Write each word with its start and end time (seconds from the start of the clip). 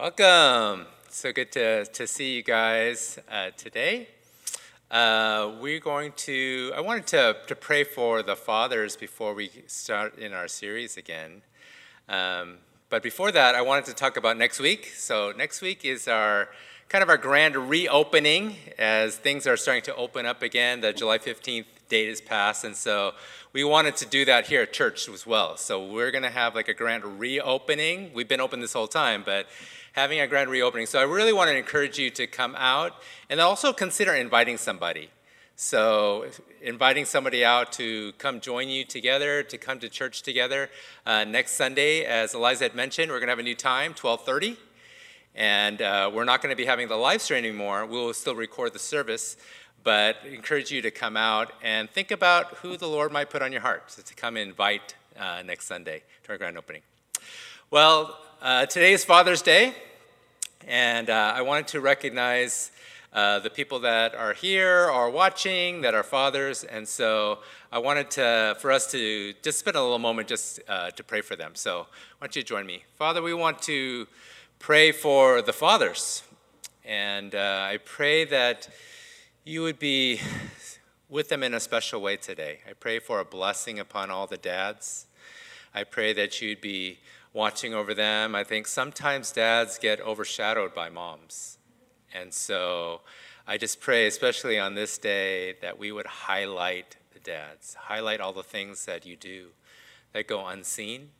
Welcome. 0.00 0.86
So 1.10 1.32
good 1.32 1.50
to, 1.52 1.84
to 1.84 2.06
see 2.06 2.36
you 2.36 2.44
guys 2.44 3.18
uh, 3.28 3.50
today. 3.56 4.06
Uh, 4.88 5.54
we're 5.60 5.80
going 5.80 6.12
to, 6.18 6.72
I 6.76 6.80
wanted 6.80 7.08
to, 7.08 7.36
to 7.48 7.56
pray 7.56 7.82
for 7.82 8.22
the 8.22 8.36
fathers 8.36 8.94
before 8.94 9.34
we 9.34 9.50
start 9.66 10.16
in 10.16 10.32
our 10.32 10.46
series 10.46 10.96
again. 10.96 11.42
Um, 12.08 12.58
but 12.90 13.02
before 13.02 13.32
that, 13.32 13.56
I 13.56 13.62
wanted 13.62 13.86
to 13.86 13.92
talk 13.92 14.16
about 14.16 14.36
next 14.36 14.60
week. 14.60 14.92
So, 14.94 15.32
next 15.36 15.62
week 15.62 15.84
is 15.84 16.06
our 16.06 16.48
kind 16.88 17.02
of 17.02 17.08
our 17.08 17.18
grand 17.18 17.56
reopening 17.56 18.54
as 18.78 19.16
things 19.16 19.48
are 19.48 19.56
starting 19.56 19.82
to 19.82 19.96
open 19.96 20.26
up 20.26 20.42
again. 20.42 20.80
The 20.80 20.92
July 20.92 21.18
15th 21.18 21.64
date 21.88 22.08
is 22.08 22.20
passed, 22.20 22.62
and 22.62 22.76
so 22.76 23.14
we 23.52 23.64
wanted 23.64 23.96
to 23.96 24.06
do 24.06 24.24
that 24.26 24.46
here 24.46 24.62
at 24.62 24.72
church 24.72 25.08
as 25.08 25.26
well. 25.26 25.56
So, 25.56 25.84
we're 25.84 26.12
going 26.12 26.22
to 26.22 26.30
have 26.30 26.54
like 26.54 26.68
a 26.68 26.74
grand 26.74 27.18
reopening. 27.18 28.12
We've 28.14 28.28
been 28.28 28.40
open 28.40 28.60
this 28.60 28.74
whole 28.74 28.86
time, 28.86 29.24
but 29.26 29.48
having 29.98 30.20
a 30.20 30.28
grand 30.28 30.48
reopening. 30.48 30.86
So 30.86 31.00
I 31.00 31.02
really 31.02 31.32
want 31.32 31.50
to 31.50 31.56
encourage 31.56 31.98
you 31.98 32.08
to 32.10 32.28
come 32.28 32.54
out 32.56 32.92
and 33.28 33.40
also 33.40 33.72
consider 33.72 34.14
inviting 34.14 34.56
somebody. 34.56 35.10
So 35.56 36.26
inviting 36.62 37.04
somebody 37.04 37.44
out 37.44 37.72
to 37.72 38.12
come 38.12 38.40
join 38.40 38.68
you 38.68 38.84
together, 38.84 39.42
to 39.42 39.58
come 39.58 39.80
to 39.80 39.88
church 39.88 40.22
together. 40.22 40.70
Uh, 41.04 41.24
next 41.24 41.54
Sunday, 41.54 42.04
as 42.04 42.32
Eliza 42.32 42.62
had 42.62 42.76
mentioned, 42.76 43.10
we're 43.10 43.18
going 43.18 43.26
to 43.26 43.32
have 43.32 43.40
a 43.40 43.42
new 43.42 43.56
time, 43.56 43.90
1230. 43.90 44.56
And 45.34 45.82
uh, 45.82 46.12
we're 46.14 46.24
not 46.24 46.42
going 46.42 46.52
to 46.52 46.56
be 46.56 46.66
having 46.66 46.86
the 46.86 46.96
live 46.96 47.20
stream 47.20 47.38
anymore. 47.38 47.84
We 47.84 47.96
will 47.96 48.14
still 48.14 48.36
record 48.36 48.74
the 48.74 48.78
service, 48.78 49.36
but 49.82 50.18
encourage 50.32 50.70
you 50.70 50.80
to 50.82 50.92
come 50.92 51.16
out 51.16 51.50
and 51.60 51.90
think 51.90 52.12
about 52.12 52.58
who 52.58 52.76
the 52.76 52.86
Lord 52.86 53.10
might 53.10 53.30
put 53.30 53.42
on 53.42 53.50
your 53.50 53.62
heart 53.62 53.88
to 53.88 54.14
come 54.14 54.36
and 54.36 54.50
invite 54.50 54.94
uh, 55.18 55.42
next 55.44 55.66
Sunday 55.66 56.04
to 56.22 56.30
our 56.30 56.38
grand 56.38 56.56
opening. 56.56 56.82
Well, 57.72 58.16
uh, 58.40 58.66
today 58.66 58.92
is 58.92 59.04
Father's 59.04 59.42
Day, 59.42 59.74
and 60.68 61.08
uh, 61.08 61.32
I 61.34 61.40
wanted 61.40 61.66
to 61.68 61.80
recognize 61.80 62.70
uh, 63.14 63.38
the 63.38 63.48
people 63.48 63.80
that 63.80 64.14
are 64.14 64.34
here 64.34 64.90
or 64.90 65.08
watching 65.08 65.80
that 65.80 65.94
are 65.94 66.02
fathers, 66.02 66.62
and 66.62 66.86
so 66.86 67.38
I 67.72 67.78
wanted 67.78 68.10
to, 68.12 68.54
for 68.60 68.70
us 68.70 68.90
to 68.92 69.32
just 69.42 69.60
spend 69.60 69.78
a 69.78 69.82
little 69.82 69.98
moment 69.98 70.28
just 70.28 70.60
uh, 70.68 70.90
to 70.90 71.02
pray 71.02 71.22
for 71.22 71.36
them. 71.36 71.52
So, 71.54 71.86
why 72.18 72.26
don't 72.26 72.36
you 72.36 72.42
join 72.42 72.66
me? 72.66 72.84
Father, 72.96 73.22
we 73.22 73.32
want 73.32 73.62
to 73.62 74.06
pray 74.58 74.92
for 74.92 75.40
the 75.40 75.54
fathers, 75.54 76.22
and 76.84 77.34
uh, 77.34 77.66
I 77.70 77.78
pray 77.82 78.26
that 78.26 78.68
you 79.44 79.62
would 79.62 79.78
be 79.78 80.20
with 81.08 81.30
them 81.30 81.42
in 81.42 81.54
a 81.54 81.60
special 81.60 82.02
way 82.02 82.18
today. 82.18 82.60
I 82.68 82.74
pray 82.74 82.98
for 82.98 83.20
a 83.20 83.24
blessing 83.24 83.78
upon 83.78 84.10
all 84.10 84.26
the 84.26 84.36
dads. 84.36 85.06
I 85.74 85.84
pray 85.84 86.12
that 86.12 86.42
you'd 86.42 86.60
be 86.60 86.98
watching 87.32 87.74
over 87.74 87.94
them. 87.94 88.34
I 88.34 88.44
think 88.44 88.66
sometimes 88.66 89.32
dads 89.32 89.78
get 89.78 90.00
overshadowed 90.00 90.74
by 90.74 90.88
moms. 90.88 91.58
And 92.14 92.32
so 92.32 93.02
I 93.46 93.58
just 93.58 93.80
pray, 93.80 94.06
especially 94.06 94.58
on 94.58 94.74
this 94.74 94.98
day, 94.98 95.54
that 95.60 95.78
we 95.78 95.92
would 95.92 96.06
highlight 96.06 96.96
the 97.12 97.20
dads, 97.20 97.74
highlight 97.74 98.20
all 98.20 98.32
the 98.32 98.42
things 98.42 98.84
that 98.86 99.06
you 99.06 99.16
do 99.16 99.48
that 100.12 100.26
go 100.26 100.46
unseen 100.46 101.10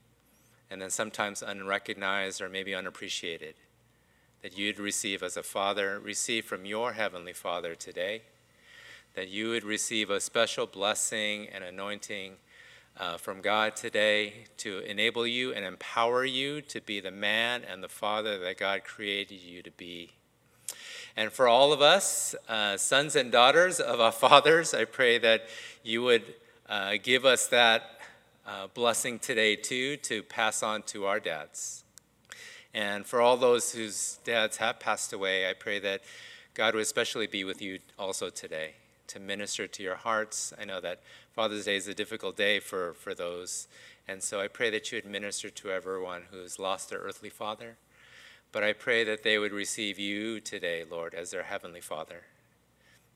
and 0.71 0.81
then 0.81 0.91
sometimes 0.91 1.43
unrecognized 1.43 2.41
or 2.41 2.49
maybe 2.49 2.75
unappreciated. 2.75 3.55
That 4.43 4.57
you'd 4.57 4.79
receive 4.79 5.23
as 5.23 5.37
a 5.37 5.43
father, 5.43 5.99
receive 5.99 6.45
from 6.45 6.65
your 6.65 6.93
heavenly 6.93 7.33
Father 7.33 7.75
today, 7.75 8.23
that 9.15 9.29
you 9.29 9.49
would 9.49 9.65
receive 9.65 10.11
a 10.11 10.21
special 10.21 10.67
blessing 10.67 11.49
and 11.49 11.65
anointing 11.65 12.35
uh, 12.99 13.17
from 13.17 13.41
God 13.41 13.77
today 13.77 14.47
to 14.59 14.81
enable 14.81 15.27
you 15.27 15.53
and 15.53 15.65
empower 15.65 16.25
you 16.25 16.61
to 16.63 16.81
be 16.81 17.01
the 17.01 17.11
man 17.11 17.63
and 17.71 17.83
the 17.83 17.89
father 17.89 18.39
that 18.41 18.59
God 18.59 18.83
created 18.85 19.41
you 19.41 19.63
to 19.63 19.71
be. 19.71 20.11
And 21.17 21.33
for 21.33 21.49
all 21.49 21.73
of 21.73 21.81
us, 21.81 22.35
uh, 22.49 22.77
sons 22.77 23.17
and 23.17 23.31
daughters 23.31 23.81
of 23.81 24.01
our 24.01 24.13
fathers, 24.27 24.75
I 24.75 24.85
pray 24.85 25.19
that 25.19 25.43
you 25.83 26.03
would 26.03 26.25
uh, 26.69 26.95
give 27.03 27.25
us 27.25 27.47
that 27.49 27.83
uh, 28.47 28.67
blessing 28.75 29.19
today 29.19 29.55
too 29.57 29.97
to 29.99 30.23
pass 30.23 30.63
on 30.63 30.83
to 30.83 31.07
our 31.07 31.21
dads. 31.21 31.85
And 32.75 33.07
for 33.07 33.21
all 33.21 33.37
those 33.37 33.73
whose 33.73 34.19
dads 34.25 34.59
have 34.59 34.81
passed 34.81 35.13
away, 35.13 35.49
I 35.49 35.55
pray 35.55 35.79
that 35.81 36.03
God 36.55 36.75
would 36.75 36.83
especially 36.83 37.27
be 37.27 37.45
with 37.45 37.63
you 37.63 37.79
also 37.99 38.29
today 38.31 38.75
to 39.09 39.19
minister 39.19 39.67
to 39.67 39.83
your 39.83 39.97
hearts. 39.97 40.53
I 40.59 40.65
know 40.65 40.81
that 40.81 41.01
Father's 41.33 41.65
Day 41.65 41.77
is 41.77 41.89
a 41.89 41.95
difficult 41.95 42.37
day 42.37 42.61
for, 42.61 42.95
for 42.95 43.15
those. 43.15 43.69
And 44.07 44.23
so 44.23 44.41
I 44.41 44.49
pray 44.49 44.71
that 44.71 44.91
you 44.91 44.97
would 44.97 45.11
minister 45.11 45.51
to 45.51 45.71
everyone 45.71 46.23
who's 46.31 46.59
lost 46.59 46.91
their 46.91 47.01
earthly 47.01 47.31
father. 47.31 47.77
But 48.51 48.65
I 48.65 48.73
pray 48.73 49.05
that 49.05 49.23
they 49.23 49.39
would 49.39 49.53
receive 49.53 49.99
you 49.99 50.41
today, 50.41 50.83
Lord, 50.89 51.15
as 51.15 51.31
their 51.31 51.43
heavenly 51.43 51.83
Father, 51.83 52.23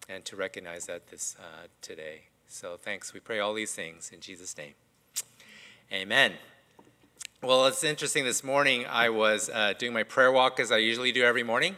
and 0.07 0.25
to 0.27 0.37
recognize 0.37 0.87
that 0.87 1.09
this 1.09 1.37
uh, 1.39 1.69
today. 1.81 2.25
So 2.49 2.77
thanks. 2.77 3.15
We 3.15 3.21
pray 3.21 3.39
all 3.39 3.55
these 3.55 3.75
things 3.75 4.11
in 4.13 4.21
Jesus' 4.21 4.57
name. 4.59 4.75
Amen. 5.91 6.35
Well, 7.43 7.67
it's 7.67 7.83
interesting. 7.83 8.25
This 8.25 8.45
morning 8.45 8.85
I 8.87 9.09
was 9.09 9.49
uh, 9.49 9.73
doing 9.79 9.95
my 9.95 10.03
prayer 10.03 10.31
walk 10.31 10.61
as 10.61 10.71
I 10.71 10.77
usually 10.77 11.13
do 11.13 11.25
every 11.25 11.43
morning. 11.43 11.77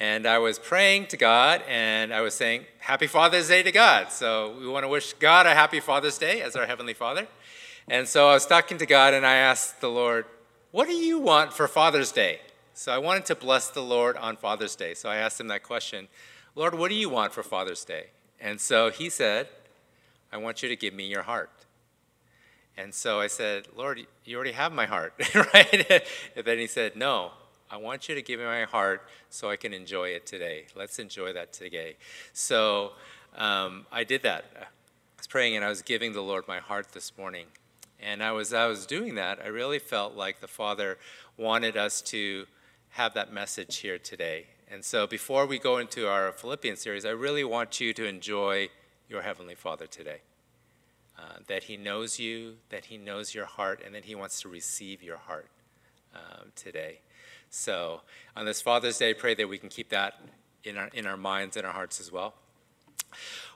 And 0.00 0.26
I 0.26 0.38
was 0.38 0.58
praying 0.58 1.08
to 1.08 1.18
God 1.18 1.62
and 1.68 2.12
I 2.12 2.22
was 2.22 2.32
saying, 2.32 2.64
Happy 2.78 3.06
Father's 3.06 3.48
Day 3.48 3.62
to 3.62 3.70
God. 3.70 4.10
So 4.10 4.56
we 4.58 4.66
want 4.66 4.84
to 4.84 4.88
wish 4.88 5.12
God 5.12 5.44
a 5.44 5.54
happy 5.54 5.78
Father's 5.78 6.16
Day 6.16 6.40
as 6.40 6.56
our 6.56 6.64
Heavenly 6.64 6.94
Father. 6.94 7.28
And 7.86 8.08
so 8.08 8.30
I 8.30 8.32
was 8.32 8.46
talking 8.46 8.78
to 8.78 8.86
God 8.86 9.12
and 9.12 9.26
I 9.26 9.34
asked 9.34 9.82
the 9.82 9.90
Lord, 9.90 10.24
What 10.70 10.88
do 10.88 10.94
you 10.94 11.18
want 11.18 11.52
for 11.52 11.68
Father's 11.68 12.12
Day? 12.12 12.40
So 12.72 12.92
I 12.92 12.96
wanted 12.96 13.26
to 13.26 13.34
bless 13.34 13.68
the 13.68 13.82
Lord 13.82 14.16
on 14.16 14.38
Father's 14.38 14.74
Day. 14.74 14.94
So 14.94 15.10
I 15.10 15.16
asked 15.16 15.38
him 15.38 15.48
that 15.48 15.62
question 15.62 16.08
Lord, 16.54 16.74
what 16.74 16.88
do 16.88 16.94
you 16.94 17.10
want 17.10 17.34
for 17.34 17.42
Father's 17.42 17.84
Day? 17.84 18.06
And 18.40 18.58
so 18.58 18.90
he 18.90 19.10
said, 19.10 19.48
I 20.32 20.38
want 20.38 20.62
you 20.62 20.70
to 20.70 20.76
give 20.76 20.94
me 20.94 21.06
your 21.08 21.22
heart. 21.22 21.50
And 22.74 22.94
so 22.94 23.20
I 23.20 23.26
said, 23.26 23.68
Lord, 23.76 24.00
you 24.24 24.36
already 24.36 24.52
have 24.52 24.72
my 24.72 24.86
heart, 24.86 25.12
right? 25.34 26.02
and 26.34 26.44
then 26.46 26.58
he 26.58 26.66
said, 26.66 26.96
No, 26.96 27.32
I 27.72 27.76
want 27.76 28.08
you 28.08 28.16
to 28.16 28.22
give 28.22 28.40
me 28.40 28.46
my 28.46 28.64
heart 28.64 29.06
so 29.28 29.48
I 29.48 29.54
can 29.54 29.72
enjoy 29.72 30.08
it 30.08 30.26
today. 30.26 30.64
Let's 30.74 30.98
enjoy 30.98 31.32
that 31.34 31.52
today. 31.52 31.96
So 32.32 32.92
um, 33.36 33.86
I 33.92 34.02
did 34.02 34.22
that. 34.22 34.44
I 34.56 34.64
was 35.16 35.28
praying 35.28 35.54
and 35.54 35.64
I 35.64 35.68
was 35.68 35.80
giving 35.80 36.12
the 36.12 36.20
Lord 36.20 36.48
my 36.48 36.58
heart 36.58 36.88
this 36.92 37.16
morning. 37.16 37.46
And 38.00 38.24
I 38.24 38.32
was, 38.32 38.52
I 38.52 38.66
was 38.66 38.86
doing 38.86 39.14
that. 39.14 39.38
I 39.40 39.48
really 39.48 39.78
felt 39.78 40.16
like 40.16 40.40
the 40.40 40.48
Father 40.48 40.98
wanted 41.36 41.76
us 41.76 42.02
to 42.02 42.46
have 42.90 43.14
that 43.14 43.32
message 43.32 43.76
here 43.76 43.98
today. 43.98 44.46
And 44.68 44.84
so 44.84 45.06
before 45.06 45.46
we 45.46 45.60
go 45.60 45.78
into 45.78 46.08
our 46.08 46.32
Philippians 46.32 46.80
series, 46.80 47.04
I 47.04 47.10
really 47.10 47.44
want 47.44 47.80
you 47.80 47.92
to 47.92 48.04
enjoy 48.04 48.70
your 49.08 49.22
Heavenly 49.22 49.54
Father 49.54 49.86
today. 49.86 50.22
Uh, 51.16 51.38
that 51.46 51.64
He 51.64 51.76
knows 51.76 52.18
you, 52.18 52.54
that 52.70 52.86
He 52.86 52.96
knows 52.96 53.32
your 53.34 53.44
heart, 53.44 53.82
and 53.84 53.94
that 53.94 54.06
He 54.06 54.14
wants 54.14 54.40
to 54.40 54.48
receive 54.48 55.02
your 55.02 55.18
heart 55.18 55.48
um, 56.14 56.52
today. 56.56 57.00
So 57.52 58.02
on 58.36 58.46
this 58.46 58.62
Father's 58.62 58.96
Day, 58.96 59.12
pray 59.12 59.34
that 59.34 59.48
we 59.48 59.58
can 59.58 59.68
keep 59.68 59.88
that 59.88 60.20
in 60.62 60.78
our, 60.78 60.86
in 60.94 61.04
our 61.04 61.16
minds 61.16 61.56
and 61.56 61.66
our 61.66 61.72
hearts 61.72 61.98
as 61.98 62.12
well. 62.12 62.34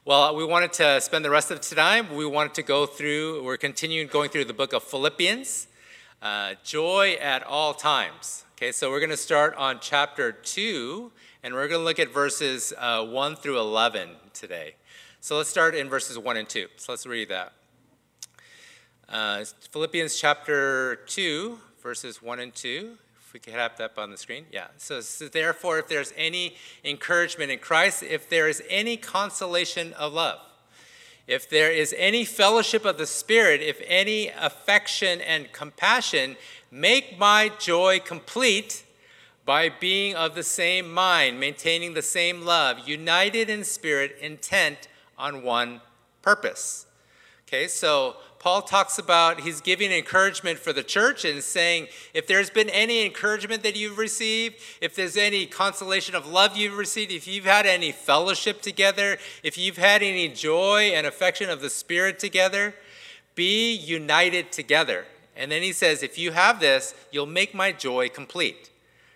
Well, 0.04 0.34
we 0.34 0.44
wanted 0.44 0.72
to 0.74 1.00
spend 1.00 1.24
the 1.24 1.30
rest 1.30 1.52
of 1.52 1.60
time. 1.60 2.12
We 2.12 2.26
wanted 2.26 2.54
to 2.54 2.64
go 2.64 2.86
through, 2.86 3.44
we're 3.44 3.56
continuing 3.56 4.08
going 4.08 4.30
through 4.30 4.46
the 4.46 4.52
book 4.52 4.72
of 4.72 4.82
Philippians, 4.82 5.68
uh, 6.20 6.54
joy 6.64 7.16
at 7.20 7.44
all 7.44 7.72
times. 7.72 8.44
Okay, 8.56 8.72
so 8.72 8.90
we're 8.90 8.98
going 8.98 9.10
to 9.10 9.16
start 9.16 9.54
on 9.54 9.78
chapter 9.80 10.32
2, 10.32 11.12
and 11.44 11.54
we're 11.54 11.68
going 11.68 11.80
to 11.80 11.84
look 11.84 12.00
at 12.00 12.12
verses 12.12 12.72
uh, 12.76 13.04
1 13.06 13.36
through 13.36 13.60
11 13.60 14.08
today. 14.32 14.74
So 15.20 15.36
let's 15.36 15.48
start 15.48 15.76
in 15.76 15.88
verses 15.88 16.18
1 16.18 16.36
and 16.36 16.48
2. 16.48 16.66
So 16.78 16.92
let's 16.92 17.06
read 17.06 17.28
that. 17.28 17.52
Uh, 19.08 19.44
Philippians 19.70 20.16
chapter 20.16 20.96
2, 21.06 21.58
verses 21.80 22.20
1 22.20 22.40
and 22.40 22.52
2 22.52 22.98
we 23.34 23.40
could 23.40 23.52
have 23.52 23.76
that 23.76 23.84
up 23.84 23.98
on 23.98 24.12
the 24.12 24.16
screen. 24.16 24.46
Yeah. 24.52 24.68
So, 24.78 25.00
so, 25.00 25.26
therefore, 25.26 25.80
if 25.80 25.88
there's 25.88 26.12
any 26.16 26.54
encouragement 26.84 27.50
in 27.50 27.58
Christ, 27.58 28.04
if 28.04 28.30
there 28.30 28.48
is 28.48 28.62
any 28.70 28.96
consolation 28.96 29.92
of 29.94 30.12
love, 30.12 30.38
if 31.26 31.50
there 31.50 31.72
is 31.72 31.92
any 31.98 32.24
fellowship 32.24 32.84
of 32.84 32.96
the 32.96 33.06
Spirit, 33.06 33.60
if 33.60 33.82
any 33.86 34.28
affection 34.28 35.20
and 35.20 35.52
compassion, 35.52 36.36
make 36.70 37.18
my 37.18 37.50
joy 37.58 37.98
complete 37.98 38.84
by 39.44 39.68
being 39.68 40.14
of 40.14 40.36
the 40.36 40.42
same 40.44 40.92
mind, 40.92 41.40
maintaining 41.40 41.94
the 41.94 42.02
same 42.02 42.42
love, 42.42 42.88
united 42.88 43.50
in 43.50 43.64
spirit, 43.64 44.16
intent 44.20 44.88
on 45.18 45.42
one 45.42 45.80
purpose. 46.22 46.86
Okay, 47.46 47.68
so 47.68 48.16
Paul 48.44 48.60
talks 48.60 48.98
about 48.98 49.40
he's 49.40 49.62
giving 49.62 49.90
encouragement 49.90 50.58
for 50.58 50.74
the 50.74 50.82
church 50.82 51.24
and 51.24 51.42
saying, 51.42 51.86
if 52.12 52.26
there's 52.26 52.50
been 52.50 52.68
any 52.68 53.02
encouragement 53.06 53.62
that 53.62 53.74
you've 53.74 53.96
received, 53.96 54.56
if 54.82 54.94
there's 54.94 55.16
any 55.16 55.46
consolation 55.46 56.14
of 56.14 56.26
love 56.26 56.54
you've 56.54 56.76
received, 56.76 57.10
if 57.10 57.26
you've 57.26 57.46
had 57.46 57.64
any 57.64 57.90
fellowship 57.90 58.60
together, 58.60 59.16
if 59.42 59.56
you've 59.56 59.78
had 59.78 60.02
any 60.02 60.28
joy 60.28 60.92
and 60.94 61.06
affection 61.06 61.48
of 61.48 61.62
the 61.62 61.70
Spirit 61.70 62.18
together, 62.18 62.74
be 63.34 63.72
united 63.72 64.52
together. 64.52 65.06
And 65.34 65.50
then 65.50 65.62
he 65.62 65.72
says, 65.72 66.02
if 66.02 66.18
you 66.18 66.32
have 66.32 66.60
this, 66.60 66.94
you'll 67.10 67.24
make 67.24 67.54
my 67.54 67.72
joy 67.72 68.10
complete. 68.10 68.68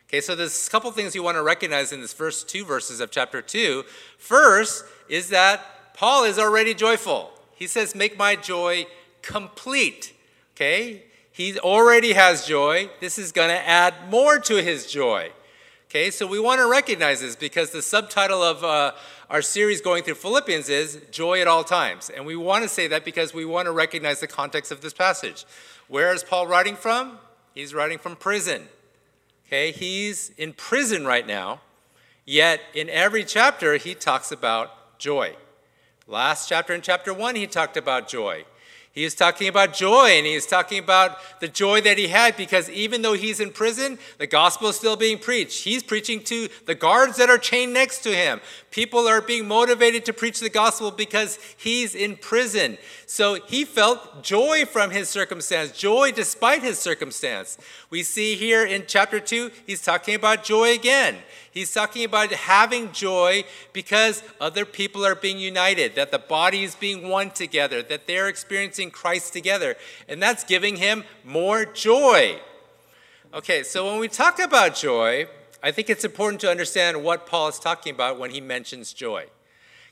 Okay, 0.09 0.23
so 0.23 0.35
there's 0.35 0.67
a 0.67 0.71
couple 0.71 0.91
things 0.91 1.15
you 1.15 1.23
want 1.23 1.37
to 1.37 1.43
recognize 1.43 1.93
in 1.93 2.01
this 2.01 2.15
first 2.15 2.49
two 2.49 2.65
verses 2.65 2.99
of 2.99 3.11
chapter 3.11 3.43
2. 3.43 3.85
First 4.17 4.87
is 5.11 5.29
that 5.29 5.93
Paul 5.93 6.25
is 6.25 6.39
already 6.39 6.73
joyful. 6.73 7.31
He 7.55 7.67
says, 7.67 7.95
Make 7.95 8.17
my 8.17 8.35
joy 8.35 8.87
complete. 9.23 10.15
Okay? 10.55 11.05
He 11.33 11.59
already 11.59 12.15
has 12.15 12.47
joy. 12.47 12.91
This 13.01 13.19
is 13.19 13.31
going 13.31 13.51
to 13.51 13.69
add 13.69 13.95
more 14.11 14.39
to 14.41 14.63
his 14.63 14.91
joy. 14.91 15.31
Okay, 15.89 16.11
so 16.11 16.27
we 16.27 16.39
want 16.39 16.61
to 16.61 16.69
recognize 16.69 17.23
this 17.23 17.35
because 17.35 17.71
the 17.71 17.81
subtitle 17.81 18.43
of 18.43 18.63
uh, 18.63 18.93
our 19.31 19.41
series 19.41 19.81
going 19.81 20.03
through 20.03 20.17
Philippians 20.17 20.69
is 20.69 21.01
Joy 21.11 21.41
at 21.41 21.47
All 21.47 21.65
Times. 21.65 22.11
And 22.11 22.27
we 22.27 22.37
want 22.37 22.65
to 22.65 22.69
say 22.69 22.89
that 22.89 23.07
because 23.07 23.33
we 23.33 23.47
want 23.47 23.67
to 23.67 23.73
recognize 23.73 24.21
the 24.21 24.27
context 24.27 24.71
of 24.71 24.83
this 24.83 24.93
passage. 24.93 25.47
Where 25.87 26.13
is 26.13 26.23
Paul 26.23 26.47
writing 26.47 26.77
from? 26.77 27.19
He's 27.55 27.73
writing 27.73 27.97
from 27.97 28.17
prison. 28.17 28.69
Okay, 29.47 29.73
he's 29.73 30.31
in 30.37 30.53
prison 30.53 31.07
right 31.07 31.27
now, 31.27 31.63
yet 32.27 32.61
in 32.75 32.91
every 32.91 33.25
chapter 33.25 33.79
he 33.79 33.95
talks 33.95 34.31
about 34.31 34.99
joy. 34.99 35.37
Last 36.07 36.51
chapter, 36.51 36.75
in 36.75 36.83
chapter 36.83 37.15
one, 37.15 37.35
he 37.35 37.47
talked 37.47 37.79
about 37.79 38.09
joy. 38.09 38.45
He 38.99 39.05
is 39.05 39.15
talking 39.15 39.47
about 39.47 39.75
joy 39.75 40.09
and 40.17 40.27
he 40.27 40.35
is 40.35 40.45
talking 40.45 40.81
about 40.81 41.19
the 41.39 41.47
joy 41.47 41.81
that 41.83 41.99
he 41.99 42.09
had 42.09 42.37
because 42.37 42.69
even 42.69 43.01
though 43.01 43.13
he's 43.13 43.39
in 43.39 43.53
prison, 43.53 43.97
the 44.19 44.27
gospel 44.27 44.71
is 44.71 44.77
still 44.77 44.97
being 44.97 45.19
preached. 45.19 45.63
He's 45.63 45.85
preaching 45.85 46.21
to 46.25 46.49
the 46.67 46.75
guards 46.75 47.17
that 47.19 47.31
are 47.31 47.39
chained 47.39 47.73
next 47.73 48.01
to 48.01 48.09
him. 48.13 48.41
People 48.71 49.09
are 49.09 49.23
being 49.23 49.49
motivated 49.49 50.05
to 50.05 50.13
preach 50.13 50.41
the 50.41 50.51
gospel 50.51 50.91
because 50.91 51.39
he's 51.57 51.95
in 51.95 52.17
prison. 52.17 52.77
So 53.07 53.35
he 53.47 53.65
felt 53.65 54.23
joy 54.23 54.67
from 54.67 54.91
his 54.91 55.09
circumstance, 55.09 55.73
joy 55.73 56.13
despite 56.13 56.63
his 56.63 56.79
circumstance. 56.79 57.57
We 57.89 58.03
see 58.03 58.35
here 58.35 58.67
in 58.67 58.85
chapter 58.87 59.21
2, 59.21 59.51
he's 59.67 59.81
talking 59.81 60.15
about 60.15 60.45
joy 60.45 60.75
again. 60.75 61.17
He's 61.51 61.73
talking 61.73 62.05
about 62.05 62.31
having 62.31 62.93
joy 62.93 63.45
because 63.73 64.23
other 64.39 64.67
people 64.67 65.05
are 65.05 65.15
being 65.15 65.39
united, 65.39 65.95
that 65.95 66.11
the 66.11 66.19
body 66.19 66.63
is 66.63 66.77
being 66.77 67.09
one 67.09 67.31
together, 67.31 67.83
that 67.83 68.07
they're 68.07 68.29
experiencing 68.29 68.91
Christ 68.91 69.33
together. 69.33 69.77
And 70.09 70.23
that's 70.23 70.45
giving 70.45 70.77
him 70.77 71.05
more 71.25 71.65
joy. 71.65 72.39
Okay, 73.33 73.63
so 73.63 73.91
when 73.91 73.99
we 73.99 74.09
talk 74.09 74.39
about 74.39 74.75
joy, 74.75 75.27
I 75.63 75.71
think 75.73 75.91
it's 75.91 76.05
important 76.05 76.41
to 76.43 76.51
understand 76.51 77.03
what 77.03 77.27
Paul 77.27 77.49
is 77.49 77.59
talking 77.59 77.95
about 77.95 78.19
when 78.19 78.31
he 78.31 78.41
mentions 78.41 78.93
joy. 78.93 79.27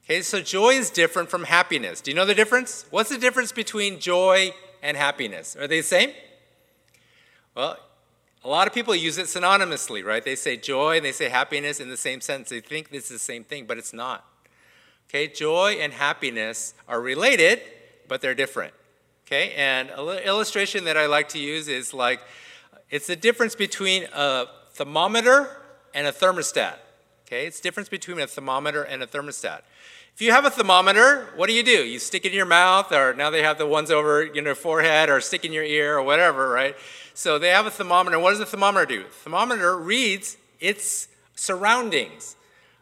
Okay, 0.05 0.23
so 0.23 0.41
joy 0.41 0.71
is 0.71 0.91
different 0.91 1.29
from 1.29 1.45
happiness. 1.45 2.01
Do 2.01 2.13
you 2.13 2.15
know 2.15 2.25
the 2.25 2.35
difference? 2.35 2.87
What's 2.91 3.11
the 3.11 3.19
difference 3.19 3.51
between 3.51 3.99
joy 3.99 4.55
and 4.83 4.97
happiness? 4.97 5.57
Are 5.57 5.67
they 5.67 5.81
the 5.81 5.87
same? 5.87 6.13
Well, 7.57 7.79
a 8.45 8.49
lot 8.49 8.69
of 8.69 8.73
people 8.73 8.95
use 8.95 9.19
it 9.19 9.27
synonymously, 9.27 10.05
right? 10.05 10.25
They 10.25 10.37
say 10.37 10.57
joy 10.57 10.99
and 10.99 11.05
they 11.05 11.11
say 11.11 11.29
happiness 11.29 11.81
in 11.81 11.89
the 11.89 11.97
same 11.97 12.21
sense. 12.21 12.51
They 12.51 12.61
think 12.61 12.91
this 12.91 13.05
is 13.05 13.11
the 13.11 13.19
same 13.19 13.43
thing, 13.43 13.67
but 13.67 13.79
it's 13.79 13.93
not. 13.93 14.25
Okay, 15.09 15.27
joy 15.27 15.79
and 15.81 15.93
happiness 15.93 16.75
are 16.87 17.01
related, 17.01 17.61
but 18.07 18.21
they're 18.21 18.35
different. 18.35 18.75
Okay, 19.27 19.53
and 19.57 19.91
an 19.91 20.19
illustration 20.19 20.85
that 20.85 20.97
I 20.97 21.07
like 21.07 21.31
to 21.31 21.39
use 21.41 21.67
is 21.67 21.93
like 21.93 22.21
it's 22.91 23.09
the 23.09 23.17
difference 23.17 23.57
between 23.57 24.05
a 24.13 24.47
thermometer 24.77 25.49
and 25.95 26.07
a 26.07 26.13
thermostat. 26.13 26.75
Okay, 27.27 27.47
it's 27.47 27.59
the 27.59 27.63
difference 27.63 27.89
between 27.89 28.21
a 28.21 28.27
thermometer 28.27 28.83
and 28.83 29.03
a 29.03 29.07
thermostat. 29.07 29.63
If 30.15 30.23
you 30.23 30.31
have 30.31 30.45
a 30.45 30.51
thermometer, 30.51 31.29
what 31.37 31.49
do 31.49 31.53
you 31.55 31.63
do? 31.63 31.85
You 31.85 31.99
stick 31.99 32.25
it 32.25 32.29
in 32.29 32.35
your 32.35 32.47
mouth, 32.47 32.93
or 32.93 33.13
now 33.13 33.31
they 33.31 33.43
have 33.43 33.59
the 33.59 33.67
ones 33.67 33.91
over 33.91 34.25
your 34.25 34.55
forehead, 34.55 35.11
or 35.11 35.21
stick 35.21 35.45
in 35.45 35.53
your 35.53 35.65
ear, 35.65 35.99
or 35.99 36.03
whatever, 36.03 36.49
right? 36.49 36.77
So 37.15 37.39
they 37.39 37.49
have 37.49 37.67
a 37.67 37.71
thermometer. 37.71 38.19
What 38.19 38.31
does 38.31 38.39
the 38.39 38.47
thermometer 38.47 38.87
do? 38.87 39.03
The 39.03 39.11
thermometer 39.11 39.77
reads 39.77 40.37
its 40.61 41.09
surroundings. 41.35 42.37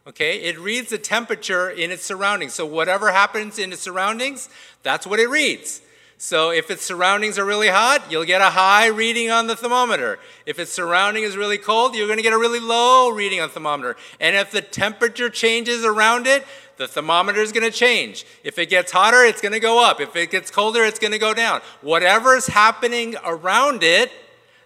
Okay, 0.06 0.42
it 0.42 0.58
reads 0.58 0.90
the 0.90 0.98
temperature 0.98 1.70
in 1.70 1.90
its 1.90 2.04
surroundings. 2.04 2.52
So 2.52 2.66
whatever 2.66 3.10
happens 3.10 3.58
in 3.58 3.72
its 3.72 3.82
surroundings, 3.82 4.50
that's 4.82 5.06
what 5.06 5.18
it 5.18 5.30
reads. 5.30 5.80
So 6.24 6.50
if 6.50 6.70
its 6.70 6.82
surroundings 6.82 7.38
are 7.38 7.44
really 7.44 7.68
hot, 7.68 8.10
you'll 8.10 8.24
get 8.24 8.40
a 8.40 8.48
high 8.48 8.86
reading 8.86 9.30
on 9.30 9.46
the 9.46 9.54
thermometer. 9.54 10.18
If 10.46 10.58
its 10.58 10.72
surrounding 10.72 11.22
is 11.22 11.36
really 11.36 11.58
cold, 11.58 11.94
you're 11.94 12.06
going 12.06 12.18
to 12.18 12.22
get 12.22 12.32
a 12.32 12.38
really 12.38 12.60
low 12.60 13.10
reading 13.10 13.40
on 13.40 13.48
the 13.48 13.52
thermometer. 13.52 13.96
And 14.18 14.34
if 14.34 14.50
the 14.50 14.62
temperature 14.62 15.28
changes 15.28 15.84
around 15.84 16.26
it, 16.26 16.46
the 16.78 16.88
thermometer 16.88 17.40
is 17.40 17.52
going 17.52 17.70
to 17.70 17.76
change. 17.76 18.24
If 18.42 18.58
it 18.58 18.70
gets 18.70 18.90
hotter, 18.90 19.22
it's 19.22 19.42
going 19.42 19.52
to 19.52 19.60
go 19.60 19.84
up. 19.84 20.00
If 20.00 20.16
it 20.16 20.30
gets 20.30 20.50
colder, 20.50 20.82
it's 20.82 20.98
going 20.98 21.12
to 21.12 21.18
go 21.18 21.34
down. 21.34 21.60
Whatever 21.82 22.34
is 22.34 22.46
happening 22.46 23.16
around 23.24 23.82
it 23.82 24.10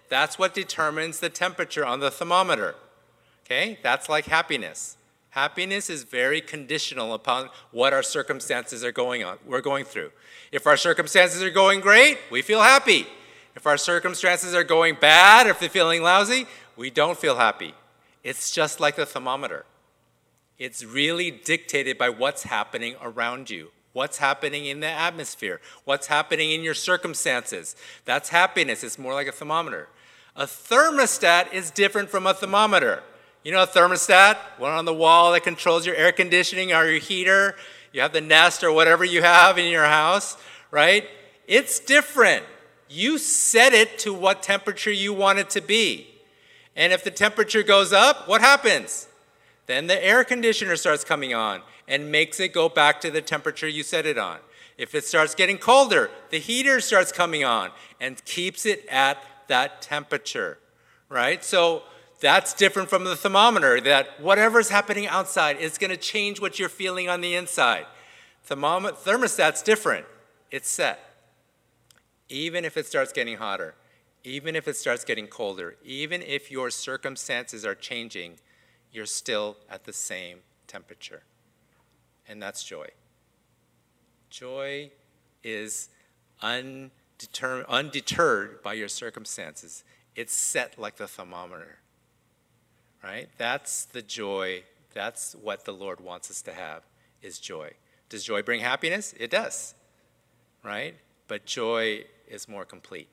that's 0.09 0.39
what 0.39 0.55
determines 0.55 1.19
the 1.19 1.29
temperature 1.29 1.85
on 1.85 1.99
the 1.99 2.09
thermometer. 2.09 2.75
Okay? 3.45 3.77
That's 3.83 4.09
like 4.09 4.25
happiness. 4.25 4.97
Happiness 5.31 5.89
is 5.89 6.03
very 6.03 6.41
conditional 6.41 7.13
upon 7.13 7.49
what 7.71 7.93
our 7.93 8.01
circumstances 8.01 8.83
are 8.83 8.91
going 8.91 9.23
on, 9.23 9.37
we're 9.45 9.61
going 9.61 9.85
through. 9.85 10.11
If 10.51 10.65
our 10.65 10.77
circumstances 10.77 11.43
are 11.43 11.51
going 11.51 11.81
great, 11.81 12.17
we 12.31 12.41
feel 12.41 12.61
happy. 12.61 13.05
If 13.55 13.67
our 13.67 13.77
circumstances 13.77 14.55
are 14.55 14.63
going 14.63 14.97
bad, 14.99 15.45
if 15.45 15.59
they're 15.59 15.69
feeling 15.69 16.01
lousy, 16.01 16.47
we 16.75 16.89
don't 16.89 17.17
feel 17.17 17.35
happy. 17.35 17.73
It's 18.23 18.51
just 18.51 18.79
like 18.79 18.95
the 18.95 19.05
thermometer. 19.05 19.65
It's 20.57 20.83
really 20.83 21.31
dictated 21.31 21.97
by 21.97 22.09
what's 22.09 22.43
happening 22.43 22.95
around 23.01 23.49
you, 23.49 23.69
what's 23.93 24.17
happening 24.17 24.65
in 24.65 24.79
the 24.79 24.87
atmosphere, 24.87 25.61
what's 25.85 26.07
happening 26.07 26.51
in 26.51 26.63
your 26.63 26.73
circumstances. 26.73 27.75
That's 28.05 28.29
happiness. 28.29 28.83
It's 28.83 28.99
more 28.99 29.13
like 29.13 29.27
a 29.27 29.31
thermometer. 29.31 29.89
A 30.35 30.45
thermostat 30.45 31.53
is 31.53 31.71
different 31.71 32.09
from 32.09 32.25
a 32.25 32.33
thermometer. 32.33 33.03
You 33.43 33.53
know 33.53 33.63
a 33.63 33.67
thermostat? 33.67 34.35
One 34.57 34.73
on 34.73 34.83
the 34.83 34.93
wall 34.93 35.31
that 35.31 35.43
controls 35.43 35.85
your 35.85 35.95
air 35.95 36.11
conditioning 36.11 36.73
or 36.73 36.85
your 36.85 36.99
heater. 36.99 37.55
You 37.93 38.01
have 38.01 38.11
the 38.11 38.21
Nest 38.21 38.63
or 38.63 38.71
whatever 38.71 39.05
you 39.05 39.21
have 39.21 39.57
in 39.57 39.71
your 39.71 39.85
house, 39.85 40.35
right? 40.71 41.07
It's 41.47 41.79
different. 41.79 42.43
You 42.89 43.17
set 43.17 43.73
it 43.73 43.97
to 43.99 44.13
what 44.13 44.43
temperature 44.43 44.91
you 44.91 45.13
want 45.13 45.39
it 45.39 45.49
to 45.51 45.61
be. 45.61 46.07
And 46.75 46.91
if 46.91 47.03
the 47.03 47.11
temperature 47.11 47.63
goes 47.63 47.93
up, 47.93 48.27
what 48.27 48.41
happens? 48.41 49.07
Then 49.67 49.87
the 49.87 50.03
air 50.05 50.23
conditioner 50.23 50.75
starts 50.75 51.03
coming 51.05 51.33
on 51.33 51.61
and 51.87 52.11
makes 52.11 52.39
it 52.39 52.53
go 52.53 52.67
back 52.67 52.99
to 53.01 53.11
the 53.11 53.21
temperature 53.21 53.67
you 53.67 53.83
set 53.83 54.05
it 54.05 54.17
on. 54.17 54.39
If 54.77 54.93
it 54.93 55.05
starts 55.05 55.33
getting 55.33 55.57
colder, 55.57 56.09
the 56.29 56.39
heater 56.39 56.81
starts 56.81 57.11
coming 57.11 57.43
on 57.43 57.71
and 58.01 58.23
keeps 58.25 58.65
it 58.65 58.85
at 58.89 59.17
that 59.47 59.81
temperature, 59.81 60.57
right? 61.07 61.43
So 61.43 61.83
that's 62.19 62.53
different 62.53 62.89
from 62.89 63.03
the 63.03 63.15
thermometer, 63.15 63.79
that 63.81 64.19
whatever's 64.19 64.69
happening 64.69 65.07
outside 65.07 65.57
is 65.57 65.77
going 65.77 65.91
to 65.91 65.97
change 65.97 66.41
what 66.41 66.59
you're 66.59 66.69
feeling 66.69 67.09
on 67.09 67.21
the 67.21 67.35
inside. 67.35 67.85
Thermom- 68.47 68.97
thermostat's 68.97 69.61
different, 69.61 70.05
it's 70.51 70.69
set. 70.69 70.99
Even 72.27 72.65
if 72.65 72.77
it 72.77 72.85
starts 72.85 73.11
getting 73.11 73.37
hotter, 73.37 73.75
even 74.23 74.55
if 74.55 74.67
it 74.67 74.75
starts 74.75 75.05
getting 75.05 75.27
colder, 75.27 75.77
even 75.83 76.21
if 76.21 76.51
your 76.51 76.69
circumstances 76.69 77.65
are 77.65 77.75
changing, 77.75 78.39
you're 78.91 79.05
still 79.05 79.57
at 79.69 79.85
the 79.85 79.93
same 79.93 80.39
temperature. 80.67 81.23
And 82.27 82.41
that's 82.41 82.63
joy. 82.63 82.87
Joy 84.29 84.91
is 85.43 85.89
undeterred 86.41 86.91
by 88.61 88.73
your 88.73 88.87
circumstances. 88.87 89.83
It's 90.15 90.33
set 90.33 90.77
like 90.77 90.97
the 90.97 91.07
thermometer. 91.07 91.79
Right? 93.03 93.29
That's 93.37 93.85
the 93.85 94.01
joy. 94.01 94.63
That's 94.93 95.35
what 95.41 95.65
the 95.65 95.71
Lord 95.71 96.01
wants 96.01 96.29
us 96.29 96.41
to 96.43 96.53
have 96.53 96.83
is 97.21 97.39
joy. 97.39 97.71
Does 98.09 98.23
joy 98.23 98.41
bring 98.41 98.61
happiness? 98.61 99.13
It 99.17 99.31
does. 99.31 99.75
Right? 100.63 100.95
But 101.27 101.45
joy 101.45 102.05
is 102.27 102.47
more 102.47 102.65
complete. 102.65 103.09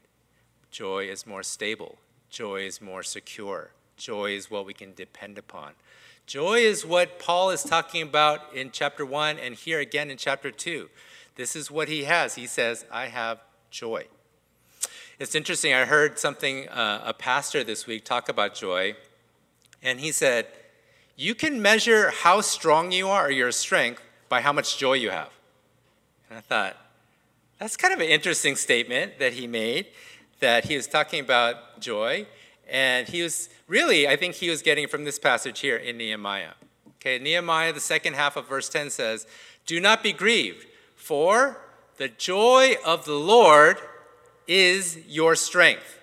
Joy 0.70 1.08
is 1.08 1.26
more 1.26 1.42
stable. 1.42 1.98
Joy 2.30 2.62
is 2.62 2.80
more 2.80 3.02
secure. 3.02 3.70
Joy 3.96 4.32
is 4.32 4.50
what 4.50 4.66
we 4.66 4.74
can 4.74 4.92
depend 4.94 5.38
upon. 5.38 5.72
Joy 6.26 6.58
is 6.58 6.84
what 6.84 7.18
Paul 7.18 7.50
is 7.50 7.62
talking 7.62 8.02
about 8.02 8.52
in 8.52 8.70
chapter 8.72 9.06
1 9.06 9.38
and 9.38 9.54
here 9.54 9.78
again 9.78 10.10
in 10.10 10.16
chapter 10.16 10.50
2. 10.50 10.88
This 11.36 11.54
is 11.54 11.70
what 11.70 11.88
he 11.88 12.04
has. 12.04 12.34
He 12.34 12.46
says, 12.46 12.84
I 12.90 13.06
have 13.06 13.40
joy. 13.70 14.06
It's 15.18 15.34
interesting, 15.34 15.72
I 15.72 15.84
heard 15.84 16.18
something, 16.18 16.68
uh, 16.68 17.02
a 17.04 17.14
pastor 17.14 17.64
this 17.64 17.86
week 17.86 18.04
talk 18.04 18.28
about 18.28 18.54
joy, 18.54 18.96
and 19.82 20.00
he 20.00 20.12
said, 20.12 20.46
You 21.16 21.34
can 21.34 21.60
measure 21.60 22.10
how 22.10 22.40
strong 22.40 22.92
you 22.92 23.08
are 23.08 23.26
or 23.26 23.30
your 23.30 23.52
strength 23.52 24.02
by 24.28 24.40
how 24.40 24.52
much 24.52 24.78
joy 24.78 24.94
you 24.94 25.10
have. 25.10 25.30
And 26.28 26.38
I 26.38 26.40
thought, 26.40 26.76
that's 27.58 27.76
kind 27.76 27.94
of 27.94 28.00
an 28.00 28.08
interesting 28.08 28.56
statement 28.56 29.18
that 29.18 29.32
he 29.32 29.46
made, 29.46 29.86
that 30.40 30.64
he 30.64 30.76
was 30.76 30.86
talking 30.86 31.20
about 31.20 31.80
joy. 31.80 32.26
And 32.68 33.08
he 33.08 33.22
was 33.22 33.48
really, 33.68 34.08
I 34.08 34.16
think 34.16 34.34
he 34.34 34.50
was 34.50 34.60
getting 34.60 34.88
from 34.88 35.04
this 35.04 35.18
passage 35.18 35.60
here 35.60 35.76
in 35.76 35.96
Nehemiah. 35.96 36.52
Okay, 36.96 37.18
Nehemiah, 37.18 37.72
the 37.72 37.80
second 37.80 38.14
half 38.14 38.36
of 38.36 38.48
verse 38.48 38.68
10 38.68 38.90
says, 38.90 39.26
Do 39.64 39.80
not 39.80 40.02
be 40.02 40.12
grieved, 40.12 40.66
for 40.96 41.58
the 41.98 42.08
joy 42.08 42.74
of 42.84 43.04
the 43.04 43.14
Lord 43.14 43.78
is 44.46 44.98
your 45.06 45.36
strength. 45.36 46.00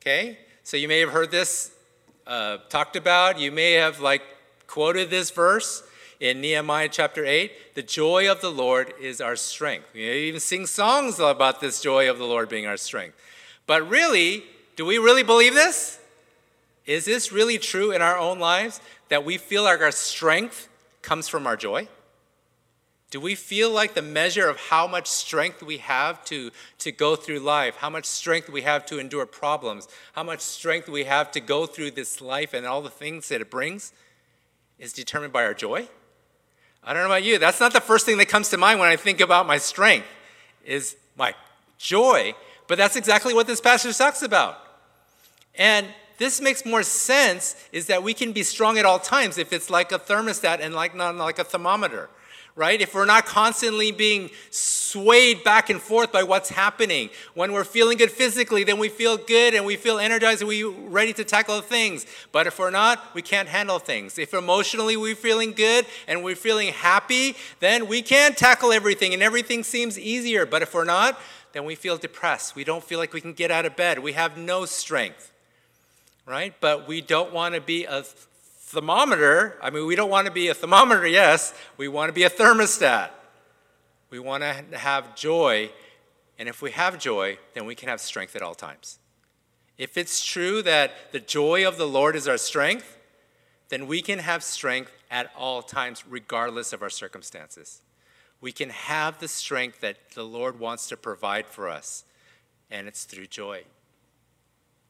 Okay? 0.00 0.38
So 0.64 0.76
you 0.76 0.88
may 0.88 1.00
have 1.00 1.10
heard 1.10 1.30
this 1.30 1.72
uh, 2.28 2.58
talked 2.68 2.94
about. 2.94 3.40
You 3.40 3.50
may 3.50 3.72
have 3.72 4.00
like 4.00 4.22
quoted 4.66 5.10
this 5.10 5.30
verse 5.30 5.82
in 6.20 6.40
Nehemiah 6.40 6.88
chapter 6.90 7.24
8. 7.24 7.74
The 7.74 7.82
joy 7.82 8.30
of 8.30 8.40
the 8.40 8.50
Lord 8.50 8.92
is 9.00 9.20
our 9.20 9.34
strength. 9.34 9.86
We 9.94 10.02
even 10.02 10.40
sing 10.40 10.66
songs 10.66 11.18
about 11.18 11.60
this 11.60 11.80
joy 11.80 12.08
of 12.08 12.18
the 12.18 12.24
Lord 12.24 12.48
being 12.48 12.66
our 12.66 12.76
strength. 12.76 13.16
But 13.66 13.88
really, 13.88 14.44
do 14.76 14.84
we 14.84 14.98
really 14.98 15.22
believe 15.22 15.54
this? 15.54 15.98
Is 16.86 17.04
this 17.04 17.32
really 17.32 17.58
true 17.58 17.90
in 17.90 18.00
our 18.00 18.18
own 18.18 18.38
lives 18.38 18.80
that 19.08 19.24
we 19.24 19.38
feel 19.38 19.64
like 19.64 19.80
our 19.80 19.90
strength 19.90 20.68
comes 21.02 21.28
from 21.28 21.46
our 21.46 21.56
joy? 21.56 21.88
Do 23.10 23.20
we 23.20 23.34
feel 23.34 23.70
like 23.70 23.94
the 23.94 24.02
measure 24.02 24.48
of 24.48 24.58
how 24.58 24.86
much 24.86 25.06
strength 25.06 25.62
we 25.62 25.78
have 25.78 26.22
to, 26.26 26.50
to 26.80 26.92
go 26.92 27.16
through 27.16 27.38
life, 27.40 27.76
how 27.76 27.88
much 27.88 28.04
strength 28.04 28.50
we 28.50 28.62
have 28.62 28.84
to 28.86 28.98
endure 28.98 29.24
problems, 29.24 29.88
how 30.12 30.22
much 30.22 30.40
strength 30.40 30.90
we 30.90 31.04
have 31.04 31.30
to 31.32 31.40
go 31.40 31.64
through 31.64 31.92
this 31.92 32.20
life 32.20 32.52
and 32.52 32.66
all 32.66 32.82
the 32.82 32.90
things 32.90 33.28
that 33.30 33.40
it 33.40 33.50
brings 33.50 33.92
is 34.78 34.92
determined 34.92 35.32
by 35.32 35.44
our 35.44 35.54
joy? 35.54 35.88
I 36.84 36.92
don't 36.92 37.02
know 37.02 37.08
about 37.08 37.24
you. 37.24 37.38
That's 37.38 37.60
not 37.60 37.72
the 37.72 37.80
first 37.80 38.04
thing 38.04 38.18
that 38.18 38.28
comes 38.28 38.50
to 38.50 38.58
mind 38.58 38.78
when 38.78 38.90
I 38.90 38.96
think 38.96 39.20
about 39.20 39.46
my 39.46 39.56
strength, 39.56 40.06
is 40.64 40.96
my 41.16 41.34
joy. 41.78 42.34
But 42.66 42.76
that's 42.76 42.96
exactly 42.96 43.32
what 43.32 43.46
this 43.46 43.60
passage 43.60 43.96
talks 43.96 44.22
about. 44.22 44.58
And 45.54 45.86
this 46.18 46.42
makes 46.42 46.66
more 46.66 46.82
sense 46.82 47.56
is 47.72 47.86
that 47.86 48.02
we 48.02 48.12
can 48.12 48.32
be 48.32 48.42
strong 48.42 48.76
at 48.76 48.84
all 48.84 48.98
times 48.98 49.38
if 49.38 49.52
it's 49.52 49.70
like 49.70 49.92
a 49.92 49.98
thermostat 49.98 50.60
and 50.60 50.74
like 50.74 50.94
not 50.94 51.16
like 51.16 51.38
a 51.38 51.44
thermometer 51.44 52.10
right? 52.58 52.80
If 52.80 52.92
we're 52.92 53.04
not 53.04 53.24
constantly 53.24 53.92
being 53.92 54.30
swayed 54.50 55.44
back 55.44 55.70
and 55.70 55.80
forth 55.80 56.10
by 56.10 56.24
what's 56.24 56.48
happening. 56.48 57.08
When 57.34 57.52
we're 57.52 57.62
feeling 57.62 57.98
good 57.98 58.10
physically, 58.10 58.64
then 58.64 58.78
we 58.78 58.88
feel 58.88 59.16
good 59.16 59.54
and 59.54 59.64
we 59.64 59.76
feel 59.76 59.98
energized 59.98 60.42
and 60.42 60.48
we're 60.48 60.68
ready 60.68 61.12
to 61.12 61.24
tackle 61.24 61.60
things. 61.60 62.04
But 62.32 62.48
if 62.48 62.58
we're 62.58 62.70
not, 62.70 63.14
we 63.14 63.22
can't 63.22 63.48
handle 63.48 63.78
things. 63.78 64.18
If 64.18 64.34
emotionally 64.34 64.96
we're 64.96 65.14
feeling 65.14 65.52
good 65.52 65.86
and 66.08 66.24
we're 66.24 66.34
feeling 66.34 66.72
happy, 66.72 67.36
then 67.60 67.86
we 67.86 68.02
can 68.02 68.34
tackle 68.34 68.72
everything 68.72 69.14
and 69.14 69.22
everything 69.22 69.62
seems 69.62 69.96
easier. 69.96 70.44
But 70.44 70.62
if 70.62 70.74
we're 70.74 70.82
not, 70.82 71.20
then 71.52 71.64
we 71.64 71.76
feel 71.76 71.96
depressed. 71.96 72.56
We 72.56 72.64
don't 72.64 72.82
feel 72.82 72.98
like 72.98 73.12
we 73.12 73.20
can 73.20 73.34
get 73.34 73.52
out 73.52 73.66
of 73.66 73.76
bed. 73.76 74.00
We 74.00 74.14
have 74.14 74.36
no 74.36 74.64
strength, 74.64 75.30
right? 76.26 76.54
But 76.60 76.88
we 76.88 77.02
don't 77.02 77.32
want 77.32 77.54
to 77.54 77.60
be 77.60 77.84
a 77.84 78.04
thermometer, 78.68 79.56
I 79.62 79.70
mean, 79.70 79.86
we 79.86 79.96
don't 79.96 80.10
want 80.10 80.26
to 80.26 80.32
be 80.32 80.48
a 80.48 80.54
thermometer, 80.54 81.06
yes, 81.06 81.54
we 81.78 81.88
want 81.88 82.10
to 82.10 82.12
be 82.12 82.24
a 82.24 82.30
thermostat. 82.30 83.10
We 84.10 84.18
want 84.18 84.42
to 84.42 84.78
have 84.78 85.16
joy, 85.16 85.70
and 86.38 86.48
if 86.48 86.60
we 86.60 86.70
have 86.72 86.98
joy, 86.98 87.38
then 87.54 87.64
we 87.64 87.74
can 87.74 87.88
have 87.88 88.00
strength 88.00 88.36
at 88.36 88.42
all 88.42 88.54
times. 88.54 88.98
If 89.78 89.96
it's 89.96 90.24
true 90.24 90.62
that 90.62 91.12
the 91.12 91.20
joy 91.20 91.66
of 91.66 91.78
the 91.78 91.86
Lord 91.86 92.14
is 92.14 92.28
our 92.28 92.36
strength, 92.36 92.98
then 93.70 93.86
we 93.86 94.02
can 94.02 94.18
have 94.18 94.42
strength 94.42 94.92
at 95.10 95.30
all 95.36 95.62
times, 95.62 96.04
regardless 96.06 96.72
of 96.74 96.82
our 96.82 96.90
circumstances. 96.90 97.80
We 98.40 98.52
can 98.52 98.68
have 98.68 99.18
the 99.18 99.28
strength 99.28 99.80
that 99.80 99.96
the 100.14 100.24
Lord 100.24 100.60
wants 100.60 100.88
to 100.88 100.96
provide 100.96 101.46
for 101.46 101.68
us, 101.68 102.04
and 102.70 102.86
it's 102.86 103.04
through 103.04 103.26
joy. 103.26 103.64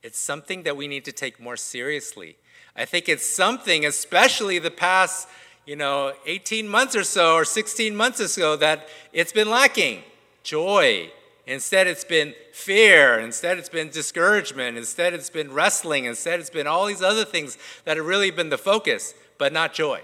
It's 0.02 0.18
something 0.18 0.64
that 0.64 0.76
we 0.76 0.88
need 0.88 1.04
to 1.04 1.12
take 1.12 1.40
more 1.40 1.56
seriously 1.56 2.36
I 2.78 2.84
think 2.84 3.08
it's 3.08 3.26
something, 3.26 3.84
especially 3.84 4.60
the 4.60 4.70
past, 4.70 5.26
you 5.66 5.74
know, 5.74 6.12
18 6.26 6.68
months 6.68 6.94
or 6.94 7.02
so 7.02 7.34
or 7.34 7.44
16 7.44 7.96
months 7.96 8.20
or 8.20 8.28
so, 8.28 8.54
that 8.56 8.88
it's 9.12 9.32
been 9.32 9.50
lacking 9.50 10.04
joy. 10.44 11.10
Instead, 11.44 11.88
it's 11.88 12.04
been 12.04 12.34
fear. 12.52 13.18
Instead, 13.18 13.58
it's 13.58 13.68
been 13.68 13.88
discouragement. 13.88 14.76
Instead, 14.76 15.12
it's 15.12 15.28
been 15.28 15.52
wrestling. 15.52 16.04
Instead, 16.04 16.38
it's 16.38 16.50
been 16.50 16.68
all 16.68 16.86
these 16.86 17.02
other 17.02 17.24
things 17.24 17.58
that 17.84 17.96
have 17.96 18.06
really 18.06 18.30
been 18.30 18.48
the 18.48 18.58
focus, 18.58 19.12
but 19.38 19.52
not 19.52 19.74
joy. 19.74 20.00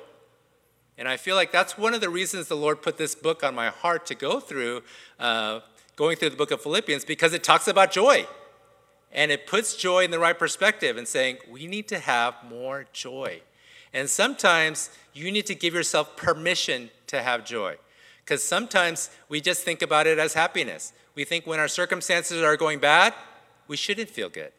And 0.99 1.07
I 1.09 1.17
feel 1.17 1.37
like 1.37 1.53
that's 1.53 1.79
one 1.79 1.95
of 1.95 2.01
the 2.01 2.09
reasons 2.09 2.49
the 2.49 2.57
Lord 2.57 2.83
put 2.83 2.99
this 2.99 3.15
book 3.15 3.45
on 3.45 3.55
my 3.55 3.69
heart 3.69 4.05
to 4.07 4.17
go 4.17 4.41
through, 4.41 4.83
uh, 5.21 5.61
going 5.95 6.17
through 6.17 6.31
the 6.31 6.37
book 6.37 6.51
of 6.51 6.61
Philippians, 6.61 7.05
because 7.05 7.35
it 7.35 7.45
talks 7.45 7.69
about 7.69 7.93
joy. 7.93 8.27
And 9.15 9.31
it 9.31 9.47
puts 9.47 9.77
joy 9.77 10.05
in 10.05 10.11
the 10.11 10.19
right 10.19 10.39
perspective 10.39 10.97
and 10.97 11.07
saying, 11.07 11.39
we 11.49 11.67
need 11.67 11.87
to 11.89 11.99
have 12.01 12.35
more 12.49 12.87
joy. 12.93 13.43
And 13.93 14.11
sometimes 14.11 14.91
you 15.13 15.31
need 15.31 15.47
to 15.47 15.55
give 15.55 15.73
yourself 15.73 16.17
permission 16.17 16.91
to 17.07 17.23
have 17.23 17.45
joy. 17.45 17.77
Because 18.25 18.43
sometimes 18.43 19.11
we 19.29 19.41
just 19.41 19.63
think 19.63 19.83
about 19.83 20.09
it 20.09 20.19
as 20.19 20.35
happiness. 20.35 20.93
We 21.15 21.25
think 21.25 21.47
when 21.47 21.61
our 21.61 21.69
circumstances 21.69 22.43
are 22.43 22.57
going 22.57 22.81
bad, 22.81 23.15
we 23.69 23.77
shouldn't 23.77 24.11
feel 24.11 24.29
good. 24.29 24.51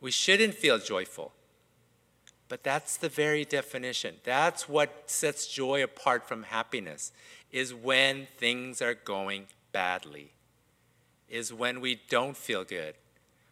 We 0.00 0.10
shouldn't 0.10 0.54
feel 0.54 0.78
joyful. 0.78 1.32
But 2.48 2.64
that's 2.64 2.96
the 2.96 3.10
very 3.10 3.44
definition. 3.44 4.16
That's 4.24 4.68
what 4.68 5.04
sets 5.06 5.46
joy 5.46 5.84
apart 5.84 6.26
from 6.26 6.44
happiness, 6.44 7.12
is 7.52 7.74
when 7.74 8.26
things 8.38 8.80
are 8.80 8.94
going 8.94 9.46
badly, 9.72 10.32
is 11.28 11.52
when 11.52 11.80
we 11.80 12.00
don't 12.08 12.36
feel 12.36 12.64
good, 12.64 12.94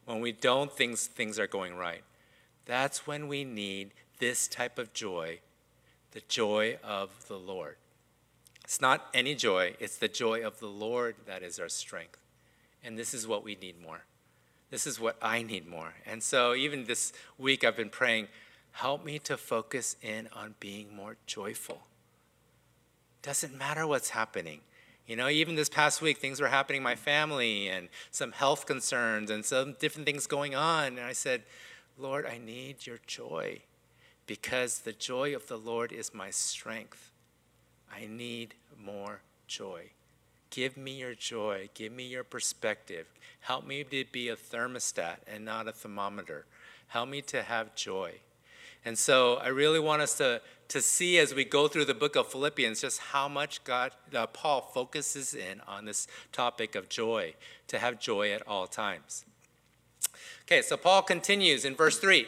when 0.08 0.20
we 0.20 0.32
don't 0.32 0.72
think 0.72 0.96
things 0.96 1.38
are 1.38 1.46
going 1.46 1.76
right, 1.76 2.00
that's 2.64 3.06
when 3.06 3.28
we 3.28 3.44
need 3.44 3.90
this 4.18 4.48
type 4.48 4.78
of 4.78 4.94
joy, 4.94 5.40
the 6.12 6.22
joy 6.28 6.78
of 6.82 7.28
the 7.28 7.36
Lord. 7.36 7.76
It's 8.64 8.80
not 8.80 9.08
any 9.12 9.34
joy, 9.34 9.74
it's 9.78 9.98
the 9.98 10.08
joy 10.08 10.42
of 10.42 10.60
the 10.60 10.66
Lord 10.66 11.16
that 11.26 11.42
is 11.42 11.58
our 11.58 11.68
strength. 11.68 12.18
And 12.82 12.98
this 12.98 13.12
is 13.12 13.26
what 13.26 13.44
we 13.44 13.54
need 13.56 13.82
more. 13.82 14.00
This 14.70 14.86
is 14.86 14.98
what 14.98 15.18
I 15.20 15.42
need 15.42 15.66
more. 15.66 15.92
And 16.06 16.22
so, 16.22 16.54
even 16.54 16.84
this 16.86 17.12
week, 17.36 17.62
I've 17.62 17.76
been 17.76 17.90
praying, 17.90 18.28
help 18.72 19.04
me 19.04 19.18
to 19.20 19.36
focus 19.36 19.96
in 20.00 20.28
on 20.34 20.54
being 20.58 20.94
more 20.96 21.16
joyful. 21.26 21.82
Doesn't 23.20 23.56
matter 23.56 23.86
what's 23.86 24.10
happening. 24.10 24.60
You 25.08 25.16
know, 25.16 25.30
even 25.30 25.54
this 25.54 25.70
past 25.70 26.02
week, 26.02 26.18
things 26.18 26.38
were 26.38 26.48
happening 26.48 26.76
in 26.76 26.82
my 26.82 26.94
family 26.94 27.66
and 27.66 27.88
some 28.10 28.30
health 28.30 28.66
concerns 28.66 29.30
and 29.30 29.42
some 29.42 29.74
different 29.80 30.04
things 30.04 30.26
going 30.26 30.54
on. 30.54 30.98
And 30.98 31.00
I 31.00 31.14
said, 31.14 31.44
Lord, 31.96 32.26
I 32.26 32.36
need 32.36 32.86
your 32.86 32.98
joy 33.06 33.62
because 34.26 34.80
the 34.80 34.92
joy 34.92 35.34
of 35.34 35.48
the 35.48 35.56
Lord 35.56 35.92
is 35.92 36.12
my 36.12 36.28
strength. 36.28 37.10
I 37.90 38.06
need 38.06 38.52
more 38.78 39.22
joy. 39.46 39.92
Give 40.50 40.76
me 40.76 40.98
your 40.98 41.14
joy. 41.14 41.70
Give 41.72 41.90
me 41.90 42.06
your 42.06 42.24
perspective. 42.24 43.06
Help 43.40 43.66
me 43.66 43.84
to 43.84 44.04
be 44.12 44.28
a 44.28 44.36
thermostat 44.36 45.16
and 45.26 45.42
not 45.42 45.66
a 45.66 45.72
thermometer. 45.72 46.44
Help 46.88 47.08
me 47.08 47.22
to 47.22 47.42
have 47.42 47.74
joy. 47.74 48.12
And 48.84 48.98
so 48.98 49.36
I 49.36 49.48
really 49.48 49.80
want 49.80 50.02
us 50.02 50.16
to 50.18 50.40
to 50.68 50.82
see 50.82 51.18
as 51.18 51.34
we 51.34 51.44
go 51.44 51.66
through 51.66 51.86
the 51.86 51.94
book 51.94 52.14
of 52.14 52.30
Philippians 52.30 52.82
just 52.82 53.00
how 53.00 53.26
much 53.26 53.64
God, 53.64 53.92
uh, 54.14 54.26
Paul 54.26 54.60
focuses 54.60 55.34
in 55.34 55.60
on 55.66 55.86
this 55.86 56.06
topic 56.30 56.74
of 56.74 56.88
joy, 56.88 57.34
to 57.68 57.78
have 57.78 57.98
joy 57.98 58.32
at 58.32 58.46
all 58.46 58.66
times. 58.66 59.24
Okay, 60.44 60.62
so 60.62 60.76
Paul 60.76 61.02
continues 61.02 61.64
in 61.64 61.74
verse 61.74 61.98
3. 61.98 62.26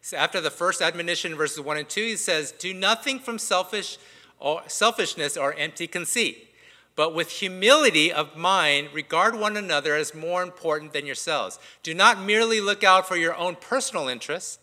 So 0.00 0.16
after 0.16 0.40
the 0.40 0.50
first 0.50 0.80
admonition, 0.80 1.34
verses 1.34 1.60
1 1.60 1.76
and 1.76 1.88
2, 1.88 2.00
he 2.00 2.16
says, 2.16 2.52
Do 2.52 2.72
nothing 2.72 3.18
from 3.18 3.38
selfish 3.38 3.98
or 4.38 4.62
selfishness 4.66 5.36
or 5.36 5.52
empty 5.54 5.86
conceit, 5.86 6.54
but 6.96 7.14
with 7.14 7.30
humility 7.30 8.12
of 8.12 8.36
mind, 8.36 8.88
regard 8.94 9.38
one 9.38 9.56
another 9.56 9.94
as 9.94 10.14
more 10.14 10.42
important 10.42 10.92
than 10.92 11.06
yourselves. 11.06 11.58
Do 11.82 11.92
not 11.92 12.22
merely 12.22 12.60
look 12.60 12.82
out 12.82 13.06
for 13.06 13.16
your 13.16 13.34
own 13.34 13.56
personal 13.56 14.08
interests, 14.08 14.58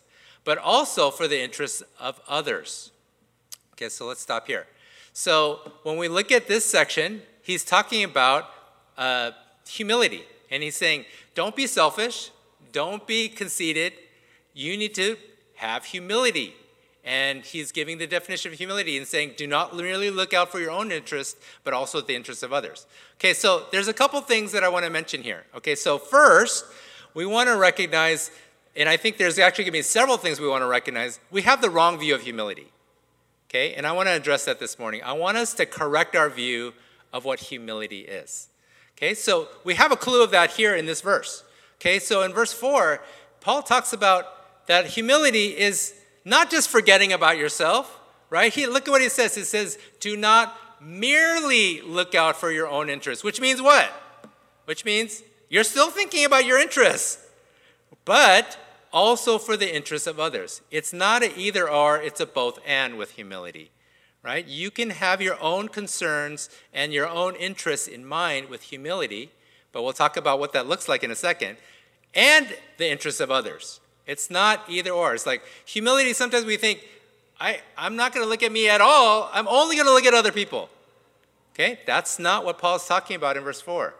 but 0.46 0.56
also 0.58 1.10
for 1.10 1.26
the 1.28 1.42
interests 1.42 1.82
of 2.00 2.20
others. 2.28 2.92
Okay, 3.72 3.90
so 3.90 4.06
let's 4.06 4.22
stop 4.22 4.46
here. 4.46 4.66
So 5.12 5.72
when 5.82 5.98
we 5.98 6.06
look 6.08 6.30
at 6.30 6.46
this 6.46 6.64
section, 6.64 7.22
he's 7.42 7.64
talking 7.64 8.04
about 8.04 8.48
uh, 8.96 9.32
humility. 9.68 10.22
And 10.50 10.62
he's 10.62 10.76
saying, 10.76 11.04
don't 11.34 11.56
be 11.56 11.66
selfish, 11.66 12.30
don't 12.70 13.04
be 13.06 13.28
conceited. 13.28 13.92
You 14.54 14.76
need 14.76 14.94
to 14.94 15.16
have 15.56 15.84
humility. 15.86 16.54
And 17.04 17.44
he's 17.44 17.72
giving 17.72 17.98
the 17.98 18.06
definition 18.06 18.52
of 18.52 18.58
humility 18.58 18.96
and 18.96 19.06
saying, 19.06 19.32
do 19.36 19.48
not 19.48 19.76
merely 19.76 20.10
look 20.10 20.32
out 20.32 20.52
for 20.52 20.60
your 20.60 20.70
own 20.70 20.92
interest, 20.92 21.38
but 21.64 21.74
also 21.74 22.00
the 22.00 22.14
interests 22.14 22.44
of 22.44 22.52
others. 22.52 22.86
Okay, 23.14 23.34
so 23.34 23.64
there's 23.72 23.88
a 23.88 23.92
couple 23.92 24.20
things 24.20 24.52
that 24.52 24.62
I 24.62 24.68
want 24.68 24.84
to 24.84 24.90
mention 24.90 25.22
here. 25.22 25.44
Okay, 25.56 25.74
so 25.74 25.98
first, 25.98 26.64
we 27.14 27.24
want 27.24 27.48
to 27.48 27.56
recognize, 27.56 28.30
and 28.76 28.88
I 28.88 28.96
think 28.96 29.16
there's 29.16 29.38
actually 29.38 29.64
going 29.64 29.72
to 29.72 29.78
be 29.78 29.82
several 29.82 30.16
things 30.16 30.40
we 30.40 30.48
want 30.48 30.62
to 30.62 30.66
recognize, 30.66 31.20
we 31.30 31.42
have 31.42 31.60
the 31.60 31.70
wrong 31.70 31.98
view 31.98 32.14
of 32.14 32.22
humility. 32.22 32.72
Okay, 33.48 33.74
and 33.74 33.86
I 33.86 33.92
want 33.92 34.08
to 34.08 34.12
address 34.12 34.44
that 34.46 34.58
this 34.58 34.78
morning. 34.78 35.02
I 35.04 35.12
want 35.12 35.36
us 35.36 35.54
to 35.54 35.66
correct 35.66 36.16
our 36.16 36.28
view 36.28 36.74
of 37.12 37.24
what 37.24 37.40
humility 37.40 38.00
is. 38.00 38.48
Okay, 38.96 39.14
so 39.14 39.48
we 39.62 39.74
have 39.74 39.92
a 39.92 39.96
clue 39.96 40.22
of 40.22 40.30
that 40.32 40.50
here 40.52 40.74
in 40.74 40.86
this 40.86 41.00
verse. 41.00 41.44
Okay, 41.76 41.98
so 41.98 42.22
in 42.22 42.32
verse 42.32 42.52
4, 42.52 43.00
Paul 43.40 43.62
talks 43.62 43.92
about 43.92 44.66
that 44.66 44.86
humility 44.86 45.56
is 45.56 45.94
not 46.24 46.50
just 46.50 46.68
forgetting 46.68 47.12
about 47.12 47.38
yourself, 47.38 48.00
right? 48.30 48.52
He, 48.52 48.66
look 48.66 48.88
at 48.88 48.90
what 48.90 49.00
he 49.00 49.08
says. 49.08 49.34
He 49.34 49.42
says, 49.42 49.78
do 50.00 50.16
not 50.16 50.58
merely 50.80 51.80
look 51.82 52.14
out 52.14 52.36
for 52.36 52.50
your 52.50 52.66
own 52.68 52.90
interests, 52.90 53.22
which 53.22 53.40
means 53.40 53.62
what? 53.62 53.90
Which 54.64 54.84
means 54.84 55.22
you're 55.48 55.64
still 55.64 55.90
thinking 55.90 56.24
about 56.24 56.44
your 56.44 56.58
interests, 56.58 57.24
but 58.04 58.58
also 58.96 59.36
for 59.36 59.58
the 59.58 59.76
interests 59.76 60.06
of 60.06 60.18
others. 60.18 60.62
It's 60.70 60.90
not 60.90 61.22
a 61.22 61.38
either 61.38 61.68
or, 61.68 62.00
it's 62.00 62.18
a 62.18 62.24
both 62.24 62.58
and 62.66 62.96
with 62.96 63.10
humility, 63.10 63.70
right? 64.22 64.46
You 64.48 64.70
can 64.70 64.88
have 64.88 65.20
your 65.20 65.38
own 65.38 65.68
concerns 65.68 66.48
and 66.72 66.94
your 66.94 67.06
own 67.06 67.36
interests 67.36 67.86
in 67.86 68.06
mind 68.06 68.48
with 68.48 68.62
humility, 68.62 69.32
but 69.70 69.82
we'll 69.82 69.92
talk 69.92 70.16
about 70.16 70.40
what 70.40 70.54
that 70.54 70.66
looks 70.66 70.88
like 70.88 71.04
in 71.04 71.10
a 71.10 71.14
second, 71.14 71.58
and 72.14 72.56
the 72.78 72.90
interests 72.90 73.20
of 73.20 73.30
others. 73.30 73.80
It's 74.06 74.30
not 74.30 74.64
either 74.66 74.92
or. 74.92 75.12
It's 75.12 75.26
like 75.26 75.42
humility, 75.66 76.14
sometimes 76.14 76.46
we 76.46 76.56
think, 76.56 76.82
I, 77.38 77.60
I'm 77.76 77.96
not 77.96 78.14
going 78.14 78.24
to 78.24 78.30
look 78.30 78.42
at 78.42 78.50
me 78.50 78.66
at 78.66 78.80
all, 78.80 79.28
I'm 79.30 79.46
only 79.46 79.76
going 79.76 79.88
to 79.88 79.92
look 79.92 80.06
at 80.06 80.14
other 80.14 80.32
people. 80.32 80.70
Okay? 81.52 81.80
That's 81.84 82.18
not 82.18 82.46
what 82.46 82.56
Paul's 82.56 82.88
talking 82.88 83.14
about 83.14 83.36
in 83.36 83.44
verse 83.44 83.60
4. 83.60 83.94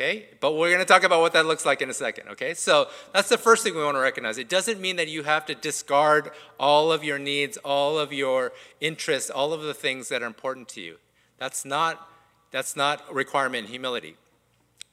Okay? 0.00 0.26
But 0.38 0.52
we're 0.52 0.68
going 0.68 0.78
to 0.78 0.84
talk 0.84 1.02
about 1.02 1.20
what 1.20 1.32
that 1.32 1.46
looks 1.46 1.66
like 1.66 1.82
in 1.82 1.90
a 1.90 1.94
second. 1.94 2.28
Okay? 2.28 2.54
So 2.54 2.86
that's 3.12 3.28
the 3.28 3.38
first 3.38 3.64
thing 3.64 3.74
we 3.74 3.82
want 3.82 3.96
to 3.96 4.00
recognize. 4.00 4.38
It 4.38 4.48
doesn't 4.48 4.80
mean 4.80 4.94
that 4.96 5.08
you 5.08 5.24
have 5.24 5.44
to 5.46 5.56
discard 5.56 6.30
all 6.58 6.92
of 6.92 7.02
your 7.02 7.18
needs, 7.18 7.56
all 7.58 7.98
of 7.98 8.12
your 8.12 8.52
interests, 8.80 9.28
all 9.28 9.52
of 9.52 9.62
the 9.62 9.74
things 9.74 10.08
that 10.08 10.22
are 10.22 10.26
important 10.26 10.68
to 10.70 10.80
you. 10.80 10.96
That's 11.38 11.64
not, 11.64 12.08
that's 12.52 12.76
not 12.76 13.12
requirement 13.12 13.68
humility. 13.68 14.16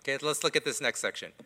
Okay, 0.01 0.17
let's 0.25 0.43
look 0.43 0.55
at 0.55 0.65
this 0.65 0.81
next 0.81 1.01
section. 1.01 1.31
It 1.39 1.45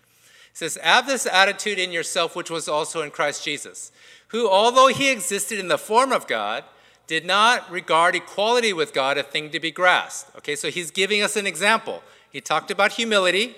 says, 0.53 0.77
Have 0.81 1.05
this 1.05 1.25
attitude 1.25 1.79
in 1.79 1.91
yourself, 1.91 2.35
which 2.35 2.49
was 2.49 2.69
also 2.69 3.01
in 3.01 3.11
Christ 3.11 3.43
Jesus, 3.43 3.91
who, 4.29 4.49
although 4.49 4.87
he 4.87 5.11
existed 5.11 5.59
in 5.59 5.67
the 5.67 5.77
form 5.77 6.13
of 6.13 6.27
God, 6.27 6.63
did 7.07 7.25
not 7.25 7.69
regard 7.71 8.15
equality 8.15 8.71
with 8.71 8.93
God 8.93 9.17
a 9.17 9.23
thing 9.23 9.49
to 9.49 9.59
be 9.59 9.71
grasped. 9.71 10.35
Okay, 10.37 10.55
so 10.55 10.69
he's 10.69 10.91
giving 10.91 11.21
us 11.21 11.35
an 11.35 11.47
example. 11.47 12.03
He 12.31 12.41
talked 12.41 12.71
about 12.71 12.93
humility, 12.93 13.55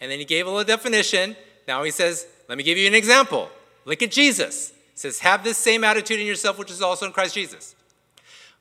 and 0.00 0.10
then 0.10 0.18
he 0.18 0.24
gave 0.24 0.46
a 0.46 0.50
little 0.50 0.64
definition. 0.64 1.36
Now 1.66 1.82
he 1.82 1.90
says, 1.90 2.26
Let 2.48 2.58
me 2.58 2.64
give 2.64 2.78
you 2.78 2.86
an 2.86 2.94
example. 2.94 3.50
Look 3.84 4.02
at 4.02 4.10
Jesus. 4.10 4.70
He 4.70 4.98
says, 4.98 5.20
Have 5.20 5.44
this 5.44 5.58
same 5.58 5.84
attitude 5.84 6.20
in 6.20 6.26
yourself, 6.26 6.58
which 6.58 6.70
is 6.70 6.82
also 6.82 7.06
in 7.06 7.12
Christ 7.12 7.34
Jesus. 7.34 7.74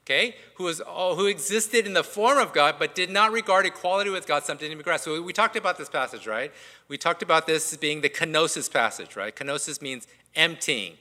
Okay, 0.06 0.36
who, 0.56 0.68
is, 0.68 0.82
who 0.86 1.28
existed 1.28 1.88
in 1.88 1.94
the 1.94 2.04
form 2.04 2.38
of 2.38 2.52
God, 2.52 2.76
but 2.78 2.94
did 2.94 3.10
not 3.10 3.32
regard 3.32 3.66
equality 3.66 4.10
with 4.10 4.28
God 4.28 4.44
something 4.44 4.70
to 4.70 4.76
be 4.76 4.84
grasped. 4.84 5.06
So 5.06 5.22
we 5.22 5.32
talked 5.32 5.56
about 5.56 5.78
this 5.78 5.88
passage, 5.88 6.28
right? 6.28 6.52
We 6.90 6.98
talked 6.98 7.24
about 7.24 7.48
this 7.48 7.78
being 7.78 8.02
the 8.02 8.10
kenosis 8.10 8.70
passage, 8.70 9.16
right? 9.16 9.34
Kenosis 9.34 9.82
means 9.82 10.06
emptying 10.36 10.98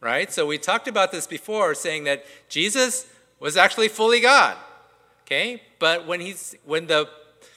right? 0.00 0.32
So 0.32 0.46
we 0.46 0.58
talked 0.58 0.88
about 0.88 1.12
this 1.12 1.26
before, 1.26 1.74
saying 1.74 2.04
that 2.04 2.24
Jesus 2.48 3.06
was 3.38 3.56
actually 3.56 3.88
fully 3.88 4.20
God. 4.20 4.56
Okay? 5.22 5.62
But 5.78 6.06
when 6.06 6.20
he's 6.20 6.56
when 6.64 6.86
the 6.86 7.08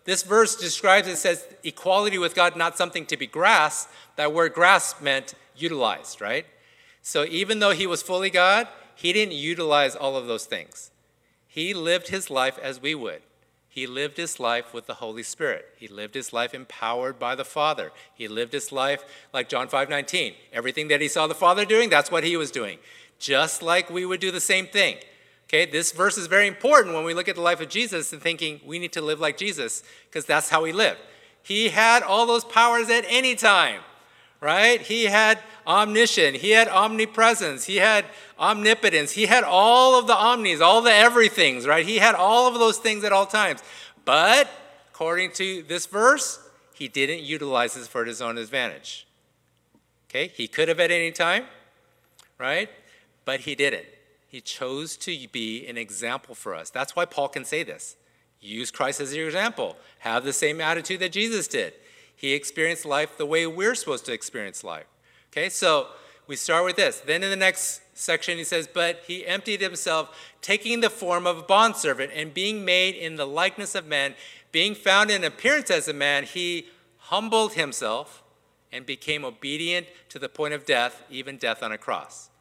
this 0.05 0.24
verse 0.24 0.55
describes 0.55 1.07
it 1.07 1.17
says 1.17 1.48
equality 1.63 2.17
with 2.17 2.36
God 2.36 2.55
not 2.55 2.77
something 2.77 3.05
to 3.05 3.17
be 3.17 3.27
grasped, 3.27 3.91
that 4.15 4.33
word 4.33 4.53
grasp 4.53 5.01
meant 5.01 5.33
utilized, 5.55 6.19
right? 6.19 6.45
So 7.01 7.25
even 7.25 7.60
though 7.60 7.72
he 7.72 7.88
was 7.88 8.01
fully 8.01 8.29
God, 8.29 8.67
he 8.95 9.13
didn't 9.13 9.36
utilize 9.36 9.95
all 9.95 10.15
of 10.15 10.27
those 10.27 10.45
things. 10.45 10.91
He 11.48 11.74
lived 11.74 12.07
his 12.07 12.29
life 12.29 12.57
as 12.62 12.81
we 12.81 12.95
would. 12.95 13.22
He 13.67 13.88
lived 13.88 14.17
his 14.17 14.39
life 14.39 14.74
with 14.74 14.86
the 14.86 14.95
Holy 14.95 15.24
Spirit. 15.24 15.65
He 15.77 15.88
lived 15.88 16.13
his 16.13 16.31
life 16.31 16.53
empowered 16.53 17.17
by 17.17 17.33
the 17.33 17.45
Father. 17.45 17.91
He 18.13 18.27
lived 18.27 18.53
his 18.53 18.72
life 18.72 19.03
like 19.33 19.50
John 19.50 19.67
5:19. 19.67 20.36
Everything 20.51 20.89
that 20.89 21.01
he 21.01 21.07
saw 21.07 21.25
the 21.25 21.33
Father 21.33 21.65
doing, 21.65 21.89
that's 21.89 22.12
what 22.12 22.24
he 22.24 22.38
was 22.38 22.51
doing. 22.51 22.77
Just 23.17 23.63
like 23.63 23.89
we 23.89 24.05
would 24.05 24.19
do 24.19 24.31
the 24.31 24.39
same 24.39 24.67
thing. 24.67 24.98
Okay, 25.45 25.65
this 25.65 25.91
verse 25.91 26.17
is 26.17 26.27
very 26.27 26.47
important 26.47 26.95
when 26.95 27.03
we 27.03 27.13
look 27.13 27.27
at 27.27 27.35
the 27.35 27.41
life 27.41 27.62
of 27.62 27.69
Jesus 27.69 28.12
and 28.12 28.21
thinking 28.21 28.59
we 28.65 28.79
need 28.79 28.93
to 28.93 29.01
live 29.01 29.19
like 29.19 29.38
Jesus 29.38 29.83
because 30.09 30.25
that's 30.25 30.50
how 30.50 30.63
he 30.63 30.71
lived. 30.71 31.00
He 31.43 31.69
had 31.69 32.01
all 32.03 32.25
those 32.25 32.43
powers 32.43 32.89
at 32.89 33.05
any 33.07 33.35
time 33.35 33.81
right? 34.43 34.81
He 34.81 35.05
had 35.05 35.39
omniscience, 35.65 36.41
he 36.41 36.50
had 36.50 36.67
omnipresence, 36.67 37.63
he 37.63 37.77
had 37.77 38.03
omnipotence, 38.38 39.13
he 39.13 39.25
had 39.25 39.45
all 39.45 39.97
of 39.97 40.06
the 40.06 40.15
omnis, 40.15 40.60
all 40.60 40.82
the 40.82 40.93
everythings, 40.93 41.65
right? 41.65 41.86
He 41.86 41.97
had 41.97 42.13
all 42.13 42.45
of 42.45 42.56
those 42.56 42.77
things 42.77 43.06
at 43.06 43.13
all 43.13 43.25
times. 43.25 43.63
But 44.03 44.49
according 44.91 45.32
to 45.34 45.63
this 45.63 45.86
verse, 45.86 46.39
he 46.73 46.89
didn't 46.89 47.21
utilize 47.21 47.75
this 47.75 47.88
for 47.88 48.03
his 48.03 48.21
own 48.21 48.38
advantage. 48.38 49.08
Okay? 50.10 50.27
He 50.27 50.49
could 50.49 50.67
have 50.67 50.82
at 50.82 50.91
any 50.91 51.12
time, 51.12 51.45
right? 52.38 52.69
But 53.23 53.41
he 53.41 53.56
didn't. 53.56 53.86
He 54.34 54.41
chose 54.41 54.98
to 54.98 55.28
be 55.32 55.67
an 55.67 55.78
example 55.78 56.34
for 56.34 56.56
us. 56.56 56.72
That's 56.72 56.96
why 56.96 57.06
Paul 57.06 57.28
can 57.28 57.46
say 57.46 57.62
this. 57.62 57.98
Use 58.41 58.72
Christ 58.72 59.00
as 59.00 59.15
your 59.15 59.28
example. 59.28 59.78
Have 60.00 60.24
the 60.24 60.34
same 60.34 60.60
attitude 60.60 61.02
that 61.02 61.12
Jesus 61.12 61.48
did. 61.48 61.74
He 62.15 62.34
experienced 62.34 62.84
life 62.84 63.15
the 63.15 63.28
way 63.28 63.46
we're 63.46 63.76
supposed 63.76 64.08
to 64.08 64.12
experience 64.12 64.63
life. 64.63 64.88
Okay, 65.32 65.50
so 65.50 65.89
we 66.26 66.36
start 66.36 66.65
with 66.65 66.78
this. 66.78 67.00
Then 67.02 67.22
in 67.22 67.30
the 67.30 67.36
next 67.36 67.82
section, 67.93 68.39
he 68.39 68.43
says, 68.43 68.67
But 68.67 69.04
he 69.06 69.24
emptied 69.28 69.62
himself, 69.62 70.10
taking 70.41 70.80
the 70.80 70.89
form 70.89 71.28
of 71.28 71.38
a 71.38 71.43
bondservant, 71.43 72.12
and 72.15 72.34
being 72.34 72.65
made 72.65 72.96
in 72.96 73.17
the 73.17 73.28
likeness 73.28 73.76
of 73.76 73.86
men, 73.86 74.15
being 74.52 74.74
found 74.74 75.12
in 75.12 75.24
appearance 75.24 75.69
as 75.69 75.88
a 75.88 75.93
man, 75.93 76.24
he 76.24 76.69
humbled 76.98 77.54
himself 77.54 78.24
and 78.72 78.84
became 78.84 79.24
obedient 79.24 79.86
to 80.10 80.17
the 80.17 80.28
point 80.28 80.56
of 80.56 80.65
death, 80.65 81.04
even 81.12 81.38
death 81.38 81.62
on 81.62 81.72
a 81.72 81.78
cross. 81.78 82.32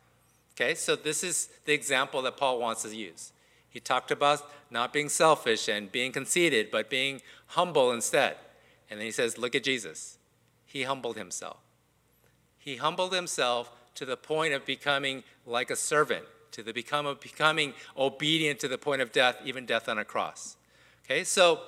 Okay, 0.63 0.75
so 0.77 0.95
this 0.95 1.25
is 1.25 1.49
the 1.65 1.73
example 1.73 2.23
that 2.23 2.37
Paul 2.37 2.61
wants 2.61 2.83
to 2.83 2.95
use. 2.95 3.33
He 3.69 3.81
talked 3.81 4.13
about 4.13 4.49
not 4.71 4.93
being 4.93 5.09
selfish 5.09 5.69
and 5.69 5.91
being 5.91 6.13
conceited, 6.13 6.71
but 6.71 6.89
being 6.89 7.21
humble 7.49 7.91
instead. 7.91 8.37
And 8.89 9.01
then 9.01 9.07
he 9.07 9.11
says, 9.11 9.37
Look 9.37 9.57
at 9.57 9.65
Jesus. 9.65 10.19
He 10.65 10.85
humbled 10.85 11.17
himself. 11.17 11.57
He 12.59 12.77
humbled 12.77 13.13
himself 13.13 13.73
to 13.97 14.05
the 14.05 14.17
point 14.17 14.55
of 14.55 14.65
becoming 14.65 15.25
like 15.47 15.69
a 15.69 15.75
servant, 15.75 16.27
to 16.53 16.63
the 16.63 16.73
become 16.73 17.07
of 17.07 17.21
becoming 17.21 17.75
obedient 17.99 18.61
to 18.61 18.69
the 18.69 18.79
point 18.79 19.03
of 19.03 19.11
death, 19.11 19.39
even 19.45 19.67
death 19.67 19.89
on 19.89 19.99
a 19.99 20.05
cross. 20.05 20.57
Okay, 21.05 21.25
so 21.25 21.59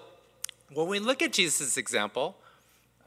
when 0.72 0.87
we 0.87 1.00
look 1.00 1.20
at 1.20 1.33
Jesus' 1.33 1.76
example, 1.76 2.37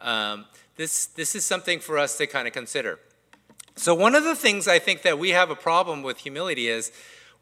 um, 0.01 0.47
this, 0.75 1.05
this 1.05 1.33
is 1.33 1.45
something 1.45 1.79
for 1.79 1.97
us 1.97 2.17
to 2.17 2.27
kind 2.27 2.45
of 2.45 2.53
consider. 2.53 2.99
So, 3.77 3.93
one 3.93 4.15
of 4.15 4.23
the 4.23 4.35
things 4.35 4.67
I 4.67 4.79
think 4.79 5.03
that 5.03 5.19
we 5.19 5.29
have 5.29 5.51
a 5.51 5.55
problem 5.55 6.01
with 6.01 6.17
humility 6.17 6.67
is 6.67 6.91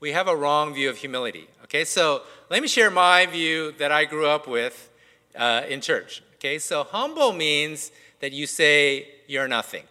we 0.01 0.11
have 0.11 0.27
a 0.27 0.35
wrong 0.35 0.73
view 0.73 0.89
of 0.89 0.97
humility. 0.97 1.47
Okay, 1.63 1.85
so 1.85 2.23
let 2.49 2.61
me 2.61 2.67
share 2.67 2.91
my 2.91 3.25
view 3.25 3.71
that 3.79 3.89
I 3.93 4.03
grew 4.03 4.27
up 4.27 4.45
with 4.45 4.89
uh, 5.37 5.61
in 5.69 5.79
church. 5.79 6.21
Okay, 6.35 6.59
so 6.59 6.83
humble 6.83 7.31
means 7.31 7.89
that 8.19 8.33
you 8.33 8.47
say 8.47 9.07
you're 9.27 9.47
nothing, 9.47 9.83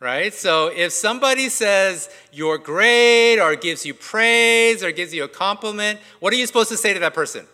right? 0.00 0.32
So 0.32 0.68
if 0.68 0.92
somebody 0.92 1.50
says 1.50 2.08
you're 2.32 2.56
great 2.56 3.38
or 3.38 3.54
gives 3.54 3.84
you 3.84 3.92
praise 3.92 4.82
or 4.82 4.92
gives 4.92 5.12
you 5.12 5.24
a 5.24 5.28
compliment, 5.28 6.00
what 6.20 6.32
are 6.32 6.36
you 6.36 6.46
supposed 6.46 6.70
to 6.70 6.78
say 6.78 6.94
to 6.94 7.00
that 7.00 7.12
person? 7.12 7.46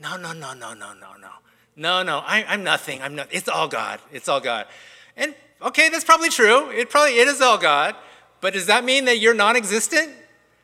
No, 0.00 0.16
no, 0.16 0.32
no, 0.32 0.54
no, 0.54 0.72
no, 0.72 0.92
no, 0.94 1.14
no. 1.20 1.30
No, 1.74 2.04
no, 2.04 2.18
I, 2.18 2.44
I'm 2.44 2.62
nothing. 2.62 3.02
I'm 3.02 3.16
not. 3.16 3.26
It's 3.32 3.48
all 3.48 3.66
God. 3.66 3.98
It's 4.12 4.28
all 4.28 4.40
God. 4.40 4.66
And 5.16 5.34
okay, 5.62 5.88
that's 5.88 6.04
probably 6.04 6.28
true. 6.28 6.70
It 6.70 6.90
probably 6.90 7.18
it 7.18 7.28
is 7.28 7.40
all 7.40 7.58
God. 7.58 7.96
But 8.40 8.52
does 8.52 8.66
that 8.66 8.84
mean 8.84 9.06
that 9.06 9.18
you're 9.18 9.34
non-existent? 9.34 10.10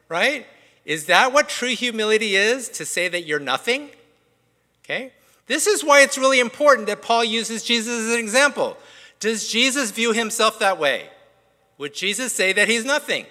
Right? 0.08 0.46
Is 0.84 1.06
that 1.06 1.32
what 1.32 1.48
true 1.48 1.74
humility 1.74 2.36
is? 2.36 2.68
To 2.70 2.84
say 2.84 3.08
that 3.08 3.24
you're 3.24 3.40
nothing? 3.40 3.90
Okay? 4.84 5.12
This 5.46 5.66
is 5.66 5.84
why 5.84 6.02
it's 6.02 6.18
really 6.18 6.40
important 6.40 6.86
that 6.88 7.02
Paul 7.02 7.24
uses 7.24 7.62
Jesus 7.62 8.06
as 8.06 8.12
an 8.12 8.18
example. 8.18 8.76
Does 9.20 9.48
Jesus 9.48 9.90
view 9.90 10.12
himself 10.12 10.58
that 10.58 10.78
way? 10.78 11.08
Would 11.78 11.94
Jesus 11.94 12.32
say 12.32 12.52
that 12.52 12.68
he's 12.68 12.84
nothing? 12.84 13.26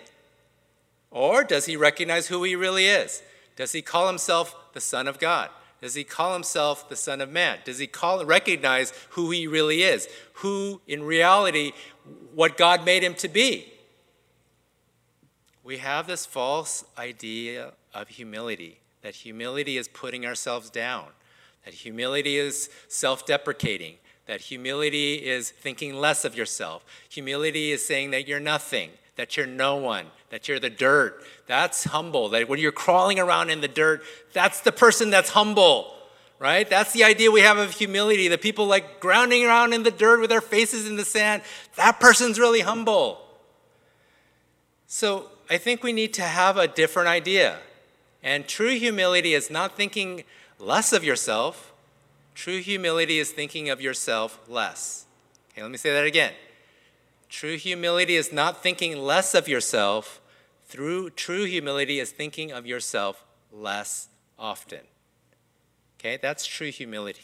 Or 1.10 1.44
does 1.44 1.66
he 1.66 1.76
recognize 1.76 2.28
who 2.28 2.44
he 2.44 2.56
really 2.56 2.86
is? 2.86 3.22
Does 3.56 3.74
he 3.74 3.82
call 3.82 4.08
himself 4.08 4.56
the 4.74 4.82
Son 4.82 5.08
of 5.08 5.20
God? 5.20 5.50
Does 5.82 5.96
he 5.96 6.04
call 6.04 6.34
himself 6.34 6.88
the 6.90 6.96
Son 6.96 7.22
of 7.22 7.32
Man? 7.32 7.58
Does 7.66 7.80
he 7.80 7.88
call, 7.88 8.24
recognize 8.24 8.94
who 9.12 9.32
he 9.32 9.48
really 9.48 9.82
is? 9.82 10.08
Who, 10.36 10.80
in 10.88 11.04
reality, 11.04 11.72
what 12.36 12.56
God 12.56 12.86
made 12.86 13.04
him 13.04 13.16
to 13.16 13.28
be? 13.28 13.74
We 15.64 15.78
have 15.78 16.06
this 16.06 16.26
false 16.26 16.86
idea 16.98 17.74
of 17.94 18.10
humility, 18.10 18.80
that 19.02 19.16
humility 19.16 19.78
is 19.78 19.88
putting 19.88 20.26
ourselves 20.26 20.70
down. 20.70 21.08
That 21.66 21.74
humility 21.74 22.38
is 22.38 22.70
self 22.88 23.26
deprecating. 23.26 23.96
That 24.28 24.42
humility 24.42 25.16
is 25.16 25.50
thinking 25.50 25.96
less 25.96 26.26
of 26.26 26.36
yourself. 26.36 26.86
Humility 27.10 27.72
is 27.72 27.86
saying 27.86 28.12
that 28.12 28.28
you're 28.28 28.40
nothing, 28.40 28.92
that 29.16 29.36
you're 29.36 29.48
no 29.48 29.76
one, 29.76 30.08
that 30.32 30.48
you're 30.48 30.60
the 30.60 30.70
dirt. 30.70 31.24
That's 31.46 31.84
humble. 31.84 32.30
That 32.30 32.50
when 32.50 32.60
you're 32.60 32.72
crawling 32.72 33.20
around 33.20 33.50
in 33.50 33.62
the 33.62 33.68
dirt, 33.68 34.02
that's 34.34 34.62
the 34.62 34.72
person 34.72 35.12
that's 35.12 35.30
humble, 35.30 35.94
right? 36.40 36.68
That's 36.68 36.94
the 36.94 37.04
idea 37.04 37.30
we 37.30 37.42
have 37.42 37.58
of 37.58 37.72
humility. 37.72 38.28
The 38.28 38.38
people 38.38 38.66
like 38.66 39.00
grounding 39.00 39.46
around 39.46 39.74
in 39.74 39.84
the 39.84 39.92
dirt 39.92 40.20
with 40.22 40.30
their 40.30 40.42
faces 40.42 40.88
in 40.88 40.96
the 40.96 41.06
sand, 41.06 41.44
that 41.76 42.00
person's 42.00 42.40
really 42.40 42.62
humble. 42.62 43.22
So 44.88 45.28
I 45.50 45.58
think 45.58 45.84
we 45.84 45.94
need 45.94 46.14
to 46.16 46.24
have 46.24 46.58
a 46.58 46.68
different 46.68 47.10
idea. 47.10 47.60
And 48.24 48.48
true 48.48 48.78
humility 48.78 49.34
is 49.34 49.52
not 49.52 49.76
thinking 49.76 50.24
less 50.60 50.94
of 50.94 51.04
yourself. 51.04 51.74
True 52.36 52.62
humility 52.62 53.20
is 53.20 53.32
thinking 53.32 53.70
of 53.70 53.82
yourself 53.82 54.40
less. 54.48 55.06
Okay, 55.52 55.62
let 55.62 55.72
me 55.72 55.78
say 55.78 55.92
that 55.92 56.06
again. 56.06 56.32
True 57.28 57.58
humility 57.58 58.16
is 58.16 58.32
not 58.32 58.64
thinking 58.64 58.98
less 59.02 59.34
of 59.34 59.50
yourself. 59.50 60.21
Through 60.72 61.10
true 61.10 61.44
humility 61.44 62.00
is 62.00 62.12
thinking 62.12 62.54
of 62.54 62.66
yourself 62.66 63.26
less 63.52 64.08
often. 64.40 64.80
Okay, 66.00 66.18
that's 66.22 66.46
true 66.46 66.72
humility. 66.72 67.24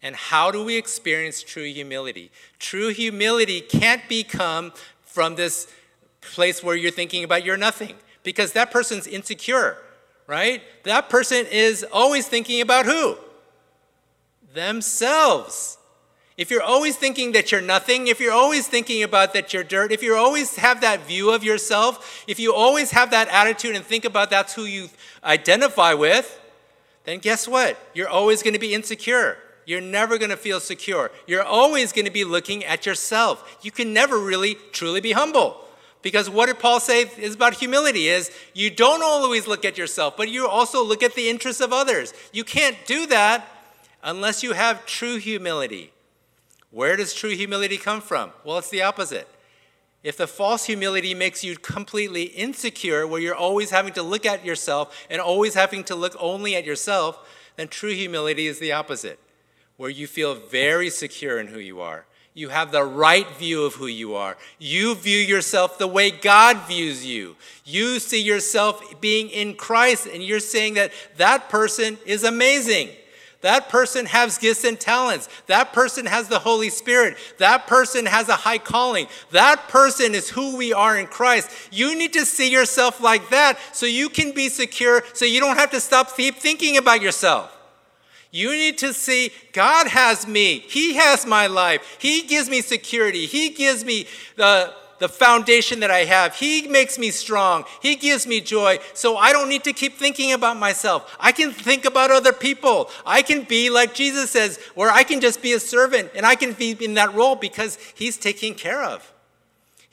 And 0.00 0.16
how 0.16 0.50
do 0.50 0.64
we 0.64 0.78
experience 0.78 1.42
true 1.42 1.70
humility? 1.70 2.30
True 2.58 2.88
humility 2.88 3.60
can't 3.60 4.08
become 4.08 4.72
from 5.02 5.34
this 5.34 5.70
place 6.22 6.62
where 6.62 6.74
you're 6.74 6.90
thinking 6.90 7.24
about 7.24 7.44
you're 7.44 7.58
nothing, 7.58 7.96
because 8.22 8.52
that 8.52 8.70
person's 8.70 9.06
insecure, 9.06 9.76
right? 10.26 10.62
That 10.84 11.10
person 11.10 11.44
is 11.52 11.84
always 11.92 12.26
thinking 12.26 12.62
about 12.62 12.86
who? 12.86 13.18
Themselves. 14.54 15.76
If 16.36 16.50
you're 16.50 16.62
always 16.62 16.96
thinking 16.96 17.32
that 17.32 17.50
you're 17.50 17.62
nothing, 17.62 18.08
if 18.08 18.20
you're 18.20 18.32
always 18.32 18.68
thinking 18.68 19.02
about 19.02 19.32
that 19.32 19.54
you're 19.54 19.64
dirt, 19.64 19.90
if 19.90 20.02
you 20.02 20.14
always 20.14 20.56
have 20.56 20.82
that 20.82 21.06
view 21.06 21.30
of 21.30 21.42
yourself, 21.42 22.24
if 22.28 22.38
you 22.38 22.52
always 22.52 22.90
have 22.90 23.10
that 23.12 23.28
attitude 23.28 23.74
and 23.74 23.84
think 23.84 24.04
about 24.04 24.28
that's 24.28 24.52
who 24.52 24.64
you 24.64 24.90
identify 25.24 25.94
with, 25.94 26.38
then 27.04 27.20
guess 27.20 27.48
what? 27.48 27.78
You're 27.94 28.08
always 28.08 28.42
going 28.42 28.52
to 28.52 28.60
be 28.60 28.74
insecure. 28.74 29.38
You're 29.64 29.80
never 29.80 30.18
going 30.18 30.30
to 30.30 30.36
feel 30.36 30.60
secure. 30.60 31.10
You're 31.26 31.42
always 31.42 31.92
going 31.92 32.04
to 32.04 32.10
be 32.10 32.24
looking 32.24 32.64
at 32.64 32.84
yourself. 32.84 33.58
You 33.62 33.70
can 33.70 33.94
never 33.94 34.18
really 34.18 34.56
truly 34.72 35.00
be 35.00 35.12
humble. 35.12 35.62
Because 36.02 36.28
what 36.28 36.46
did 36.46 36.58
Paul 36.58 36.80
say 36.80 37.10
is 37.18 37.34
about 37.34 37.54
humility 37.54 38.08
is 38.08 38.30
you 38.54 38.70
don't 38.70 39.02
always 39.02 39.46
look 39.46 39.64
at 39.64 39.78
yourself, 39.78 40.16
but 40.16 40.28
you 40.28 40.46
also 40.46 40.84
look 40.84 41.02
at 41.02 41.14
the 41.14 41.30
interests 41.30 41.62
of 41.62 41.72
others. 41.72 42.12
You 42.32 42.44
can't 42.44 42.76
do 42.86 43.06
that 43.06 43.44
unless 44.04 44.42
you 44.42 44.52
have 44.52 44.84
true 44.84 45.16
humility. 45.16 45.92
Where 46.70 46.96
does 46.96 47.14
true 47.14 47.30
humility 47.30 47.78
come 47.78 48.00
from? 48.00 48.32
Well, 48.44 48.58
it's 48.58 48.70
the 48.70 48.82
opposite. 48.82 49.28
If 50.02 50.16
the 50.16 50.26
false 50.26 50.66
humility 50.66 51.14
makes 51.14 51.42
you 51.42 51.56
completely 51.56 52.24
insecure, 52.24 53.06
where 53.06 53.20
you're 53.20 53.34
always 53.34 53.70
having 53.70 53.92
to 53.94 54.02
look 54.02 54.24
at 54.24 54.44
yourself 54.44 55.06
and 55.10 55.20
always 55.20 55.54
having 55.54 55.82
to 55.84 55.96
look 55.96 56.14
only 56.20 56.54
at 56.54 56.64
yourself, 56.64 57.18
then 57.56 57.68
true 57.68 57.94
humility 57.94 58.46
is 58.46 58.58
the 58.58 58.72
opposite, 58.72 59.18
where 59.76 59.90
you 59.90 60.06
feel 60.06 60.34
very 60.34 60.90
secure 60.90 61.40
in 61.40 61.48
who 61.48 61.58
you 61.58 61.80
are. 61.80 62.04
You 62.34 62.50
have 62.50 62.70
the 62.70 62.84
right 62.84 63.28
view 63.38 63.64
of 63.64 63.74
who 63.74 63.86
you 63.86 64.14
are. 64.14 64.36
You 64.58 64.94
view 64.94 65.18
yourself 65.18 65.78
the 65.78 65.88
way 65.88 66.10
God 66.10 66.68
views 66.68 67.04
you. 67.04 67.34
You 67.64 67.98
see 67.98 68.22
yourself 68.22 69.00
being 69.00 69.30
in 69.30 69.54
Christ, 69.54 70.06
and 70.06 70.22
you're 70.22 70.38
saying 70.38 70.74
that 70.74 70.92
that 71.16 71.48
person 71.48 71.96
is 72.04 72.24
amazing. 72.24 72.90
That 73.46 73.68
person 73.68 74.06
has 74.06 74.38
gifts 74.38 74.64
and 74.64 74.78
talents. 74.78 75.28
That 75.46 75.72
person 75.72 76.04
has 76.04 76.26
the 76.26 76.40
Holy 76.40 76.68
Spirit. 76.68 77.16
That 77.38 77.68
person 77.68 78.04
has 78.04 78.28
a 78.28 78.34
high 78.34 78.58
calling. 78.58 79.06
That 79.30 79.68
person 79.68 80.16
is 80.16 80.28
who 80.28 80.56
we 80.56 80.72
are 80.72 80.98
in 80.98 81.06
Christ. 81.06 81.48
You 81.70 81.96
need 81.96 82.12
to 82.14 82.26
see 82.26 82.50
yourself 82.50 83.00
like 83.00 83.30
that 83.30 83.56
so 83.70 83.86
you 83.86 84.08
can 84.08 84.32
be 84.32 84.48
secure, 84.48 85.04
so 85.14 85.24
you 85.24 85.38
don't 85.38 85.58
have 85.58 85.70
to 85.70 85.80
stop 85.80 86.10
thinking 86.10 86.76
about 86.76 87.02
yourself. 87.02 87.56
You 88.32 88.50
need 88.50 88.78
to 88.78 88.92
see 88.92 89.30
God 89.52 89.86
has 89.86 90.26
me. 90.26 90.58
He 90.58 90.96
has 90.96 91.24
my 91.24 91.46
life. 91.46 91.98
He 92.00 92.22
gives 92.22 92.50
me 92.50 92.62
security. 92.62 93.26
He 93.26 93.50
gives 93.50 93.84
me 93.84 94.08
the 94.34 94.74
the 94.98 95.08
foundation 95.08 95.80
that 95.80 95.90
I 95.90 96.04
have. 96.04 96.34
He 96.34 96.68
makes 96.68 96.98
me 96.98 97.10
strong. 97.10 97.64
He 97.80 97.96
gives 97.96 98.26
me 98.26 98.40
joy. 98.40 98.78
So 98.94 99.16
I 99.16 99.32
don't 99.32 99.48
need 99.48 99.64
to 99.64 99.72
keep 99.72 99.96
thinking 99.96 100.32
about 100.32 100.56
myself. 100.56 101.16
I 101.20 101.32
can 101.32 101.52
think 101.52 101.84
about 101.84 102.10
other 102.10 102.32
people. 102.32 102.90
I 103.04 103.22
can 103.22 103.42
be 103.44 103.70
like 103.70 103.94
Jesus 103.94 104.30
says, 104.30 104.58
where 104.74 104.90
I 104.90 105.02
can 105.02 105.20
just 105.20 105.42
be 105.42 105.52
a 105.52 105.60
servant 105.60 106.10
and 106.14 106.26
I 106.26 106.34
can 106.34 106.52
be 106.52 106.76
in 106.80 106.94
that 106.94 107.14
role 107.14 107.36
because 107.36 107.78
He's 107.94 108.16
taking 108.16 108.54
care 108.54 108.82
of. 108.82 109.12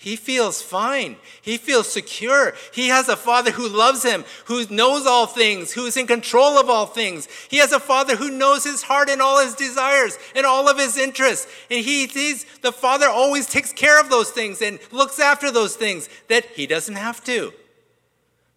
He 0.04 0.18
feels 0.18 0.62
fine. 0.62 1.16
He 1.42 1.56
feels 1.56 1.90
secure. 1.90 2.56
He 2.74 2.90
has 2.90 3.08
a 3.08 3.16
father 3.16 3.52
who 3.52 3.70
loves 3.70 4.04
him, 4.04 4.26
who 4.48 4.66
knows 4.70 5.08
all 5.08 5.28
things, 5.28 5.72
who's 5.72 5.96
in 5.96 6.08
control 6.08 6.60
of 6.60 6.70
all 6.70 6.88
things. 6.88 7.30
He 7.50 7.60
has 7.60 7.72
a 7.72 7.80
father 7.80 8.18
who 8.18 8.30
knows 8.30 8.66
his 8.66 8.84
heart 8.84 9.08
and 9.08 9.22
all 9.22 9.42
his 9.42 9.56
desires 9.56 10.18
and 10.36 10.46
all 10.46 10.68
of 10.68 10.78
his 10.78 10.98
interests. 10.98 11.48
And 11.72 11.86
he 11.86 12.06
sees 12.10 12.46
the 12.60 12.74
father 12.74 13.08
always 13.08 13.48
takes 13.48 13.72
care 13.72 13.98
of 13.98 14.10
those 14.10 14.30
things 14.30 14.62
and 14.62 14.78
looks 14.92 15.22
after 15.22 15.50
those 15.50 15.78
things 15.78 16.10
that 16.28 16.48
he 16.48 16.68
doesn't 16.68 16.96
have 16.96 17.24
to. 17.24 17.54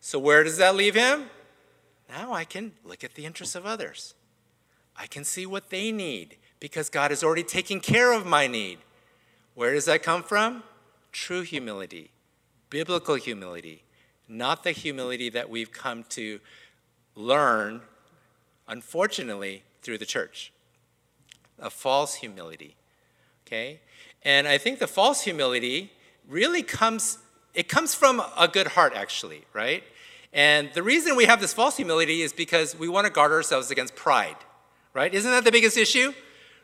So, 0.00 0.18
where 0.18 0.42
does 0.42 0.56
that 0.56 0.74
leave 0.74 0.96
him? 0.96 1.30
Now 2.08 2.32
I 2.32 2.42
can 2.42 2.72
look 2.84 3.04
at 3.04 3.14
the 3.14 3.24
interests 3.24 3.54
of 3.54 3.64
others. 3.64 4.14
I 4.96 5.06
can 5.06 5.22
see 5.22 5.46
what 5.46 5.70
they 5.70 5.92
need 5.92 6.38
because 6.58 6.88
God 6.88 7.12
is 7.12 7.22
already 7.22 7.44
taking 7.44 7.78
care 7.78 8.12
of 8.12 8.26
my 8.26 8.48
need. 8.48 8.78
Where 9.54 9.74
does 9.74 9.84
that 9.84 10.02
come 10.02 10.24
from? 10.24 10.64
True 11.16 11.40
humility, 11.40 12.10
biblical 12.68 13.14
humility, 13.14 13.82
not 14.28 14.64
the 14.64 14.72
humility 14.72 15.30
that 15.30 15.48
we've 15.48 15.72
come 15.72 16.04
to 16.10 16.38
learn, 17.14 17.80
unfortunately, 18.68 19.62
through 19.80 19.96
the 19.96 20.04
church. 20.04 20.52
A 21.58 21.70
false 21.70 22.16
humility. 22.16 22.76
Okay? 23.46 23.80
And 24.24 24.46
I 24.46 24.58
think 24.58 24.78
the 24.78 24.86
false 24.86 25.22
humility 25.22 25.90
really 26.28 26.62
comes 26.62 27.18
it 27.54 27.70
comes 27.70 27.94
from 27.94 28.20
a 28.36 28.46
good 28.46 28.66
heart 28.66 28.92
actually, 28.94 29.46
right? 29.54 29.82
And 30.34 30.70
the 30.74 30.82
reason 30.82 31.16
we 31.16 31.24
have 31.24 31.40
this 31.40 31.54
false 31.54 31.78
humility 31.78 32.20
is 32.20 32.34
because 32.34 32.78
we 32.78 32.86
want 32.86 33.06
to 33.06 33.10
guard 33.10 33.32
ourselves 33.32 33.70
against 33.70 33.96
pride, 33.96 34.36
right? 34.92 35.14
Isn't 35.14 35.30
that 35.30 35.44
the 35.44 35.52
biggest 35.52 35.78
issue? 35.78 36.12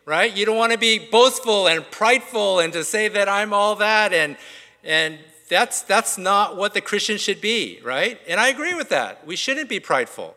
Right? 0.04 0.34
You 0.36 0.46
don't 0.46 0.56
want 0.56 0.72
to 0.72 0.78
be 0.78 0.98
boastful 0.98 1.68
and 1.68 1.88
prideful 1.90 2.60
and 2.60 2.72
to 2.72 2.84
say 2.84 3.08
that 3.08 3.28
I'm 3.28 3.52
all 3.52 3.76
that 3.76 4.12
and 4.12 4.36
and 4.84 5.18
that's 5.48 5.82
that's 5.82 6.18
not 6.18 6.56
what 6.56 6.74
the 6.74 6.80
Christian 6.80 7.18
should 7.18 7.40
be, 7.40 7.80
right? 7.84 8.18
And 8.26 8.40
I 8.40 8.48
agree 8.48 8.74
with 8.74 8.88
that. 8.88 9.26
We 9.26 9.36
shouldn't 9.36 9.68
be 9.68 9.80
prideful, 9.80 10.36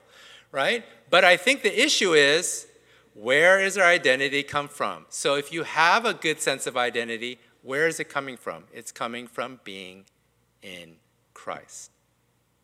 right? 0.52 0.84
But 1.10 1.24
I 1.24 1.38
think 1.38 1.62
the 1.62 1.84
issue 1.84 2.14
is 2.14 2.68
where 3.14 3.60
is 3.60 3.78
our 3.78 3.86
identity 3.86 4.44
come 4.44 4.68
from? 4.68 5.06
So 5.10 5.36
if 5.36 5.54
you 5.54 5.64
have 5.64 6.06
a 6.06 6.14
good 6.14 6.42
sense 6.42 6.68
of 6.68 6.76
identity, 6.76 7.40
where 7.62 7.88
is 7.88 8.00
it 8.00 8.10
coming 8.10 8.36
from? 8.36 8.66
It's 8.74 8.92
coming 8.92 9.26
from 9.26 9.62
being 9.64 10.06
in 10.62 10.98
Christ. 11.34 11.92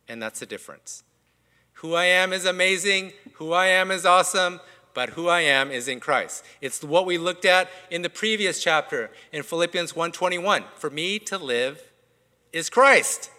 And 0.07 0.21
that's 0.21 0.41
the 0.41 0.45
difference. 0.45 1.03
Who 1.75 1.95
I 1.95 2.05
am 2.05 2.33
is 2.33 2.45
amazing, 2.45 3.13
who 3.35 3.53
I 3.53 3.67
am 3.67 3.91
is 3.91 4.05
awesome, 4.05 4.59
but 4.93 5.11
who 5.11 5.27
I 5.27 5.41
am 5.41 5.71
is 5.71 5.87
in 5.87 5.99
Christ. 5.99 6.43
It's 6.61 6.83
what 6.83 7.05
we 7.05 7.17
looked 7.17 7.45
at 7.45 7.69
in 7.89 8.01
the 8.01 8.09
previous 8.09 8.61
chapter 8.61 9.09
in 9.31 9.43
Philippians 9.43 9.93
1:21. 9.93 10.65
For 10.75 10.89
me 10.89 11.19
to 11.19 11.37
live 11.37 11.83
is 12.51 12.69
Christ. 12.69 13.29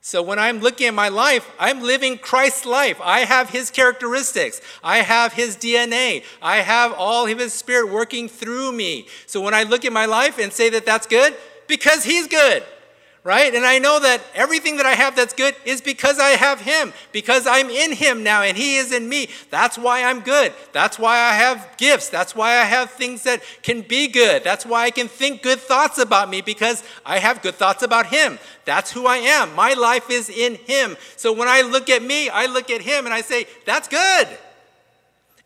So 0.00 0.22
when 0.22 0.38
I'm 0.38 0.60
looking 0.60 0.86
at 0.86 0.94
my 0.94 1.08
life, 1.08 1.50
I'm 1.58 1.82
living 1.82 2.18
Christ's 2.18 2.64
life. 2.64 3.00
I 3.02 3.20
have 3.20 3.50
his 3.50 3.70
characteristics. 3.70 4.60
I 4.84 4.98
have 4.98 5.32
his 5.32 5.56
DNA. 5.56 6.22
I 6.40 6.58
have 6.58 6.92
all 6.92 7.26
of 7.26 7.38
his 7.38 7.52
spirit 7.52 7.90
working 7.90 8.28
through 8.28 8.70
me. 8.70 9.08
So 9.26 9.40
when 9.40 9.52
I 9.52 9.64
look 9.64 9.84
at 9.84 9.92
my 9.92 10.06
life 10.06 10.38
and 10.38 10.52
say 10.52 10.70
that 10.70 10.86
that's 10.86 11.08
good, 11.08 11.34
because 11.66 12.04
he's 12.04 12.28
good 12.28 12.62
right? 13.26 13.52
And 13.56 13.66
I 13.66 13.80
know 13.80 13.98
that 13.98 14.22
everything 14.36 14.76
that 14.76 14.86
I 14.86 14.92
have 14.92 15.16
that's 15.16 15.34
good 15.34 15.56
is 15.64 15.80
because 15.80 16.20
I 16.20 16.30
have 16.30 16.60
Him, 16.60 16.92
because 17.10 17.44
I'm 17.44 17.68
in 17.70 17.92
Him 17.92 18.22
now 18.22 18.42
and 18.42 18.56
He 18.56 18.76
is 18.76 18.92
in 18.92 19.08
me. 19.08 19.28
That's 19.50 19.76
why 19.76 20.04
I'm 20.04 20.20
good. 20.20 20.52
That's 20.72 20.96
why 20.96 21.18
I 21.18 21.32
have 21.32 21.76
gifts. 21.76 22.08
That's 22.08 22.36
why 22.36 22.50
I 22.50 22.62
have 22.62 22.92
things 22.92 23.24
that 23.24 23.42
can 23.64 23.80
be 23.80 24.06
good. 24.06 24.44
That's 24.44 24.64
why 24.64 24.84
I 24.84 24.92
can 24.92 25.08
think 25.08 25.42
good 25.42 25.58
thoughts 25.58 25.98
about 25.98 26.30
me 26.30 26.40
because 26.40 26.84
I 27.04 27.18
have 27.18 27.42
good 27.42 27.56
thoughts 27.56 27.82
about 27.82 28.06
Him. 28.06 28.38
That's 28.64 28.92
who 28.92 29.08
I 29.08 29.16
am. 29.16 29.52
My 29.56 29.72
life 29.72 30.08
is 30.08 30.30
in 30.30 30.54
Him. 30.54 30.96
So 31.16 31.32
when 31.32 31.48
I 31.48 31.62
look 31.62 31.90
at 31.90 32.04
me, 32.04 32.28
I 32.28 32.46
look 32.46 32.70
at 32.70 32.80
Him 32.80 33.06
and 33.06 33.12
I 33.12 33.22
say, 33.22 33.48
that's 33.64 33.88
good. 33.88 34.28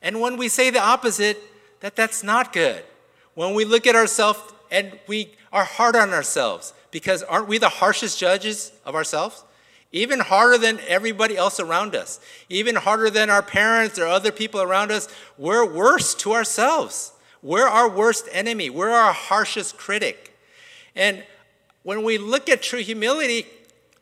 And 0.03 0.21
when 0.21 0.37
we 0.37 0.49
say 0.49 0.69
the 0.69 0.83
opposite, 0.83 1.39
that 1.81 1.97
that's 1.97 2.23
not 2.23 2.53
good. 2.53 2.85
When 3.33 3.55
we 3.55 3.65
look 3.65 3.87
at 3.87 3.95
ourselves 3.95 4.53
and 4.71 4.99
we 5.07 5.33
are 5.51 5.65
hard 5.65 5.97
on 5.97 6.11
ourselves, 6.11 6.75
because 6.91 7.23
aren't 7.23 7.49
we 7.49 7.59
the 7.59 7.69
harshest 7.69 8.19
judges 8.19 8.73
of 8.85 8.95
ourselves? 8.95 9.45
Even 9.93 10.21
harder 10.21 10.57
than 10.57 10.79
everybody 10.87 11.37
else 11.37 11.59
around 11.59 11.97
us, 11.97 12.21
even 12.49 12.77
harder 12.77 13.11
than 13.11 13.29
our 13.29 13.43
parents 13.43 13.99
or 13.99 14.07
other 14.07 14.31
people 14.31 14.63
around 14.63 14.93
us. 14.93 15.09
We're 15.37 15.67
worse 15.67 16.15
to 16.17 16.33
ourselves. 16.33 17.13
We're 17.43 17.67
our 17.67 17.89
worst 17.89 18.29
enemy. 18.31 18.71
We're 18.71 18.91
our 18.91 19.13
harshest 19.13 19.77
critic. 19.79 20.37
And 20.95 21.25
when 21.83 22.05
we 22.05 22.19
look 22.19 22.49
at 22.49 22.63
true 22.63 22.83
humility, 22.83 23.47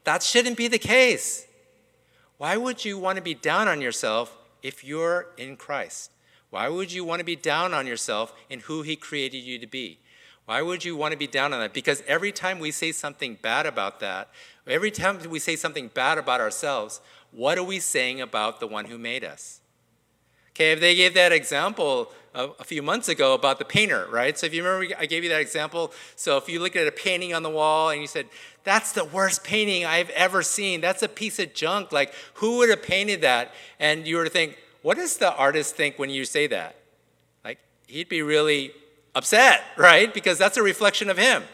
that 0.05 0.23
shouldn't 0.23 0.57
be 0.57 0.69
the 0.69 0.79
case. 0.79 1.47
Why 2.37 2.57
would 2.57 2.85
you 2.85 2.99
want 2.99 3.17
to 3.17 3.23
be 3.23 3.35
down 3.35 3.69
on 3.69 3.81
yourself 3.81 4.37
if 4.63 4.85
you're 4.85 5.29
in 5.37 5.57
Christ? 5.57 6.11
Why 6.51 6.69
would 6.69 6.93
you 6.93 7.05
want 7.05 7.21
to 7.21 7.25
be 7.25 7.37
down 7.37 7.75
on 7.75 7.87
yourself 7.87 8.33
in 8.49 8.61
who 8.61 8.83
He 8.83 8.97
created 8.97 9.39
you 9.39 9.59
to 9.59 9.67
be? 9.67 9.99
Why 10.49 10.63
would 10.63 10.83
you 10.83 10.97
want 10.97 11.13
to 11.13 11.19
be 11.19 11.27
down 11.27 11.53
on 11.53 11.61
that? 11.61 11.75
Because 11.75 12.03
every 12.07 12.33
time 12.33 12.59
we 12.59 12.71
say 12.71 12.91
something 12.91 13.37
bad 13.43 13.67
about 13.67 14.01
that, 14.01 14.31
every 14.67 14.91
time 14.91 15.19
we 15.29 15.39
say 15.39 15.57
something 15.57 15.89
bad 15.93 16.17
about 16.17 16.41
ourselves, 16.41 17.03
what 17.33 17.59
are 17.59 17.63
we 17.63 17.81
saying 17.81 18.23
about 18.23 18.59
the 18.59 18.67
one 18.67 18.87
who 18.87 18.97
made 18.97 19.25
us? 19.25 19.61
Okay, 20.53 20.73
if 20.73 20.81
they 20.81 20.95
gave 20.95 21.13
that 21.13 21.33
example 21.33 22.11
a, 22.35 22.65
few 22.65 22.81
months 22.81 23.11
ago 23.11 23.35
about 23.35 23.59
the 23.59 23.67
painter, 23.67 24.09
right? 24.11 24.39
So 24.39 24.47
if 24.47 24.55
you 24.55 24.65
remember, 24.65 24.97
I 24.99 25.05
gave 25.05 25.23
you 25.23 25.29
that 25.29 25.43
example. 25.43 25.93
So 26.17 26.39
if 26.39 26.49
you 26.49 26.61
look 26.61 26.77
at 26.77 26.87
a 26.87 26.93
painting 26.93 27.35
on 27.35 27.43
the 27.43 27.51
wall 27.51 27.91
and 27.91 28.01
you 28.01 28.07
said, 28.07 28.25
that's 28.65 28.93
the 28.93 29.05
worst 29.05 29.45
painting 29.45 29.85
I've 29.85 30.09
ever 30.11 30.43
seen. 30.43 30.81
That's 30.81 31.03
a 31.03 31.09
piece 31.09 31.39
of 31.39 31.53
junk. 31.53 31.93
Like, 31.93 32.15
who 32.33 32.57
would 32.57 32.71
have 32.71 32.83
painted 32.83 33.21
that? 33.21 33.53
And 33.79 34.07
you 34.07 34.17
were 34.17 34.25
to 34.25 34.31
think, 34.31 34.57
what 34.81 34.97
does 34.97 35.19
the 35.19 35.31
artist 35.35 35.77
think 35.77 35.99
when 35.99 36.09
you 36.09 36.25
say 36.25 36.47
that? 36.47 36.77
Like, 37.45 37.59
he'd 37.87 38.09
be 38.09 38.23
really 38.23 38.73
upset, 39.15 39.65
right? 39.77 40.13
Because 40.13 40.39
that's 40.39 40.57
a 40.57 40.63
reflection 40.63 41.11
of 41.11 41.19
him. 41.19 41.45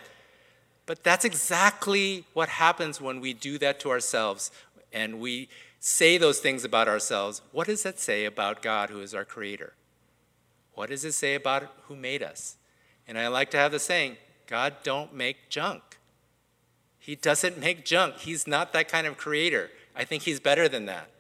But 0.87 1.03
that's 1.03 1.25
exactly 1.25 2.25
what 2.35 2.49
happens 2.49 3.01
when 3.01 3.21
we 3.21 3.33
do 3.33 3.59
that 3.59 3.81
to 3.81 3.91
ourselves 3.91 4.51
and 4.93 5.19
we 5.19 5.49
say 5.81 6.17
those 6.17 6.39
things 6.39 6.65
about 6.65 6.89
ourselves. 6.89 7.43
What 7.53 7.67
does 7.67 7.83
that 7.83 7.99
say 7.99 8.25
about 8.25 8.63
God, 8.63 8.91
who 8.91 9.01
is 9.01 9.15
our 9.15 9.25
creator? 9.25 9.75
What 10.75 10.89
does 10.91 11.05
it 11.05 11.13
say 11.13 11.35
about 11.35 11.71
who 11.89 11.97
made 11.97 12.23
us? 12.23 12.57
And 13.07 13.19
I 13.19 13.29
like 13.29 13.51
to 13.51 13.59
have 13.59 13.73
the 13.73 13.79
saying 13.79 14.17
God 14.47 14.75
don't 14.83 15.15
make 15.15 15.49
junk. 15.49 15.83
He 16.99 17.17
doesn't 17.17 17.59
make 17.59 17.85
junk. 17.85 18.19
He's 18.19 18.47
not 18.47 18.73
that 18.73 18.89
kind 18.89 19.07
of 19.07 19.17
creator. 19.17 19.71
I 19.95 20.05
think 20.05 20.23
he's 20.23 20.41
better 20.41 20.69
than 20.69 20.87
that. 20.87 21.11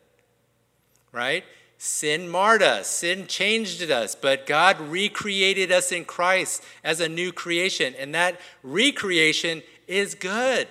Right? 1.12 1.44
Sin 1.86 2.30
marred 2.30 2.62
us, 2.62 2.88
sin 2.88 3.26
changed 3.26 3.90
us, 3.90 4.14
but 4.14 4.46
God 4.46 4.80
recreated 4.80 5.70
us 5.70 5.92
in 5.92 6.06
Christ 6.06 6.64
as 6.82 6.98
a 6.98 7.10
new 7.10 7.30
creation, 7.30 7.94
and 7.98 8.14
that 8.14 8.40
recreation 8.62 9.62
is 9.86 10.14
good. 10.14 10.66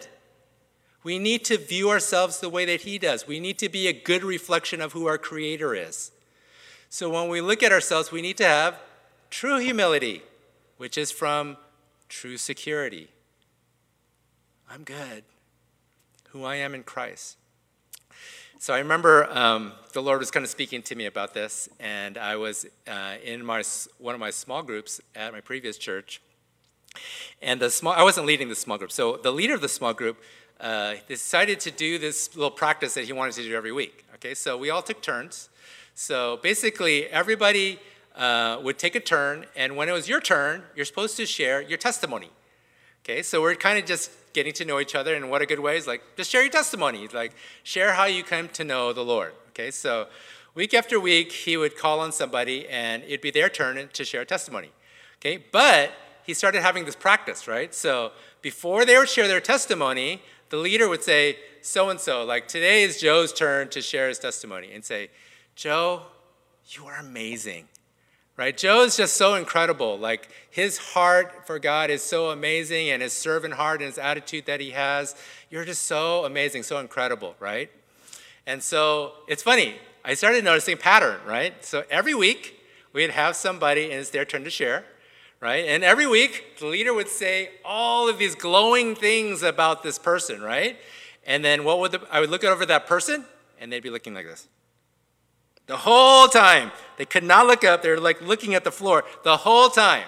We 1.03 1.19
need 1.19 1.45
to 1.45 1.59
view 1.59 1.91
ourselves 1.91 2.39
the 2.39 2.49
way 2.49 2.65
that 2.65 2.81
He 2.81 2.97
does. 2.97 3.27
We 3.27 3.39
need 3.39 3.59
to 3.59 3.69
be 3.69 3.87
a 3.87 3.93
good 3.93 4.23
reflection 4.23 4.81
of 4.81 4.93
who 4.93 5.05
our 5.05 5.19
Creator 5.19 5.75
is. 5.75 6.11
So 6.89 7.11
when 7.11 7.29
we 7.29 7.41
look 7.41 7.61
at 7.61 7.71
ourselves, 7.71 8.11
we 8.11 8.23
need 8.23 8.37
to 8.37 8.47
have 8.47 8.79
true 9.29 9.59
humility, 9.59 10.23
which 10.77 10.97
is 10.97 11.11
from 11.11 11.57
true 12.09 12.37
security. 12.37 13.09
I'm 14.67 14.83
good, 14.83 15.25
who 16.29 16.43
I 16.43 16.55
am 16.55 16.73
in 16.73 16.81
Christ. 16.81 17.37
So 18.63 18.73
I 18.73 18.77
remember 18.77 19.29
um, 19.29 19.73
the 19.91 20.01
Lord 20.01 20.19
was 20.19 20.31
kind 20.31 20.45
of 20.45 20.49
speaking 20.49 20.81
to 20.83 20.95
me 20.95 21.05
about 21.05 21.33
this, 21.33 21.67
and 21.81 22.17
I 22.17 22.37
was 22.37 22.65
uh, 22.87 23.15
in 23.21 23.43
my 23.43 23.61
one 23.97 24.15
of 24.15 24.21
my 24.21 24.29
small 24.29 24.63
groups 24.63 25.01
at 25.15 25.33
my 25.33 25.41
previous 25.41 25.77
church, 25.77 26.21
and 27.41 27.59
the 27.59 27.69
small 27.69 27.91
I 27.91 28.03
wasn't 28.03 28.25
leading 28.25 28.47
the 28.47 28.55
small 28.55 28.77
group. 28.77 28.93
So 28.93 29.17
the 29.17 29.31
leader 29.31 29.53
of 29.53 29.59
the 29.59 29.67
small 29.67 29.93
group 29.93 30.15
uh, 30.61 30.93
decided 31.09 31.59
to 31.59 31.71
do 31.71 31.99
this 31.99 32.37
little 32.37 32.51
practice 32.51 32.93
that 32.93 33.03
he 33.03 33.11
wanted 33.11 33.33
to 33.33 33.43
do 33.43 33.53
every 33.53 33.73
week. 33.73 34.05
Okay, 34.15 34.33
so 34.33 34.57
we 34.57 34.69
all 34.69 34.81
took 34.81 35.01
turns. 35.01 35.49
So 35.93 36.39
basically, 36.41 37.07
everybody 37.07 37.81
uh, 38.15 38.61
would 38.63 38.79
take 38.79 38.95
a 38.95 39.01
turn, 39.01 39.45
and 39.57 39.75
when 39.75 39.89
it 39.89 39.91
was 39.91 40.07
your 40.07 40.21
turn, 40.21 40.63
you're 40.73 40.85
supposed 40.85 41.17
to 41.17 41.25
share 41.25 41.61
your 41.61 41.77
testimony. 41.77 42.29
Okay, 43.03 43.23
so 43.23 43.41
we're 43.41 43.55
kind 43.55 43.77
of 43.77 43.85
just 43.85 44.09
getting 44.33 44.53
to 44.53 44.65
know 44.65 44.79
each 44.79 44.95
other, 44.95 45.15
and 45.15 45.29
what 45.29 45.41
a 45.41 45.45
good 45.45 45.59
way 45.59 45.77
is 45.77 45.87
like 45.87 46.01
just 46.17 46.31
share 46.31 46.41
your 46.41 46.51
testimony, 46.51 47.07
like 47.07 47.33
share 47.63 47.93
how 47.93 48.05
you 48.05 48.23
come 48.23 48.49
to 48.49 48.63
know 48.63 48.93
the 48.93 49.03
Lord. 49.03 49.33
Okay, 49.49 49.71
so 49.71 50.07
week 50.55 50.73
after 50.73 50.99
week, 50.99 51.31
he 51.31 51.57
would 51.57 51.77
call 51.77 51.99
on 51.99 52.11
somebody, 52.11 52.67
and 52.67 53.03
it'd 53.03 53.21
be 53.21 53.31
their 53.31 53.49
turn 53.49 53.89
to 53.93 54.05
share 54.05 54.21
a 54.21 54.25
testimony. 54.25 54.71
Okay, 55.19 55.43
but 55.51 55.91
he 56.25 56.33
started 56.33 56.61
having 56.61 56.85
this 56.85 56.95
practice, 56.95 57.47
right? 57.47 57.73
So 57.73 58.11
before 58.41 58.85
they 58.85 58.97
would 58.97 59.09
share 59.09 59.27
their 59.27 59.41
testimony, 59.41 60.21
the 60.49 60.57
leader 60.57 60.87
would 60.89 61.03
say, 61.03 61.37
so 61.61 61.89
and 61.89 61.99
so, 61.99 62.23
like 62.23 62.47
today 62.47 62.83
is 62.83 62.99
Joe's 62.99 63.33
turn 63.33 63.69
to 63.69 63.81
share 63.81 64.09
his 64.09 64.19
testimony, 64.19 64.71
and 64.73 64.83
say, 64.83 65.09
Joe, 65.55 66.03
you 66.69 66.85
are 66.85 66.97
amazing. 66.97 67.67
Right? 68.35 68.57
Joe 68.57 68.83
is 68.83 68.97
just 68.97 69.15
so 69.15 69.35
incredible. 69.35 69.97
Like 69.97 70.29
his 70.49 70.77
heart 70.77 71.45
for 71.45 71.59
God 71.59 71.89
is 71.89 72.01
so 72.01 72.31
amazing, 72.31 72.89
and 72.89 73.01
his 73.01 73.13
servant 73.13 73.53
heart 73.53 73.81
and 73.81 73.87
his 73.87 73.97
attitude 73.97 74.45
that 74.47 74.59
he 74.59 74.71
has, 74.71 75.15
you're 75.49 75.65
just 75.65 75.83
so 75.83 76.25
amazing, 76.25 76.63
so 76.63 76.79
incredible, 76.79 77.35
right? 77.39 77.69
And 78.47 78.61
so 78.61 79.13
it's 79.27 79.43
funny. 79.43 79.75
I 80.03 80.15
started 80.15 80.43
noticing 80.43 80.77
pattern, 80.77 81.19
right? 81.25 81.63
So 81.63 81.83
every 81.89 82.15
week 82.15 82.59
we'd 82.91 83.11
have 83.11 83.35
somebody, 83.35 83.85
and 83.85 83.93
it's 83.93 84.09
their 84.09 84.25
turn 84.25 84.43
to 84.43 84.49
share 84.49 84.83
right? 85.43 85.65
And 85.65 85.83
every 85.83 86.07
week, 86.07 86.57
the 86.59 86.67
leader 86.67 86.93
would 86.93 87.09
say 87.09 87.49
all 87.65 88.07
of 88.07 88.17
these 88.17 88.33
glowing 88.33 88.95
things 88.95 89.43
about 89.43 89.83
this 89.83 89.99
person, 89.99 90.41
right? 90.41 90.77
And 91.25 91.43
then 91.43 91.65
what 91.65 91.79
would 91.79 91.91
the, 91.91 92.01
I 92.09 92.21
would 92.21 92.29
look 92.29 92.45
over 92.45 92.65
that 92.65 92.87
person, 92.87 93.25
and 93.59 93.69
they'd 93.69 93.83
be 93.83 93.89
looking 93.89 94.13
like 94.13 94.25
this. 94.25 94.47
The 95.67 95.77
whole 95.77 96.27
time. 96.27 96.71
They 96.97 97.05
could 97.05 97.23
not 97.23 97.47
look 97.47 97.63
up. 97.63 97.81
They're 97.81 97.99
like 97.99 98.21
looking 98.21 98.53
at 98.53 98.63
the 98.63 98.71
floor 98.71 99.03
the 99.23 99.37
whole 99.37 99.69
time, 99.69 100.07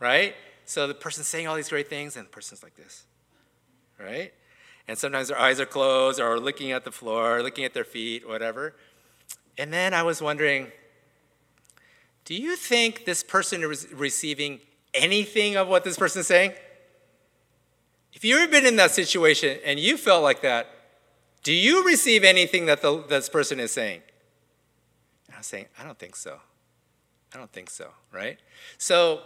right? 0.00 0.34
So 0.64 0.86
the 0.86 0.94
person's 0.94 1.28
saying 1.28 1.46
all 1.46 1.56
these 1.56 1.68
great 1.68 1.88
things, 1.88 2.16
and 2.16 2.26
the 2.26 2.30
person's 2.30 2.62
like 2.62 2.74
this, 2.74 3.04
right? 4.00 4.32
And 4.88 4.98
sometimes 4.98 5.28
their 5.28 5.38
eyes 5.38 5.60
are 5.60 5.66
closed 5.66 6.20
or 6.20 6.38
looking 6.40 6.72
at 6.72 6.84
the 6.84 6.90
floor, 6.90 7.42
looking 7.42 7.64
at 7.64 7.74
their 7.74 7.84
feet, 7.84 8.26
whatever. 8.26 8.74
And 9.56 9.72
then 9.72 9.94
I 9.94 10.02
was 10.02 10.20
wondering, 10.20 10.72
do 12.24 12.34
you 12.34 12.56
think 12.56 13.04
this 13.04 13.22
person 13.22 13.62
is 13.62 13.92
receiving 13.92 14.60
anything 14.92 15.56
of 15.56 15.68
what 15.68 15.84
this 15.84 15.96
person 15.96 16.20
is 16.20 16.26
saying? 16.26 16.52
If 18.12 18.24
you've 18.24 18.40
ever 18.40 18.50
been 18.50 18.66
in 18.66 18.76
that 18.76 18.92
situation 18.92 19.58
and 19.64 19.78
you 19.78 19.96
felt 19.96 20.22
like 20.22 20.40
that, 20.42 20.68
do 21.42 21.52
you 21.52 21.84
receive 21.84 22.24
anything 22.24 22.66
that 22.66 22.80
the, 22.80 23.02
this 23.02 23.28
person 23.28 23.60
is 23.60 23.72
saying? 23.72 24.00
Saying, 25.44 25.66
I 25.78 25.84
don't 25.84 25.98
think 25.98 26.16
so. 26.16 26.38
I 27.34 27.36
don't 27.36 27.52
think 27.52 27.68
so, 27.68 27.90
right? 28.10 28.38
So, 28.78 29.20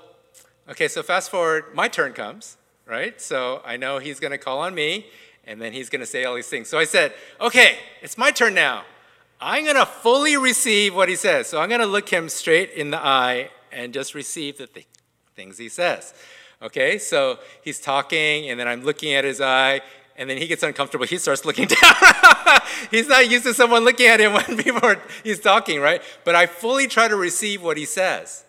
okay, 0.69 0.89
so 0.89 1.05
fast 1.05 1.31
forward, 1.31 1.67
my 1.75 1.87
turn 1.87 2.13
comes, 2.13 2.57
right? 2.87 3.21
So 3.21 3.63
I 3.65 3.77
know 3.77 3.99
he's 3.99 4.19
going 4.19 4.33
to 4.33 4.39
call 4.39 4.59
on 4.59 4.75
me, 4.75 5.07
and 5.47 5.61
then 5.61 5.73
he's 5.73 5.89
going 5.89 6.01
to 6.01 6.07
say 6.07 6.25
all 6.25 6.35
these 6.35 6.49
things. 6.49 6.69
So 6.69 6.77
I 6.77 6.85
said, 6.85 7.15
okay, 7.41 7.79
it's 8.03 8.19
my 8.19 8.33
turn 8.33 8.55
now. 8.55 8.83
I'm 9.41 9.63
going 9.63 9.77
to 9.77 9.87
fully 9.87 10.37
receive 10.37 10.93
what 10.93 11.09
he 11.09 11.15
says. 11.15 11.47
So 11.47 11.61
I'm 11.61 11.69
going 11.69 11.81
to 11.81 11.87
look 11.87 12.09
him 12.09 12.29
straight 12.29 12.73
in 12.73 12.91
the 12.91 12.99
eye 12.99 13.51
and 13.71 13.95
just 13.95 14.13
receive 14.15 14.59
the 14.59 14.67
th- 14.67 14.89
things 15.37 15.57
he 15.57 15.69
says. 15.69 16.15
Okay, 16.61 16.99
so 16.99 17.39
he's 17.63 17.79
talking, 17.79 18.51
and 18.51 18.59
then 18.59 18.67
I'm 18.67 18.83
looking 18.83 19.15
at 19.15 19.23
his 19.23 19.41
eye, 19.41 19.83
and 20.19 20.29
then 20.29 20.37
he 20.37 20.47
gets 20.47 20.63
uncomfortable. 20.63 21.07
He 21.07 21.17
starts 21.17 21.45
looking 21.45 21.69
down. 21.83 22.61
he's 22.91 23.09
not 23.09 23.31
used 23.31 23.45
to 23.45 23.55
someone 23.55 23.85
looking 23.85 24.07
at 24.07 24.21
him 24.21 24.35
when 24.35 24.57
people 24.59 24.87
are, 24.87 25.01
he's 25.23 25.41
talking, 25.41 25.81
right? 25.81 26.03
But 26.25 26.35
I 26.35 26.47
fully 26.47 26.89
try 26.89 27.09
to 27.09 27.17
receive 27.17 27.63
what 27.63 27.77
he 27.77 27.85
says, 27.85 28.45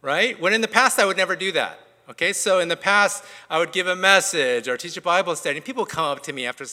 right? 0.00 0.40
When 0.40 0.54
in 0.54 0.60
the 0.60 0.68
past 0.68 0.98
I 0.98 1.04
would 1.04 1.16
never 1.16 1.36
do 1.36 1.52
that. 1.52 1.80
Okay, 2.08 2.32
so 2.32 2.58
in 2.58 2.68
the 2.68 2.76
past 2.76 3.22
I 3.50 3.58
would 3.58 3.72
give 3.72 3.86
a 3.86 3.96
message 3.96 4.66
or 4.66 4.78
teach 4.78 4.96
a 4.96 5.02
Bible 5.02 5.36
study, 5.36 5.58
and 5.58 5.64
people 5.64 5.84
come 5.84 6.06
up 6.06 6.22
to 6.22 6.32
me 6.32 6.46
after 6.46 6.64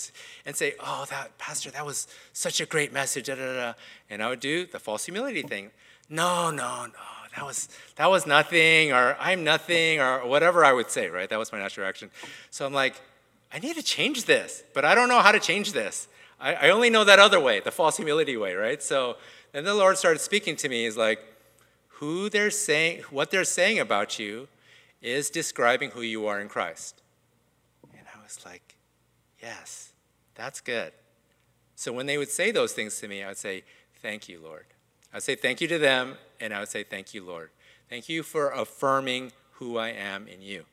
and 0.45 0.55
say, 0.55 0.75
"Oh, 0.79 1.05
that 1.09 1.37
pastor, 1.37 1.71
that 1.71 1.85
was 1.85 2.07
such 2.31 2.61
a 2.61 2.65
great 2.65 2.93
message," 2.93 3.25
da, 3.25 3.35
da, 3.35 3.53
da. 3.53 3.73
and 4.09 4.23
I 4.23 4.29
would 4.29 4.39
do 4.39 4.65
the 4.65 4.79
false 4.79 5.03
humility 5.03 5.41
thing. 5.41 5.71
No, 6.07 6.51
no, 6.51 6.85
no 6.85 7.15
that 7.35 7.45
was 7.45 7.67
that 7.97 8.09
was 8.09 8.25
nothing 8.25 8.93
or 8.93 9.17
i'm 9.19 9.43
nothing 9.43 9.99
or 9.99 10.25
whatever 10.25 10.63
i 10.63 10.71
would 10.71 10.89
say 10.89 11.09
right 11.09 11.29
that 11.29 11.39
was 11.39 11.51
my 11.51 11.59
natural 11.59 11.83
reaction 11.83 12.09
so 12.49 12.65
i'm 12.65 12.73
like 12.73 13.01
i 13.55 13.59
need 13.59 13.75
to 13.75 13.83
change 13.83 14.25
this 14.25 14.63
but 14.73 14.83
i 14.83 14.93
don't 14.93 15.09
know 15.09 15.21
how 15.21 15.31
to 15.31 15.39
change 15.39 15.71
this 15.71 16.07
i, 16.39 16.53
I 16.53 16.69
only 16.69 16.89
know 16.89 17.03
that 17.03 17.19
other 17.19 17.39
way 17.39 17.59
the 17.59 17.71
false 17.71 17.97
humility 17.97 18.37
way 18.37 18.53
right 18.55 18.83
so 18.83 19.17
then 19.51 19.63
the 19.63 19.73
lord 19.73 19.97
started 19.97 20.19
speaking 20.19 20.55
to 20.57 20.69
me 20.69 20.83
he's 20.83 20.97
like 20.97 21.19
who 21.99 22.29
they're 22.29 22.51
saying 22.51 23.03
what 23.09 23.31
they're 23.31 23.43
saying 23.45 23.79
about 23.79 24.19
you 24.19 24.47
is 25.01 25.29
describing 25.29 25.91
who 25.91 26.01
you 26.01 26.27
are 26.27 26.39
in 26.39 26.49
christ 26.49 27.01
and 27.97 28.05
i 28.15 28.21
was 28.21 28.39
like 28.45 28.75
yes 29.41 29.93
that's 30.35 30.59
good 30.61 30.91
so 31.75 31.93
when 31.93 32.05
they 32.05 32.17
would 32.17 32.29
say 32.29 32.51
those 32.51 32.73
things 32.73 32.99
to 32.99 33.07
me 33.07 33.23
i 33.23 33.27
would 33.29 33.37
say 33.37 33.63
thank 34.01 34.27
you 34.27 34.39
lord 34.43 34.65
I 35.15 35.17
would 35.17 35.23
say 35.23 35.35
thank 35.35 35.61
you 35.61 35.69
to 35.69 35.77
them, 35.77 36.17
and 36.41 36.53
I 36.53 36.59
would 36.59 36.67
say 36.67 36.83
thank 36.83 37.13
you, 37.13 37.23
Lord. 37.23 37.49
Thank 37.89 38.09
you 38.09 38.21
for 38.21 38.49
affirming 38.49 39.31
who 39.53 39.77
I 39.77 39.87
am 39.91 40.27
in 40.27 40.41
you. 40.41 40.65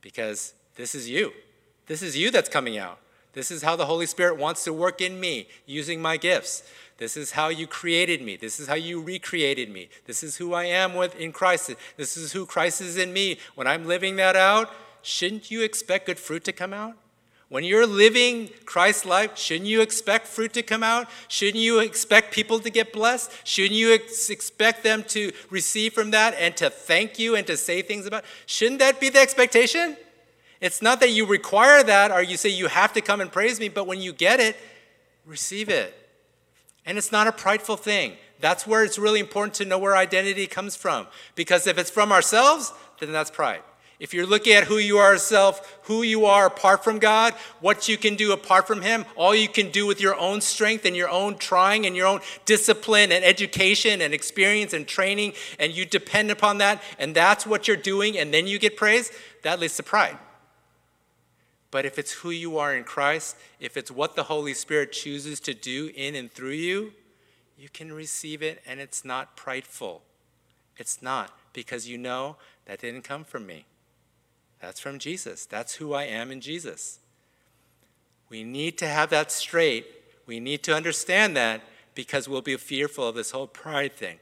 Because 0.00 0.54
this 0.76 0.94
is 0.94 1.10
you. 1.10 1.32
This 1.86 2.02
is 2.02 2.16
you 2.16 2.30
that's 2.30 2.48
coming 2.48 2.78
out. 2.78 2.98
This 3.34 3.50
is 3.50 3.62
how 3.62 3.76
the 3.76 3.86
Holy 3.86 4.06
Spirit 4.06 4.38
wants 4.38 4.64
to 4.64 4.72
work 4.72 5.00
in 5.00 5.18
me 5.18 5.48
using 5.66 6.00
my 6.00 6.16
gifts. 6.16 6.62
This 6.98 7.16
is 7.16 7.32
how 7.32 7.48
you 7.48 7.66
created 7.66 8.22
me. 8.22 8.36
This 8.36 8.60
is 8.60 8.68
how 8.68 8.76
you 8.76 9.02
recreated 9.02 9.68
me. 9.68 9.88
This 10.06 10.22
is 10.22 10.36
who 10.36 10.54
I 10.54 10.64
am 10.64 10.94
with 10.94 11.16
in 11.16 11.32
Christ. 11.32 11.74
This 11.96 12.16
is 12.16 12.32
who 12.32 12.46
Christ 12.46 12.80
is 12.80 12.96
in 12.96 13.12
me. 13.12 13.38
When 13.56 13.66
I'm 13.66 13.86
living 13.86 14.16
that 14.16 14.36
out, 14.36 14.70
shouldn't 15.02 15.50
you 15.50 15.62
expect 15.62 16.06
good 16.06 16.20
fruit 16.20 16.44
to 16.44 16.52
come 16.52 16.72
out? 16.72 16.94
When 17.48 17.64
you're 17.64 17.86
living 17.86 18.50
Christ's 18.64 19.04
life, 19.04 19.36
shouldn't 19.36 19.68
you 19.68 19.80
expect 19.80 20.26
fruit 20.26 20.52
to 20.54 20.62
come 20.62 20.82
out? 20.82 21.08
Shouldn't 21.28 21.62
you 21.62 21.80
expect 21.80 22.32
people 22.32 22.58
to 22.60 22.70
get 22.70 22.92
blessed? 22.92 23.30
Shouldn't 23.44 23.74
you 23.74 23.94
ex- 23.94 24.30
expect 24.30 24.82
them 24.82 25.02
to 25.08 25.30
receive 25.50 25.92
from 25.92 26.12
that 26.12 26.34
and 26.34 26.56
to 26.56 26.70
thank 26.70 27.18
you 27.18 27.36
and 27.36 27.46
to 27.46 27.56
say 27.56 27.82
things 27.82 28.06
about? 28.06 28.24
Shouldn't 28.46 28.78
that 28.78 29.00
be 29.00 29.08
the 29.08 29.20
expectation? 29.20 29.96
It's 30.64 30.80
not 30.80 31.00
that 31.00 31.10
you 31.10 31.26
require 31.26 31.82
that 31.82 32.10
or 32.10 32.22
you 32.22 32.38
say 32.38 32.48
you 32.48 32.68
have 32.68 32.94
to 32.94 33.02
come 33.02 33.20
and 33.20 33.30
praise 33.30 33.60
me, 33.60 33.68
but 33.68 33.86
when 33.86 34.00
you 34.00 34.14
get 34.14 34.40
it, 34.40 34.56
receive 35.26 35.68
it. 35.68 35.94
And 36.86 36.96
it's 36.96 37.12
not 37.12 37.26
a 37.26 37.32
prideful 37.32 37.76
thing. 37.76 38.14
That's 38.40 38.66
where 38.66 38.82
it's 38.82 38.98
really 38.98 39.20
important 39.20 39.52
to 39.56 39.66
know 39.66 39.76
where 39.76 39.94
identity 39.94 40.46
comes 40.46 40.74
from. 40.74 41.06
Because 41.34 41.66
if 41.66 41.76
it's 41.76 41.90
from 41.90 42.10
ourselves, 42.10 42.72
then 42.98 43.12
that's 43.12 43.30
pride. 43.30 43.60
If 44.00 44.14
you're 44.14 44.24
looking 44.24 44.54
at 44.54 44.64
who 44.64 44.78
you 44.78 44.96
are 44.96 45.12
yourself, 45.12 45.80
who 45.82 46.02
you 46.02 46.24
are 46.24 46.46
apart 46.46 46.82
from 46.82 46.98
God, 46.98 47.34
what 47.60 47.86
you 47.86 47.98
can 47.98 48.16
do 48.16 48.32
apart 48.32 48.66
from 48.66 48.80
Him, 48.80 49.04
all 49.16 49.34
you 49.34 49.48
can 49.48 49.70
do 49.70 49.86
with 49.86 50.00
your 50.00 50.16
own 50.16 50.40
strength 50.40 50.86
and 50.86 50.96
your 50.96 51.10
own 51.10 51.36
trying 51.36 51.84
and 51.84 51.94
your 51.94 52.06
own 52.06 52.20
discipline 52.46 53.12
and 53.12 53.22
education 53.22 54.00
and 54.00 54.14
experience 54.14 54.72
and 54.72 54.88
training, 54.88 55.34
and 55.58 55.74
you 55.74 55.84
depend 55.84 56.30
upon 56.30 56.56
that, 56.58 56.82
and 56.98 57.14
that's 57.14 57.46
what 57.46 57.68
you're 57.68 57.76
doing, 57.76 58.16
and 58.16 58.32
then 58.32 58.46
you 58.46 58.58
get 58.58 58.78
praise, 58.78 59.12
that 59.42 59.60
leads 59.60 59.76
to 59.76 59.82
pride. 59.82 60.16
But 61.74 61.84
if 61.84 61.98
it's 61.98 62.12
who 62.12 62.30
you 62.30 62.56
are 62.58 62.72
in 62.72 62.84
Christ, 62.84 63.36
if 63.58 63.76
it's 63.76 63.90
what 63.90 64.14
the 64.14 64.22
Holy 64.22 64.54
Spirit 64.54 64.92
chooses 64.92 65.40
to 65.40 65.54
do 65.54 65.90
in 65.96 66.14
and 66.14 66.30
through 66.30 66.50
you, 66.50 66.92
you 67.58 67.68
can 67.68 67.92
receive 67.92 68.44
it 68.44 68.62
and 68.64 68.78
it's 68.78 69.04
not 69.04 69.36
prideful. 69.36 70.02
It's 70.76 71.02
not 71.02 71.36
because 71.52 71.88
you 71.88 71.98
know 71.98 72.36
that 72.66 72.80
didn't 72.80 73.02
come 73.02 73.24
from 73.24 73.44
me. 73.44 73.64
That's 74.60 74.78
from 74.78 75.00
Jesus. 75.00 75.46
That's 75.46 75.74
who 75.74 75.94
I 75.94 76.04
am 76.04 76.30
in 76.30 76.40
Jesus. 76.40 77.00
We 78.28 78.44
need 78.44 78.78
to 78.78 78.86
have 78.86 79.10
that 79.10 79.32
straight. 79.32 79.84
We 80.26 80.38
need 80.38 80.62
to 80.62 80.76
understand 80.76 81.36
that 81.36 81.60
because 81.96 82.28
we'll 82.28 82.40
be 82.40 82.56
fearful 82.56 83.08
of 83.08 83.16
this 83.16 83.32
whole 83.32 83.48
pride 83.48 83.96
thing, 83.96 84.18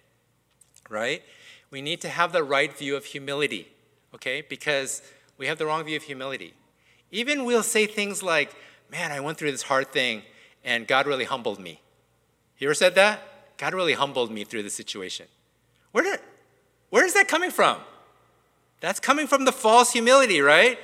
right? 0.88 1.22
We 1.70 1.82
need 1.82 2.00
to 2.00 2.08
have 2.08 2.32
the 2.32 2.44
right 2.44 2.74
view 2.74 2.96
of 2.96 3.04
humility, 3.04 3.68
okay? 4.14 4.40
Because 4.40 5.02
we 5.36 5.48
have 5.48 5.58
the 5.58 5.66
wrong 5.66 5.84
view 5.84 5.98
of 5.98 6.04
humility. 6.04 6.54
Even 7.12 7.44
we'll 7.44 7.62
say 7.62 7.86
things 7.86 8.22
like, 8.22 8.56
man, 8.90 9.12
I 9.12 9.20
went 9.20 9.38
through 9.38 9.52
this 9.52 9.62
hard 9.62 9.92
thing 9.92 10.22
and 10.64 10.86
God 10.86 11.06
really 11.06 11.24
humbled 11.24 11.60
me. 11.60 11.80
You 12.58 12.66
ever 12.68 12.74
said 12.74 12.94
that? 12.96 13.20
God 13.58 13.74
really 13.74 13.92
humbled 13.92 14.32
me 14.32 14.44
through 14.44 14.62
the 14.62 14.70
situation. 14.70 15.26
Where, 15.92 16.02
did, 16.02 16.20
where 16.90 17.04
is 17.04 17.14
that 17.14 17.28
coming 17.28 17.50
from? 17.50 17.78
That's 18.80 18.98
coming 18.98 19.26
from 19.26 19.44
the 19.44 19.52
false 19.52 19.92
humility, 19.92 20.40
right? 20.40 20.78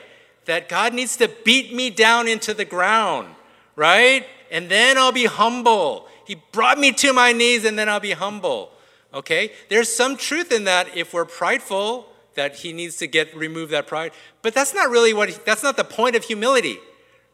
That 0.44 0.68
God 0.68 0.94
needs 0.94 1.16
to 1.16 1.28
beat 1.44 1.74
me 1.74 1.90
down 1.90 2.28
into 2.28 2.54
the 2.54 2.64
ground, 2.64 3.34
right? 3.74 4.26
And 4.50 4.68
then 4.68 4.98
I'll 4.98 5.12
be 5.12 5.26
humble. 5.26 6.08
He 6.26 6.36
brought 6.52 6.78
me 6.78 6.92
to 6.92 7.12
my 7.12 7.32
knees 7.32 7.64
and 7.64 7.78
then 7.78 7.88
I'll 7.88 8.00
be 8.00 8.12
humble. 8.12 8.70
Okay? 9.14 9.52
There's 9.70 9.88
some 9.88 10.16
truth 10.16 10.52
in 10.52 10.64
that 10.64 10.96
if 10.96 11.14
we're 11.14 11.24
prideful, 11.24 12.07
that 12.38 12.54
he 12.54 12.72
needs 12.72 12.96
to 12.96 13.08
get 13.08 13.34
remove 13.34 13.70
that 13.70 13.88
pride. 13.88 14.12
But 14.42 14.54
that's 14.54 14.72
not 14.72 14.90
really 14.90 15.12
what 15.12 15.44
that's 15.44 15.64
not 15.64 15.76
the 15.76 15.84
point 15.84 16.14
of 16.14 16.22
humility, 16.22 16.78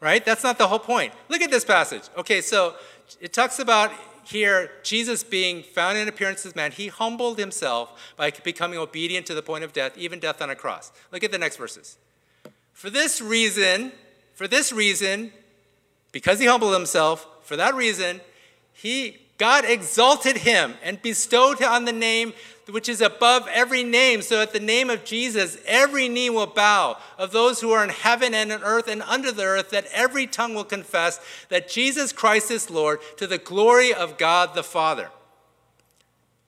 right? 0.01 0.25
That's 0.25 0.43
not 0.43 0.57
the 0.57 0.67
whole 0.67 0.79
point. 0.79 1.13
Look 1.29 1.43
at 1.43 1.51
this 1.51 1.65
passage. 1.65 2.05
Okay, 2.17 2.41
so 2.41 2.75
it 3.21 3.35
talks 3.35 3.59
about 3.59 3.93
here, 4.27 4.71
Jesus 4.83 5.23
being 5.23 5.63
found 5.63 5.99
in 5.99 6.09
appearance 6.09 6.47
as 6.47 6.57
man, 6.57 6.73
he 6.73 6.89
humbled 6.89 7.39
himself 7.39 8.15
by 8.17 8.31
becoming 8.31 8.79
obedient 8.79 9.27
to 9.27 9.35
the 9.35 9.43
point 9.43 9.63
of 9.63 9.75
death, 9.75 9.93
even 9.99 10.19
death 10.19 10.41
on 10.41 10.49
a 10.49 10.57
cross. 10.57 10.91
Look 11.13 11.23
at 11.23 11.31
the 11.31 11.39
next 11.39 11.59
verses. 11.59 11.99
For 12.73 12.89
this 12.89 13.21
reason, 13.21 13.93
for 14.35 14.49
this 14.49 14.73
reason, 14.73 15.33
because 16.13 16.41
he 16.41 16.47
humbled 16.47 16.73
himself, 16.73 17.29
for 17.43 17.57
that 17.57 17.75
reason, 17.75 18.23
he 18.73 19.19
God 19.37 19.65
exalted 19.65 20.39
him 20.39 20.75
and 20.83 21.03
bestowed 21.03 21.63
on 21.63 21.85
the 21.85 21.93
name 21.93 22.33
which 22.71 22.89
is 22.89 23.01
above 23.01 23.47
every 23.49 23.83
name, 23.83 24.23
so 24.23 24.41
at 24.41 24.53
the 24.53 24.61
name 24.61 24.91
of 24.91 25.05
Jesus, 25.05 25.59
every 25.67 26.09
knee 26.09 26.31
will 26.31 26.47
bow 26.47 26.97
of 27.19 27.33
those 27.33 27.61
who 27.61 27.73
are 27.73 27.85
in 27.85 27.91
heaven 27.91 28.35
and 28.35 28.51
on 28.53 28.63
earth 28.63 28.89
and 28.89 29.03
under 29.03 29.31
the 29.31 29.45
earth, 29.45 29.71
that 29.71 29.87
every 29.93 30.27
tongue 30.27 30.55
will 30.55 30.65
confess 30.65 31.21
that 31.49 31.69
Jesus 31.69 32.13
Christ 32.13 32.51
is 32.51 32.71
Lord 32.71 33.01
to 33.19 33.27
the 33.27 33.39
glory 33.39 33.93
of 33.93 34.19
God 34.19 34.55
the 34.55 34.63
Father. 34.63 35.11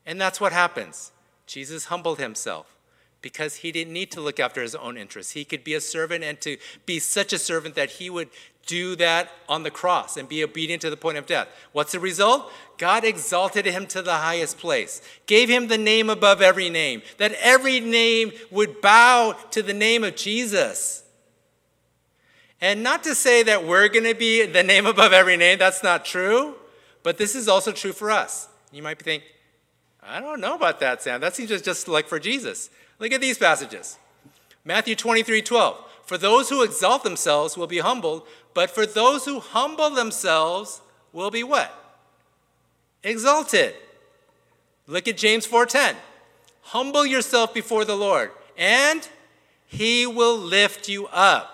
And 0.05 0.19
that's 0.19 0.41
what 0.41 0.53
happens. 0.53 1.11
Jesus 1.45 1.85
humbled 1.85 2.19
himself 2.19 2.77
because 3.21 3.55
he 3.57 3.71
didn't 3.71 3.93
need 3.93 4.11
to 4.11 4.21
look 4.21 4.39
after 4.39 4.61
his 4.61 4.75
own 4.75 4.97
interests. 4.97 5.33
He 5.33 5.43
could 5.43 5.63
be 5.63 5.73
a 5.73 5.81
servant 5.81 6.23
and 6.23 6.39
to 6.41 6.57
be 6.85 6.99
such 6.99 7.33
a 7.33 7.39
servant 7.39 7.75
that 7.75 7.91
he 7.91 8.09
would 8.09 8.29
do 8.67 8.95
that 8.97 9.31
on 9.49 9.63
the 9.63 9.71
cross 9.71 10.17
and 10.17 10.29
be 10.29 10.43
obedient 10.43 10.81
to 10.83 10.91
the 10.91 10.97
point 10.97 11.17
of 11.17 11.25
death. 11.25 11.47
What's 11.71 11.93
the 11.93 11.99
result? 11.99 12.51
God 12.77 13.03
exalted 13.03 13.65
him 13.65 13.87
to 13.87 14.03
the 14.03 14.13
highest 14.13 14.59
place, 14.59 15.01
gave 15.25 15.49
him 15.49 15.67
the 15.67 15.77
name 15.77 16.09
above 16.09 16.41
every 16.41 16.69
name, 16.69 17.01
that 17.17 17.33
every 17.41 17.79
name 17.79 18.31
would 18.51 18.81
bow 18.81 19.35
to 19.51 19.63
the 19.63 19.73
name 19.73 20.03
of 20.03 20.15
Jesus. 20.15 21.03
And 22.61 22.83
not 22.83 23.03
to 23.03 23.15
say 23.15 23.43
that 23.43 23.65
we're 23.65 23.87
going 23.87 24.05
to 24.05 24.15
be 24.15 24.45
the 24.45 24.63
name 24.63 24.85
above 24.85 25.13
every 25.13 25.37
name, 25.37 25.57
that's 25.57 25.81
not 25.81 26.05
true, 26.05 26.55
but 27.01 27.17
this 27.17 27.35
is 27.35 27.47
also 27.47 27.71
true 27.71 27.93
for 27.93 28.11
us. 28.11 28.47
You 28.71 28.83
might 28.83 28.97
be 28.97 29.03
thinking, 29.03 29.27
I 30.03 30.19
don't 30.19 30.39
know 30.39 30.55
about 30.55 30.79
that, 30.79 31.01
Sam. 31.01 31.21
That 31.21 31.35
seems 31.35 31.49
just, 31.61 31.87
like 31.87 32.07
for 32.07 32.19
Jesus. 32.19 32.69
Look 32.99 33.11
at 33.11 33.21
these 33.21 33.37
passages 33.37 33.97
Matthew 34.63 34.95
23 34.95 35.41
12. 35.41 35.83
For 36.03 36.17
those 36.17 36.49
who 36.49 36.63
exalt 36.63 37.03
themselves 37.03 37.57
will 37.57 37.67
be 37.67 37.79
humbled, 37.79 38.25
but 38.57 38.71
for 38.71 38.87
those 38.87 39.25
who 39.25 39.39
humble 39.39 39.91
themselves 39.91 40.81
will 41.13 41.29
be 41.29 41.43
what? 41.43 41.71
Exalted. 43.03 43.75
Look 44.87 45.07
at 45.07 45.15
James 45.15 45.45
4:10. 45.45 45.95
Humble 46.73 47.05
yourself 47.05 47.53
before 47.53 47.85
the 47.85 47.95
Lord, 47.95 48.31
and 48.57 49.07
he 49.67 50.07
will 50.07 50.35
lift 50.35 50.89
you 50.89 51.05
up. 51.09 51.45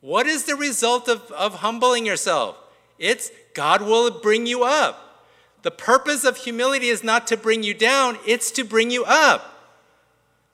What 0.00 0.28
is 0.28 0.44
the 0.44 0.54
result 0.54 1.08
of, 1.08 1.28
of 1.32 1.56
humbling 1.56 2.06
yourself? 2.06 2.56
It's 2.96 3.32
God 3.52 3.82
will 3.82 4.12
bring 4.12 4.46
you 4.46 4.62
up. 4.62 5.26
The 5.62 5.72
purpose 5.72 6.22
of 6.22 6.36
humility 6.36 6.86
is 6.86 7.02
not 7.02 7.26
to 7.26 7.36
bring 7.36 7.64
you 7.64 7.74
down, 7.74 8.16
it's 8.24 8.52
to 8.52 8.62
bring 8.62 8.92
you 8.92 9.04
up. 9.04 9.74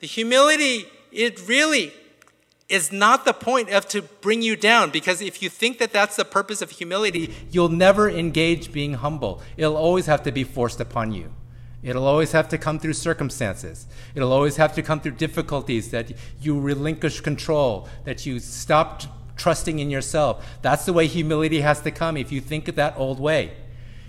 The 0.01 0.07
humility, 0.07 0.87
it 1.13 1.47
really 1.47 1.93
is 2.69 2.93
not 2.93 3.25
the 3.25 3.33
point 3.33 3.71
of 3.71 3.89
to 3.89 4.03
bring 4.03 4.43
you 4.43 4.55
down 4.55 4.91
because 4.91 5.23
if 5.23 5.43
you 5.43 5.49
think 5.49 5.79
that 5.79 5.93
that's 5.93 6.17
the 6.17 6.25
purpose 6.25 6.61
of 6.61 6.71
humility, 6.71 7.35
you'll 7.51 7.71
never 7.71 8.11
engage 8.11 8.73
being 8.73 8.95
humble. 8.95 9.41
It'll 9.57 9.77
always 9.77 10.07
have 10.07 10.23
to 10.25 10.33
be 10.33 10.45
forced 10.45 10.81
upon 10.81 11.13
you. 11.13 11.33
It'll 11.83 12.07
always 12.07 12.33
have 12.33 12.49
to 12.49 12.59
come 12.59 12.79
through 12.79 12.95
circumstances. 12.95 13.87
It'll 14.15 14.33
always 14.33 14.57
have 14.57 14.75
to 14.75 14.83
come 14.83 15.01
through 15.01 15.13
difficulties 15.13 15.91
that 15.93 16.13
you 16.41 16.61
relinquish 16.61 17.21
control, 17.21 17.89
that 18.05 18.27
you 18.27 18.41
stop 18.41 19.03
trusting 19.37 19.79
in 19.79 19.89
yourself. 19.89 20.59
That's 20.61 20.85
the 20.85 20.93
way 20.93 21.07
humility 21.07 21.61
has 21.61 21.81
to 21.83 21.91
come 21.91 22.17
if 22.17 22.33
you 22.33 22.41
think 22.41 22.69
of 22.69 22.75
that 22.75 22.95
old 22.97 23.21
way. 23.21 23.53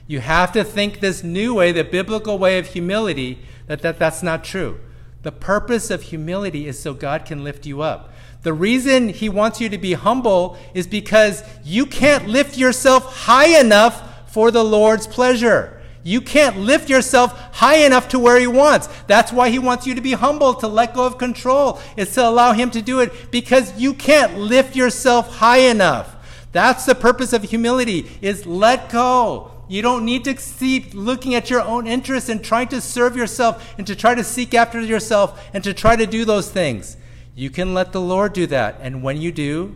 You 0.08 0.20
have 0.22 0.52
to 0.54 0.64
think 0.64 1.00
this 1.00 1.24
new 1.24 1.54
way, 1.54 1.72
the 1.72 1.84
biblical 1.84 2.40
way 2.40 2.58
of 2.58 2.68
humility, 2.68 3.40
that, 3.68 3.84
that 3.84 4.00
that's 4.00 4.24
not 4.24 4.44
true. 4.44 4.80
The 5.22 5.32
purpose 5.32 5.92
of 5.92 6.04
humility 6.04 6.68
is 6.68 6.80
so 6.80 6.96
God 6.96 7.26
can 7.26 7.44
lift 7.44 7.68
you 7.68 7.82
up. 7.82 8.12
The 8.42 8.54
reason 8.54 9.10
he 9.10 9.28
wants 9.28 9.60
you 9.60 9.68
to 9.70 9.78
be 9.78 9.94
humble 9.94 10.58
is 10.74 10.88
because 10.88 11.44
you 11.64 11.86
can't 11.86 12.28
lift 12.28 12.58
yourself 12.58 13.26
high 13.26 13.60
enough 13.60 14.32
for 14.32 14.50
the 14.50 14.64
Lord's 14.64 15.08
pleasure. 15.08 15.82
You 16.04 16.22
can't 16.22 16.58
lift 16.58 16.90
yourself 16.90 17.38
high 17.56 17.86
enough 17.86 18.08
to 18.10 18.20
where 18.20 18.40
he 18.40 18.48
wants. 18.48 18.88
That's 19.08 19.34
why 19.34 19.50
he 19.50 19.60
wants 19.60 19.86
you 19.86 19.94
to 19.96 20.02
be 20.02 20.14
humble, 20.14 20.54
to 20.56 20.68
let 20.68 20.94
go 20.94 21.06
of 21.06 21.18
control. 21.18 21.80
It's 21.98 22.16
to 22.16 22.26
allow 22.26 22.54
him 22.54 22.72
to 22.72 22.82
do 22.82 23.02
it 23.02 23.32
because 23.32 23.78
you 23.78 23.94
can't 23.94 24.38
lift 24.38 24.76
yourself 24.76 25.38
high 25.38 25.60
enough. 25.60 26.16
That's 26.54 26.86
the 26.86 26.96
purpose 26.96 27.34
of 27.34 27.44
humility 27.44 28.10
is 28.22 28.46
let 28.46 28.90
go. 28.90 29.52
You 29.68 29.82
don't 29.82 30.06
need 30.06 30.24
to 30.24 30.34
keep 30.34 30.94
looking 30.96 31.36
at 31.36 31.50
your 31.50 31.62
own 31.62 31.86
interests 31.86 32.30
and 32.30 32.44
trying 32.44 32.70
to 32.70 32.82
serve 32.82 33.16
yourself 33.16 33.76
and 33.78 33.86
to 33.86 33.96
try 33.96 34.16
to 34.16 34.24
seek 34.24 34.54
after 34.54 34.82
yourself 34.82 35.46
and 35.54 35.64
to 35.64 35.74
try 35.74 35.96
to 35.96 36.08
do 36.08 36.26
those 36.26 36.50
things. 36.50 36.98
You 37.40 37.50
can 37.50 37.74
let 37.74 37.94
the 37.94 38.02
Lord 38.02 38.34
do 38.34 38.46
that. 38.48 38.80
And 38.82 39.02
when 39.02 39.22
you 39.22 39.32
do, 39.32 39.74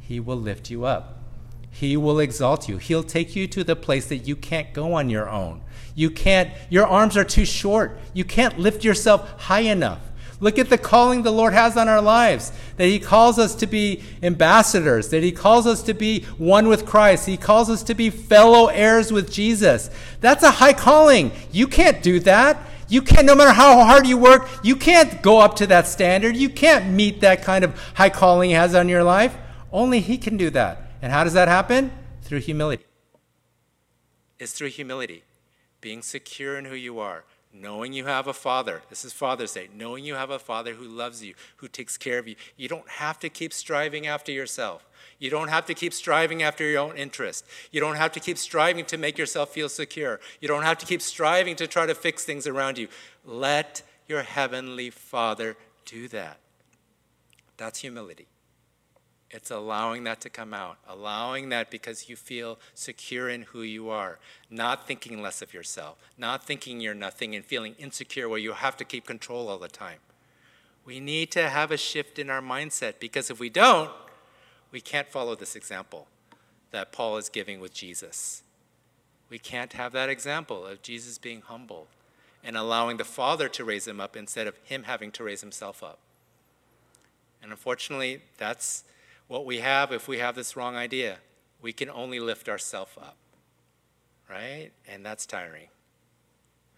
He 0.00 0.18
will 0.18 0.36
lift 0.36 0.68
you 0.68 0.84
up. 0.84 1.20
He 1.70 1.96
will 1.96 2.18
exalt 2.18 2.68
you. 2.68 2.78
He'll 2.78 3.04
take 3.04 3.36
you 3.36 3.46
to 3.46 3.62
the 3.62 3.76
place 3.76 4.06
that 4.06 4.26
you 4.26 4.34
can't 4.34 4.72
go 4.74 4.94
on 4.94 5.08
your 5.08 5.30
own. 5.30 5.60
You 5.94 6.10
can't, 6.10 6.50
your 6.70 6.88
arms 6.88 7.16
are 7.16 7.22
too 7.22 7.44
short. 7.44 8.00
You 8.14 8.24
can't 8.24 8.58
lift 8.58 8.82
yourself 8.82 9.42
high 9.42 9.60
enough. 9.60 10.00
Look 10.40 10.58
at 10.58 10.70
the 10.70 10.76
calling 10.76 11.22
the 11.22 11.30
Lord 11.30 11.52
has 11.52 11.76
on 11.76 11.88
our 11.88 12.02
lives 12.02 12.50
that 12.78 12.86
He 12.86 12.98
calls 12.98 13.38
us 13.38 13.54
to 13.56 13.68
be 13.68 14.02
ambassadors, 14.20 15.10
that 15.10 15.22
He 15.22 15.30
calls 15.30 15.68
us 15.68 15.84
to 15.84 15.94
be 15.94 16.24
one 16.36 16.66
with 16.66 16.84
Christ, 16.84 17.26
He 17.26 17.36
calls 17.36 17.70
us 17.70 17.84
to 17.84 17.94
be 17.94 18.10
fellow 18.10 18.66
heirs 18.66 19.12
with 19.12 19.30
Jesus. 19.30 19.88
That's 20.20 20.42
a 20.42 20.50
high 20.50 20.72
calling. 20.72 21.30
You 21.52 21.68
can't 21.68 22.02
do 22.02 22.18
that. 22.20 22.58
You 22.94 23.02
can't, 23.02 23.26
no 23.26 23.34
matter 23.34 23.50
how 23.50 23.84
hard 23.84 24.06
you 24.06 24.16
work, 24.16 24.48
you 24.62 24.76
can't 24.76 25.20
go 25.20 25.40
up 25.40 25.56
to 25.56 25.66
that 25.66 25.88
standard. 25.88 26.36
You 26.36 26.48
can't 26.48 26.92
meet 26.92 27.22
that 27.22 27.42
kind 27.42 27.64
of 27.64 27.76
high 27.94 28.08
calling 28.08 28.50
He 28.50 28.54
has 28.54 28.72
on 28.72 28.88
your 28.88 29.02
life. 29.02 29.36
Only 29.72 29.98
He 29.98 30.16
can 30.16 30.36
do 30.36 30.48
that. 30.50 30.92
And 31.02 31.10
how 31.10 31.24
does 31.24 31.32
that 31.32 31.48
happen? 31.48 31.90
Through 32.22 32.38
humility. 32.38 32.84
It's 34.38 34.52
through 34.52 34.68
humility, 34.68 35.24
being 35.80 36.02
secure 36.02 36.56
in 36.56 36.66
who 36.66 36.76
you 36.76 37.00
are, 37.00 37.24
knowing 37.52 37.92
you 37.94 38.04
have 38.04 38.28
a 38.28 38.32
father. 38.32 38.82
This 38.90 39.04
is 39.04 39.12
Father's 39.12 39.54
Day. 39.54 39.68
Knowing 39.74 40.04
you 40.04 40.14
have 40.14 40.30
a 40.30 40.38
father 40.38 40.74
who 40.74 40.84
loves 40.84 41.24
you, 41.24 41.34
who 41.56 41.66
takes 41.66 41.96
care 41.96 42.20
of 42.20 42.28
you. 42.28 42.36
You 42.56 42.68
don't 42.68 42.88
have 42.88 43.18
to 43.18 43.28
keep 43.28 43.52
striving 43.52 44.06
after 44.06 44.30
yourself. 44.30 44.88
You 45.24 45.30
don't 45.30 45.48
have 45.48 45.64
to 45.66 45.74
keep 45.74 45.94
striving 45.94 46.42
after 46.42 46.68
your 46.68 46.80
own 46.80 46.98
interest. 46.98 47.46
You 47.72 47.80
don't 47.80 47.96
have 47.96 48.12
to 48.12 48.20
keep 48.20 48.36
striving 48.36 48.84
to 48.84 48.98
make 48.98 49.16
yourself 49.16 49.48
feel 49.54 49.70
secure. 49.70 50.20
You 50.38 50.48
don't 50.48 50.64
have 50.64 50.76
to 50.76 50.84
keep 50.84 51.00
striving 51.00 51.56
to 51.56 51.66
try 51.66 51.86
to 51.86 51.94
fix 51.94 52.26
things 52.26 52.46
around 52.46 52.76
you. 52.76 52.88
Let 53.24 53.80
your 54.06 54.22
heavenly 54.22 54.90
Father 54.90 55.56
do 55.86 56.08
that. 56.08 56.40
That's 57.56 57.78
humility. 57.78 58.26
It's 59.30 59.50
allowing 59.50 60.04
that 60.04 60.20
to 60.20 60.28
come 60.28 60.52
out, 60.52 60.76
allowing 60.86 61.48
that 61.48 61.70
because 61.70 62.10
you 62.10 62.16
feel 62.16 62.58
secure 62.74 63.30
in 63.30 63.44
who 63.44 63.62
you 63.62 63.88
are, 63.88 64.18
not 64.50 64.86
thinking 64.86 65.22
less 65.22 65.40
of 65.40 65.54
yourself, 65.54 65.96
not 66.18 66.44
thinking 66.44 66.82
you're 66.82 66.92
nothing 66.92 67.34
and 67.34 67.42
feeling 67.42 67.76
insecure 67.78 68.28
where 68.28 68.38
you 68.38 68.52
have 68.52 68.76
to 68.76 68.84
keep 68.84 69.06
control 69.06 69.48
all 69.48 69.56
the 69.56 69.68
time. 69.68 70.00
We 70.84 71.00
need 71.00 71.32
to 71.32 71.48
have 71.48 71.70
a 71.70 71.78
shift 71.78 72.18
in 72.18 72.28
our 72.28 72.42
mindset 72.42 73.00
because 73.00 73.30
if 73.30 73.40
we 73.40 73.48
don't, 73.48 73.90
we 74.74 74.80
can't 74.80 75.08
follow 75.08 75.36
this 75.36 75.54
example 75.54 76.08
that 76.72 76.90
Paul 76.90 77.16
is 77.16 77.28
giving 77.28 77.60
with 77.60 77.72
Jesus. 77.72 78.42
We 79.30 79.38
can't 79.38 79.74
have 79.74 79.92
that 79.92 80.08
example 80.08 80.66
of 80.66 80.82
Jesus 80.82 81.16
being 81.16 81.42
humble 81.42 81.86
and 82.42 82.56
allowing 82.56 82.96
the 82.96 83.04
Father 83.04 83.48
to 83.50 83.64
raise 83.64 83.86
him 83.86 84.00
up 84.00 84.16
instead 84.16 84.48
of 84.48 84.56
him 84.64 84.82
having 84.82 85.12
to 85.12 85.22
raise 85.22 85.42
himself 85.42 85.84
up. 85.84 86.00
And 87.40 87.52
unfortunately, 87.52 88.22
that's 88.36 88.82
what 89.28 89.46
we 89.46 89.58
have 89.58 89.92
if 89.92 90.08
we 90.08 90.18
have 90.18 90.34
this 90.34 90.56
wrong 90.56 90.74
idea. 90.74 91.18
We 91.62 91.72
can 91.72 91.88
only 91.88 92.18
lift 92.18 92.48
ourselves 92.48 92.96
up, 93.00 93.16
right? 94.28 94.70
And 94.88 95.06
that's 95.06 95.24
tiring, 95.24 95.68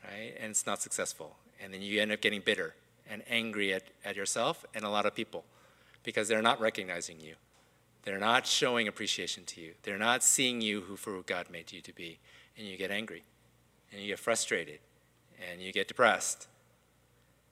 right? 0.05 0.35
And 0.39 0.51
it's 0.51 0.67
not 0.67 0.83
successful. 0.83 1.37
And 1.63 1.73
then 1.73 1.81
you 1.81 2.03
end 2.03 2.13
up 2.13 2.21
getting 2.21 2.43
bitter 2.43 2.75
and 3.09 3.23
angry 3.31 3.73
at, 3.73 3.85
at 4.05 4.17
yourself 4.17 4.67
and 4.75 4.85
a 4.85 4.91
lot 4.91 5.07
of 5.07 5.15
people 5.15 5.45
because 6.03 6.29
they're 6.29 6.43
not 6.43 6.61
recognizing 6.61 7.21
you. 7.21 7.37
They're 8.07 8.21
not 8.21 8.47
showing 8.47 8.87
appreciation 8.87 9.45
to 9.47 9.61
you. 9.61 9.73
They're 9.83 9.99
not 9.99 10.23
seeing 10.23 10.61
you 10.61 10.83
who 10.83 10.95
for 10.97 11.11
who 11.11 11.25
God 11.25 11.51
made 11.51 11.73
you 11.73 11.81
to 11.81 11.93
be. 11.93 12.21
And 12.57 12.65
you 12.65 12.77
get 12.77 12.93
angry 12.93 13.25
and 13.93 14.01
you 14.01 14.07
get 14.07 14.21
frustrated 14.21 14.79
and 15.51 15.61
you 15.61 15.73
get 15.73 15.89
depressed. 15.89 16.47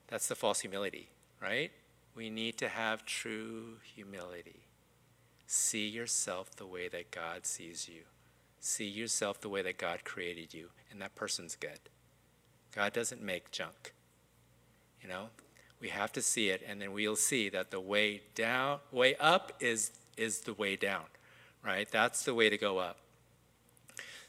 That's 0.07 0.27
the 0.27 0.35
false 0.35 0.61
humility, 0.61 1.09
right? 1.41 1.71
We 2.15 2.29
need 2.29 2.57
to 2.59 2.69
have 2.69 3.05
true 3.05 3.79
humility. 3.83 4.61
See 5.45 5.87
yourself 5.87 6.55
the 6.55 6.65
way 6.65 6.87
that 6.87 7.11
God 7.11 7.45
sees 7.45 7.89
you. 7.89 8.03
See 8.61 8.87
yourself 8.87 9.41
the 9.41 9.49
way 9.49 9.61
that 9.61 9.77
God 9.77 10.05
created 10.05 10.53
you, 10.53 10.69
and 10.89 10.99
that 11.01 11.13
person's 11.13 11.55
good. 11.55 11.79
God 12.73 12.93
doesn't 12.93 13.21
make 13.21 13.51
junk. 13.51 13.93
You 15.03 15.09
know, 15.09 15.25
we 15.79 15.89
have 15.89 16.11
to 16.13 16.21
see 16.21 16.49
it, 16.49 16.63
and 16.67 16.81
then 16.81 16.93
we'll 16.93 17.15
see 17.15 17.49
that 17.49 17.69
the 17.69 17.79
way 17.79 18.21
down, 18.33 18.79
way 18.91 19.15
up 19.17 19.51
is 19.59 19.91
is 20.17 20.41
the 20.41 20.53
way 20.53 20.75
down, 20.75 21.05
right? 21.63 21.89
That's 21.89 22.23
the 22.23 22.33
way 22.33 22.49
to 22.49 22.57
go 22.57 22.77
up. 22.77 22.97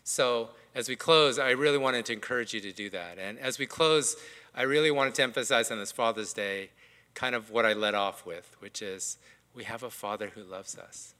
So 0.04 0.50
as 0.74 0.88
we 0.88 0.96
close, 0.96 1.38
I 1.38 1.50
really 1.50 1.78
wanted 1.78 2.06
to 2.06 2.12
encourage 2.12 2.54
you 2.54 2.60
to 2.60 2.72
do 2.72 2.90
that. 2.90 3.18
And 3.18 3.38
as 3.38 3.58
we 3.58 3.66
close, 3.66 4.16
I 4.54 4.62
really 4.62 4.90
wanted 4.90 5.14
to 5.16 5.22
emphasize 5.22 5.70
on 5.70 5.78
this 5.78 5.92
Father's 5.92 6.32
Day 6.32 6.70
kind 7.14 7.34
of 7.34 7.50
what 7.50 7.66
I 7.66 7.72
led 7.72 7.94
off 7.94 8.24
with, 8.24 8.56
which 8.60 8.82
is 8.82 9.18
we 9.54 9.64
have 9.64 9.82
a 9.82 9.90
Father 9.90 10.30
who 10.34 10.42
loves 10.42 10.78
us. 10.78 11.14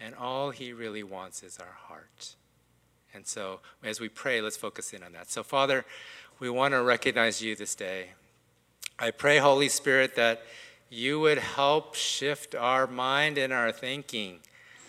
And 0.00 0.14
all 0.14 0.50
he 0.50 0.72
really 0.72 1.02
wants 1.02 1.42
is 1.42 1.58
our 1.58 1.76
heart. 1.88 2.36
And 3.12 3.26
so 3.26 3.60
as 3.82 4.00
we 4.00 4.08
pray, 4.08 4.40
let's 4.40 4.56
focus 4.56 4.92
in 4.92 5.02
on 5.02 5.12
that. 5.12 5.30
So, 5.30 5.42
Father, 5.42 5.84
we 6.40 6.50
want 6.50 6.72
to 6.72 6.82
recognize 6.82 7.42
you 7.42 7.54
this 7.54 7.74
day. 7.74 8.10
I 8.98 9.10
pray, 9.10 9.38
Holy 9.38 9.68
Spirit, 9.68 10.16
that 10.16 10.42
you 10.94 11.18
would 11.18 11.38
help 11.38 11.96
shift 11.96 12.54
our 12.54 12.86
mind 12.86 13.36
and 13.36 13.52
our 13.52 13.72
thinking 13.72 14.38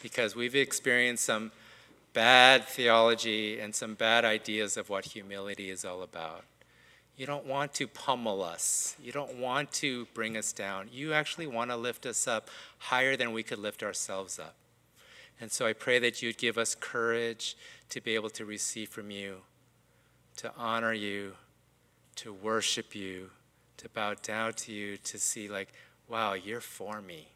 because 0.03 0.35
we've 0.35 0.55
experienced 0.55 1.25
some 1.25 1.51
bad 2.13 2.63
theology 2.65 3.59
and 3.59 3.73
some 3.73 3.95
bad 3.95 4.23
ideas 4.23 4.77
of 4.77 4.87
what 4.87 5.05
humility 5.05 5.71
is 5.71 5.83
all 5.83 6.03
about. 6.03 6.43
You 7.17 7.25
don't 7.25 7.45
want 7.45 7.73
to 7.75 7.87
pummel 7.87 8.43
us. 8.43 8.95
You 9.01 9.11
don't 9.11 9.35
want 9.37 9.71
to 9.73 10.05
bring 10.13 10.37
us 10.37 10.53
down. 10.53 10.89
You 10.91 11.13
actually 11.13 11.47
want 11.47 11.71
to 11.71 11.75
lift 11.75 12.05
us 12.05 12.27
up 12.27 12.49
higher 12.77 13.17
than 13.17 13.33
we 13.33 13.41
could 13.41 13.59
lift 13.59 13.81
ourselves 13.81 14.37
up. 14.37 14.53
And 15.41 15.51
so 15.51 15.65
I 15.65 15.73
pray 15.73 15.97
that 15.99 16.21
you'd 16.21 16.37
give 16.37 16.57
us 16.57 16.75
courage 16.75 17.57
to 17.89 17.99
be 17.99 18.13
able 18.13 18.29
to 18.31 18.45
receive 18.45 18.89
from 18.89 19.09
you, 19.09 19.37
to 20.37 20.51
honor 20.55 20.93
you, 20.93 21.33
to 22.17 22.31
worship 22.31 22.93
you, 22.93 23.31
to 23.77 23.89
bow 23.89 24.13
down 24.21 24.53
to 24.53 24.71
you, 24.71 24.97
to 24.97 25.19
see, 25.19 25.49
like, 25.49 25.73
wow, 26.07 26.33
you're 26.33 26.61
for 26.61 27.01
me. 27.01 27.29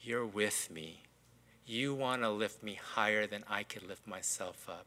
You're 0.00 0.26
with 0.26 0.70
me. 0.70 1.02
You 1.66 1.94
want 1.94 2.22
to 2.22 2.30
lift 2.30 2.62
me 2.62 2.74
higher 2.74 3.26
than 3.26 3.44
I 3.48 3.62
could 3.62 3.86
lift 3.86 4.06
myself 4.06 4.68
up. 4.68 4.86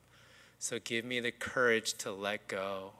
So 0.57 0.79
give 0.79 1.05
me 1.05 1.19
the 1.19 1.31
courage 1.31 1.93
to 1.95 2.11
let 2.11 2.47
go, 2.47 2.93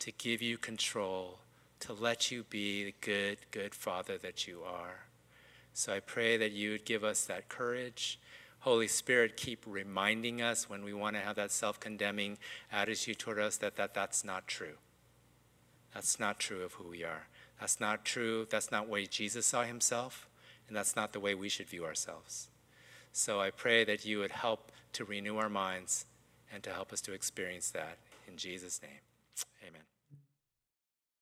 to 0.00 0.12
give 0.12 0.42
you 0.42 0.58
control, 0.58 1.38
to 1.80 1.92
let 1.92 2.30
you 2.30 2.44
be 2.44 2.84
the 2.84 2.94
good, 3.00 3.38
good 3.50 3.74
Father 3.74 4.18
that 4.18 4.46
you 4.46 4.62
are. 4.66 5.06
So 5.72 5.92
I 5.92 6.00
pray 6.00 6.36
that 6.36 6.52
you 6.52 6.72
would 6.72 6.84
give 6.84 7.04
us 7.04 7.24
that 7.26 7.48
courage. 7.48 8.18
Holy 8.60 8.88
Spirit, 8.88 9.36
keep 9.36 9.62
reminding 9.66 10.42
us 10.42 10.68
when 10.68 10.84
we 10.84 10.92
want 10.92 11.14
to 11.14 11.22
have 11.22 11.36
that 11.36 11.52
self 11.52 11.78
condemning 11.78 12.38
attitude 12.72 13.18
toward 13.18 13.38
us 13.38 13.56
that, 13.58 13.76
that 13.76 13.94
that's 13.94 14.24
not 14.24 14.48
true. 14.48 14.74
That's 15.94 16.18
not 16.18 16.38
true 16.40 16.64
of 16.64 16.74
who 16.74 16.88
we 16.88 17.04
are. 17.04 17.28
That's 17.60 17.80
not 17.80 18.04
true. 18.04 18.46
That's 18.48 18.70
not 18.70 18.86
the 18.86 18.92
way 18.92 19.06
Jesus 19.06 19.46
saw 19.46 19.64
himself, 19.64 20.28
and 20.68 20.76
that's 20.76 20.96
not 20.96 21.12
the 21.12 21.20
way 21.20 21.34
we 21.34 21.48
should 21.48 21.68
view 21.68 21.84
ourselves. 21.84 22.48
So 23.12 23.40
I 23.40 23.50
pray 23.50 23.84
that 23.84 24.04
you 24.04 24.18
would 24.20 24.30
help 24.30 24.70
to 24.92 25.04
renew 25.04 25.36
our 25.38 25.48
minds 25.48 26.06
and 26.52 26.62
to 26.62 26.70
help 26.70 26.92
us 26.92 27.00
to 27.02 27.12
experience 27.12 27.70
that. 27.70 27.98
In 28.26 28.36
Jesus' 28.36 28.80
name, 28.82 29.00
amen. 29.66 29.97